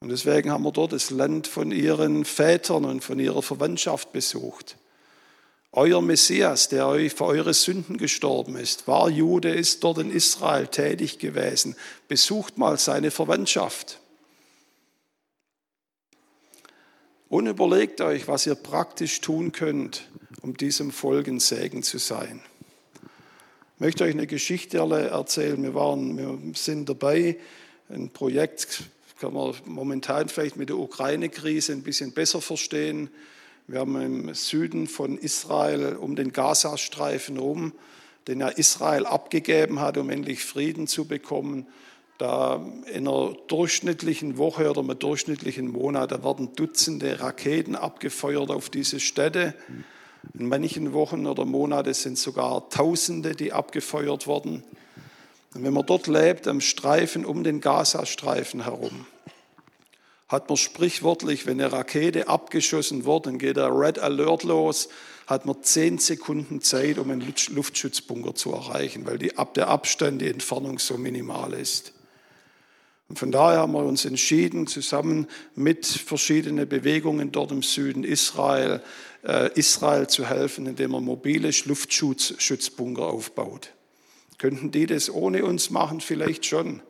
Und 0.00 0.10
deswegen 0.10 0.50
haben 0.50 0.64
wir 0.64 0.72
dort 0.72 0.92
das 0.92 1.10
Land 1.10 1.46
von 1.46 1.70
ihren 1.70 2.24
Vätern 2.24 2.84
und 2.84 3.02
von 3.02 3.18
ihrer 3.18 3.42
Verwandtschaft 3.42 4.12
besucht. 4.12 4.76
Euer 5.72 6.00
Messias, 6.00 6.68
der 6.68 6.86
euch 6.86 7.12
für 7.12 7.26
eure 7.26 7.52
Sünden 7.52 7.98
gestorben 7.98 8.56
ist, 8.56 8.88
war 8.88 9.10
Jude, 9.10 9.50
ist 9.50 9.84
dort 9.84 9.98
in 9.98 10.10
Israel 10.10 10.66
tätig 10.66 11.18
gewesen. 11.18 11.76
Besucht 12.08 12.56
mal 12.56 12.78
seine 12.78 13.10
Verwandtschaft. 13.10 14.00
Und 17.28 17.46
überlegt 17.46 18.00
euch, 18.00 18.26
was 18.26 18.46
ihr 18.46 18.54
praktisch 18.54 19.20
tun 19.20 19.52
könnt, 19.52 20.08
um 20.40 20.56
diesem 20.56 20.90
Volk 20.90 21.28
ein 21.28 21.40
Segen 21.40 21.82
zu 21.82 21.98
sein. 21.98 22.40
Ich 23.74 23.80
möchte 23.80 24.04
euch 24.04 24.14
eine 24.14 24.26
Geschichte 24.26 24.78
erzählen. 24.78 25.62
Wir, 25.62 25.74
waren, 25.74 26.16
wir 26.16 26.38
sind 26.54 26.88
dabei, 26.88 27.38
ein 27.90 28.10
Projekt, 28.10 28.84
kann 29.20 29.34
man 29.34 29.54
momentan 29.66 30.30
vielleicht 30.30 30.56
mit 30.56 30.70
der 30.70 30.78
Ukraine-Krise 30.78 31.72
ein 31.72 31.82
bisschen 31.82 32.12
besser 32.12 32.40
verstehen. 32.40 33.10
Wir 33.70 33.80
haben 33.80 34.00
im 34.00 34.34
Süden 34.34 34.86
von 34.86 35.18
Israel 35.18 35.96
um 35.96 36.16
den 36.16 36.32
Gazastreifen 36.32 37.36
herum, 37.36 37.74
den 38.26 38.40
ja 38.40 38.48
Israel 38.48 39.04
abgegeben 39.04 39.78
hat, 39.80 39.98
um 39.98 40.08
endlich 40.08 40.42
Frieden 40.42 40.86
zu 40.86 41.04
bekommen, 41.04 41.66
da 42.16 42.64
in 42.86 43.06
einer 43.06 43.36
durchschnittlichen 43.48 44.38
Woche 44.38 44.70
oder 44.70 44.80
einem 44.80 44.98
durchschnittlichen 44.98 45.70
Monat, 45.70 46.12
da 46.12 46.24
werden 46.24 46.54
Dutzende 46.56 47.20
Raketen 47.20 47.76
abgefeuert 47.76 48.50
auf 48.50 48.70
diese 48.70 49.00
Städte. 49.00 49.54
In 50.32 50.48
manchen 50.48 50.94
Wochen 50.94 51.26
oder 51.26 51.44
Monaten 51.44 51.92
sind 51.92 52.16
sogar 52.16 52.70
Tausende, 52.70 53.36
die 53.36 53.52
abgefeuert 53.52 54.26
wurden. 54.26 54.64
Und 55.54 55.62
wenn 55.62 55.74
man 55.74 55.84
dort 55.84 56.06
lebt, 56.06 56.48
am 56.48 56.62
Streifen 56.62 57.26
um 57.26 57.44
den 57.44 57.60
Gazastreifen 57.60 58.64
herum, 58.64 59.04
hat 60.28 60.48
man 60.48 60.56
sprichwörtlich, 60.56 61.46
wenn 61.46 61.60
eine 61.60 61.72
Rakete 61.72 62.28
abgeschossen 62.28 63.04
wird, 63.04 63.26
dann 63.26 63.38
geht 63.38 63.56
der 63.56 63.70
Red 63.70 63.98
Alert 63.98 64.42
los, 64.42 64.88
hat 65.26 65.46
man 65.46 65.62
zehn 65.62 65.98
Sekunden 65.98 66.60
Zeit, 66.60 66.98
um 66.98 67.10
einen 67.10 67.34
Luftschutzbunker 67.50 68.34
zu 68.34 68.52
erreichen, 68.52 69.06
weil 69.06 69.18
die, 69.18 69.32
der 69.56 69.68
Abstand, 69.68 70.20
die 70.20 70.28
Entfernung 70.28 70.78
so 70.78 70.98
minimal 70.98 71.54
ist. 71.54 71.92
Und 73.08 73.18
von 73.18 73.30
daher 73.30 73.60
haben 73.60 73.72
wir 73.72 73.84
uns 73.84 74.04
entschieden, 74.04 74.66
zusammen 74.66 75.28
mit 75.54 75.86
verschiedenen 75.86 76.68
Bewegungen 76.68 77.32
dort 77.32 77.52
im 77.52 77.62
Süden 77.62 78.04
Israel, 78.04 78.82
äh, 79.26 79.50
Israel 79.54 80.08
zu 80.08 80.26
helfen, 80.26 80.66
indem 80.66 80.92
er 80.92 81.00
mobile 81.00 81.50
Luftschutzbunker 81.64 83.06
aufbaut. 83.06 83.70
Könnten 84.36 84.70
die 84.70 84.84
das 84.84 85.10
ohne 85.10 85.44
uns 85.44 85.70
machen? 85.70 86.02
Vielleicht 86.02 86.44
schon. 86.44 86.82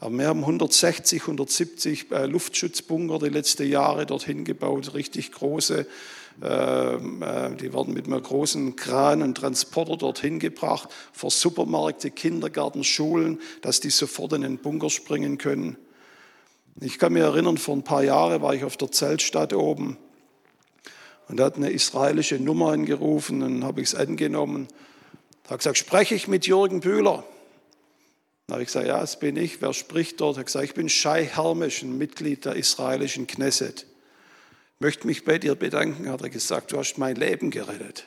Aber 0.00 0.16
wir 0.16 0.28
haben 0.28 0.40
160, 0.40 1.20
170 1.20 2.10
äh, 2.10 2.26
Luftschutzbunker 2.26 3.18
die 3.18 3.28
letzten 3.28 3.68
Jahre 3.68 4.06
dorthin 4.06 4.44
gebaut, 4.44 4.94
richtig 4.94 5.30
große. 5.32 5.86
Ähm, 6.42 7.22
äh, 7.22 7.54
die 7.56 7.74
werden 7.74 7.92
mit 7.92 8.06
einem 8.06 8.22
großen 8.22 8.76
Kran 8.76 9.22
und 9.22 9.36
Transporter 9.36 9.98
dorthin 9.98 10.38
gebracht, 10.38 10.88
vor 11.12 11.30
Supermärkte, 11.30 12.10
Kindergärten, 12.10 12.82
Schulen, 12.82 13.40
dass 13.60 13.80
die 13.80 13.90
sofort 13.90 14.32
in 14.32 14.42
den 14.42 14.58
Bunker 14.58 14.88
springen 14.88 15.36
können. 15.36 15.76
Ich 16.80 16.98
kann 16.98 17.12
mich 17.12 17.22
erinnern, 17.22 17.58
vor 17.58 17.76
ein 17.76 17.84
paar 17.84 18.02
Jahren 18.02 18.40
war 18.40 18.54
ich 18.54 18.64
auf 18.64 18.78
der 18.78 18.90
Zeltstadt 18.90 19.52
oben 19.52 19.98
und 21.30 21.36
da 21.36 21.44
hat 21.44 21.56
eine 21.56 21.70
israelische 21.70 22.40
Nummer 22.40 22.72
angerufen, 22.72 23.40
dann 23.40 23.64
habe 23.64 23.82
ich 23.82 23.88
es 23.88 23.94
angenommen. 23.94 24.66
Da 25.44 25.50
habe 25.50 25.58
gesagt, 25.58 25.78
spreche 25.78 26.14
ich 26.14 26.26
mit 26.26 26.46
Jürgen 26.46 26.80
Bühler? 26.80 27.22
Dann 28.50 28.56
habe 28.56 28.62
ich 28.64 28.70
gesagt, 28.70 28.88
ja, 28.88 28.98
das 28.98 29.16
bin 29.20 29.36
ich. 29.36 29.62
Wer 29.62 29.72
spricht 29.72 30.20
dort? 30.20 30.36
Er 30.36 30.40
hat 30.40 30.46
gesagt, 30.46 30.64
ich 30.64 30.74
bin 30.74 30.88
Shai 30.88 31.24
Hermisch, 31.24 31.82
ein 31.82 31.96
Mitglied 31.96 32.44
der 32.44 32.56
israelischen 32.56 33.28
Knesset. 33.28 33.86
Möchte 34.80 35.06
mich 35.06 35.24
bei 35.24 35.38
dir 35.38 35.54
bedanken, 35.54 36.10
hat 36.10 36.20
er 36.22 36.30
gesagt, 36.30 36.72
du 36.72 36.78
hast 36.78 36.98
mein 36.98 37.14
Leben 37.14 37.52
gerettet. 37.52 38.06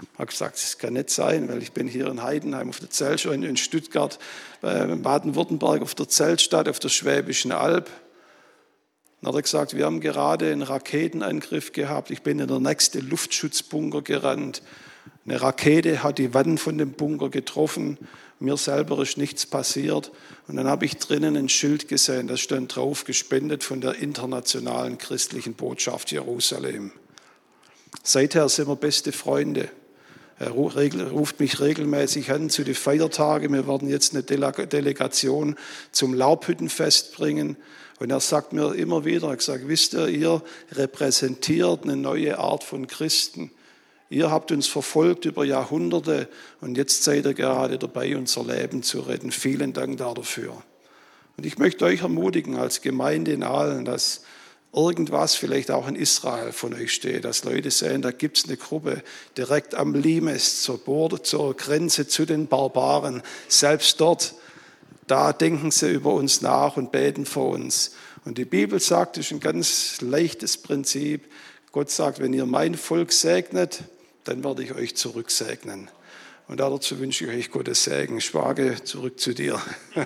Ich 0.00 0.18
habe 0.18 0.26
gesagt, 0.26 0.56
das 0.56 0.78
kann 0.78 0.94
nicht 0.94 1.10
sein, 1.10 1.48
weil 1.48 1.62
ich 1.62 1.70
bin 1.70 1.86
hier 1.86 2.08
in 2.08 2.24
Heidenheim 2.24 2.70
auf 2.70 2.80
der 2.80 2.90
Zeltstadt, 2.90 3.34
in 3.34 3.56
Stuttgart, 3.56 4.18
äh, 4.64 4.82
in 4.82 5.02
Baden-Württemberg 5.02 5.80
auf 5.82 5.94
der 5.94 6.08
Zeltstadt, 6.08 6.68
auf 6.68 6.80
der 6.80 6.88
Schwäbischen 6.88 7.52
Alb. 7.52 7.88
Dann 9.20 9.28
hat 9.28 9.36
er 9.36 9.42
gesagt, 9.42 9.76
wir 9.76 9.84
haben 9.84 10.00
gerade 10.00 10.50
einen 10.50 10.62
Raketenangriff 10.62 11.70
gehabt. 11.70 12.10
Ich 12.10 12.22
bin 12.22 12.40
in 12.40 12.48
der 12.48 12.58
nächste 12.58 12.98
Luftschutzbunker 12.98 14.02
gerannt. 14.02 14.60
Eine 15.24 15.40
Rakete 15.40 16.02
hat 16.02 16.18
die 16.18 16.34
Wand 16.34 16.58
von 16.58 16.78
dem 16.78 16.92
Bunker 16.92 17.28
getroffen. 17.28 17.98
Mir 18.40 18.56
selber 18.56 19.00
ist 19.00 19.18
nichts 19.18 19.46
passiert. 19.46 20.10
Und 20.48 20.56
dann 20.56 20.66
habe 20.66 20.84
ich 20.84 20.96
drinnen 20.96 21.36
ein 21.36 21.48
Schild 21.48 21.86
gesehen, 21.86 22.26
das 22.26 22.40
stand 22.40 22.74
drauf, 22.74 23.04
gespendet 23.04 23.62
von 23.62 23.80
der 23.80 23.94
internationalen 23.94 24.98
christlichen 24.98 25.54
Botschaft 25.54 26.10
Jerusalem. 26.10 26.90
Seither 28.02 28.48
sind 28.48 28.66
wir 28.66 28.76
beste 28.76 29.12
Freunde. 29.12 29.70
Er 30.40 30.50
ruft 30.50 31.38
mich 31.38 31.60
regelmäßig 31.60 32.32
an 32.32 32.50
zu 32.50 32.64
den 32.64 32.74
Feiertagen. 32.74 33.52
Wir 33.52 33.68
werden 33.68 33.88
jetzt 33.88 34.12
eine 34.12 34.24
Delegation 34.24 35.54
zum 35.92 36.14
Laubhüttenfest 36.14 37.14
bringen. 37.14 37.56
Und 38.00 38.10
er 38.10 38.18
sagt 38.18 38.52
mir 38.52 38.74
immer 38.74 39.04
wieder, 39.04 39.30
er 39.30 39.40
sagt, 39.40 39.68
wisst 39.68 39.94
ihr, 39.94 40.08
ihr 40.08 40.42
repräsentiert 40.72 41.84
eine 41.84 41.96
neue 41.96 42.38
Art 42.38 42.64
von 42.64 42.88
Christen. 42.88 43.52
Ihr 44.12 44.30
habt 44.30 44.52
uns 44.52 44.66
verfolgt 44.66 45.24
über 45.24 45.42
Jahrhunderte 45.42 46.28
und 46.60 46.76
jetzt 46.76 47.02
seid 47.02 47.24
ihr 47.24 47.32
gerade 47.32 47.78
dabei, 47.78 48.14
unser 48.14 48.44
Leben 48.44 48.82
zu 48.82 49.00
retten. 49.00 49.32
Vielen 49.32 49.72
Dank 49.72 49.96
dafür. 49.96 50.62
Und 51.38 51.46
ich 51.46 51.56
möchte 51.56 51.86
euch 51.86 52.02
ermutigen 52.02 52.58
als 52.58 52.82
Gemeinde 52.82 53.32
in 53.32 53.42
Aalen, 53.42 53.86
dass 53.86 54.24
irgendwas 54.70 55.34
vielleicht 55.34 55.70
auch 55.70 55.88
in 55.88 55.96
Israel 55.96 56.52
von 56.52 56.74
euch 56.74 56.92
steht, 56.92 57.24
dass 57.24 57.44
Leute 57.44 57.70
sehen, 57.70 58.02
da 58.02 58.10
gibt 58.10 58.36
es 58.36 58.44
eine 58.44 58.58
Gruppe 58.58 59.02
direkt 59.38 59.74
am 59.74 59.94
Limes, 59.94 60.62
zur, 60.62 60.76
Borde, 60.76 61.22
zur 61.22 61.56
Grenze 61.56 62.06
zu 62.06 62.26
den 62.26 62.48
Barbaren. 62.48 63.22
Selbst 63.48 63.98
dort, 63.98 64.34
da 65.06 65.32
denken 65.32 65.70
sie 65.70 65.90
über 65.90 66.12
uns 66.12 66.42
nach 66.42 66.76
und 66.76 66.92
beten 66.92 67.24
vor 67.24 67.48
uns. 67.48 67.92
Und 68.26 68.36
die 68.36 68.44
Bibel 68.44 68.78
sagt, 68.78 69.16
das 69.16 69.24
ist 69.24 69.32
ein 69.32 69.40
ganz 69.40 70.02
leichtes 70.02 70.58
Prinzip. 70.58 71.32
Gott 71.70 71.88
sagt, 71.88 72.20
wenn 72.20 72.34
ihr 72.34 72.44
mein 72.44 72.74
Volk 72.74 73.10
segnet, 73.10 73.84
dann 74.24 74.44
werde 74.44 74.62
ich 74.62 74.74
euch 74.74 74.96
zurücksegnen. 74.96 75.90
Und 76.48 76.60
dazu 76.60 76.98
wünsche 76.98 77.24
ich 77.24 77.30
euch 77.30 77.50
Gottes 77.50 77.84
Segen. 77.84 78.20
Schwage, 78.20 78.82
zurück 78.84 79.18
zu 79.18 79.32
dir. 79.34 79.60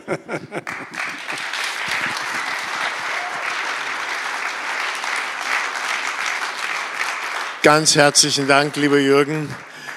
Ganz 7.63 7.97
herzlichen 7.97 8.47
Dank, 8.47 8.77
lieber 8.77 8.99
Jürgen. 8.99 9.53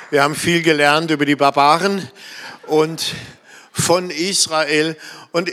Wir 0.09 0.24
haben 0.24 0.34
viel 0.36 0.63
gelernt 0.63 1.11
über 1.11 1.26
die 1.26 1.36
Barbaren 1.36 2.09
und 2.65 3.13
von 3.72 4.09
Israel. 4.09 4.97
Und 5.32 5.51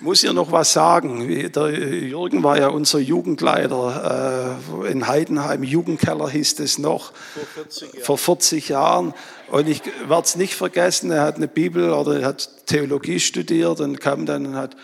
muss 0.00 0.20
hier 0.20 0.32
noch 0.32 0.52
was 0.52 0.72
sagen. 0.72 1.28
Der 1.28 1.70
Jürgen 1.70 2.42
war 2.42 2.58
ja 2.58 2.68
unser 2.68 2.98
Jugendleiter 2.98 4.58
äh, 4.82 4.90
in 4.90 5.06
Heidenheim. 5.06 5.62
Jugendkeller 5.62 6.28
hieß 6.28 6.58
es 6.60 6.78
noch. 6.78 7.12
Vor 7.12 7.46
40 7.54 7.82
Jahren. 7.82 8.04
Vor 8.04 8.18
40 8.18 8.68
Jahren. 8.68 9.14
Und 9.50 9.68
ich 9.68 9.82
werde 10.08 10.22
es 10.22 10.36
nicht 10.36 10.54
vergessen, 10.54 11.10
er 11.10 11.22
hat 11.22 11.36
eine 11.36 11.48
Bibel 11.48 11.92
oder 11.92 12.20
er 12.20 12.26
hat 12.26 12.66
Theologie 12.66 13.20
studiert 13.20 13.80
und 13.80 14.00
kam 14.00 14.26
dann 14.26 14.46
und 14.46 14.56
hat 14.56 14.76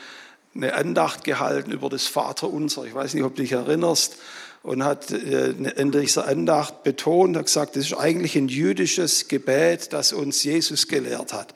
eine 0.54 0.74
Andacht 0.74 1.24
gehalten 1.24 1.72
über 1.72 1.88
das 1.88 2.06
Vaterunser. 2.06 2.84
Ich 2.84 2.94
weiß 2.94 3.14
nicht, 3.14 3.24
ob 3.24 3.34
du 3.34 3.42
dich 3.42 3.52
erinnerst. 3.52 4.16
Und 4.64 4.84
hat 4.84 5.10
äh, 5.12 5.50
in 5.50 5.92
dieser 5.92 6.26
Andacht 6.26 6.82
betont, 6.82 7.36
hat 7.36 7.46
gesagt, 7.46 7.76
das 7.76 7.86
ist 7.86 7.94
eigentlich 7.94 8.36
ein 8.36 8.48
jüdisches 8.48 9.28
Gebet, 9.28 9.92
das 9.92 10.12
uns 10.12 10.42
Jesus 10.42 10.88
gelehrt 10.88 11.32
hat. 11.32 11.54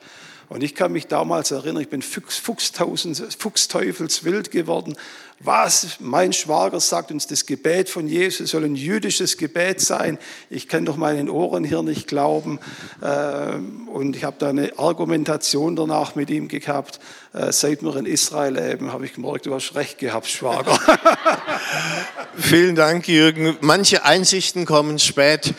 Und 0.49 0.63
ich 0.63 0.75
kann 0.75 0.91
mich 0.91 1.07
damals 1.07 1.51
erinnern, 1.51 1.81
ich 1.81 1.89
bin 1.89 2.01
Fuchs, 2.01 2.37
Fuchsteufelswild 2.37 4.51
geworden. 4.51 4.95
Was? 5.39 5.97
Mein 5.99 6.31
Schwager 6.31 6.79
sagt 6.79 7.11
uns, 7.11 7.27
das 7.27 7.45
Gebet 7.45 7.89
von 7.89 8.07
Jesus 8.07 8.51
soll 8.51 8.63
ein 8.63 8.75
jüdisches 8.75 9.37
Gebet 9.37 9.81
sein. 9.81 10.17
Ich 10.49 10.69
kann 10.69 10.85
doch 10.85 10.95
meinen 10.95 11.29
Ohren 11.29 11.65
hier 11.65 11.81
nicht 11.81 12.07
glauben. 12.07 12.59
Ähm, 13.03 13.89
und 13.89 14.15
ich 14.15 14.23
habe 14.23 14.37
da 14.39 14.49
eine 14.49 14.79
Argumentation 14.79 15.75
danach 15.75 16.15
mit 16.15 16.29
ihm 16.29 16.47
gehabt. 16.47 16.99
Äh, 17.33 17.51
seit 17.51 17.83
wir 17.83 17.95
in 17.97 18.05
Israel 18.05 18.53
leben, 18.53 18.93
habe 18.93 19.05
ich 19.05 19.13
gemerkt, 19.13 19.45
du 19.45 19.53
hast 19.53 19.75
recht 19.75 19.97
gehabt, 19.97 20.27
Schwager. 20.27 20.79
Vielen 22.37 22.75
Dank, 22.75 23.07
Jürgen. 23.07 23.57
Manche 23.59 24.05
Einsichten 24.05 24.65
kommen 24.65 24.97
spät. 24.97 25.53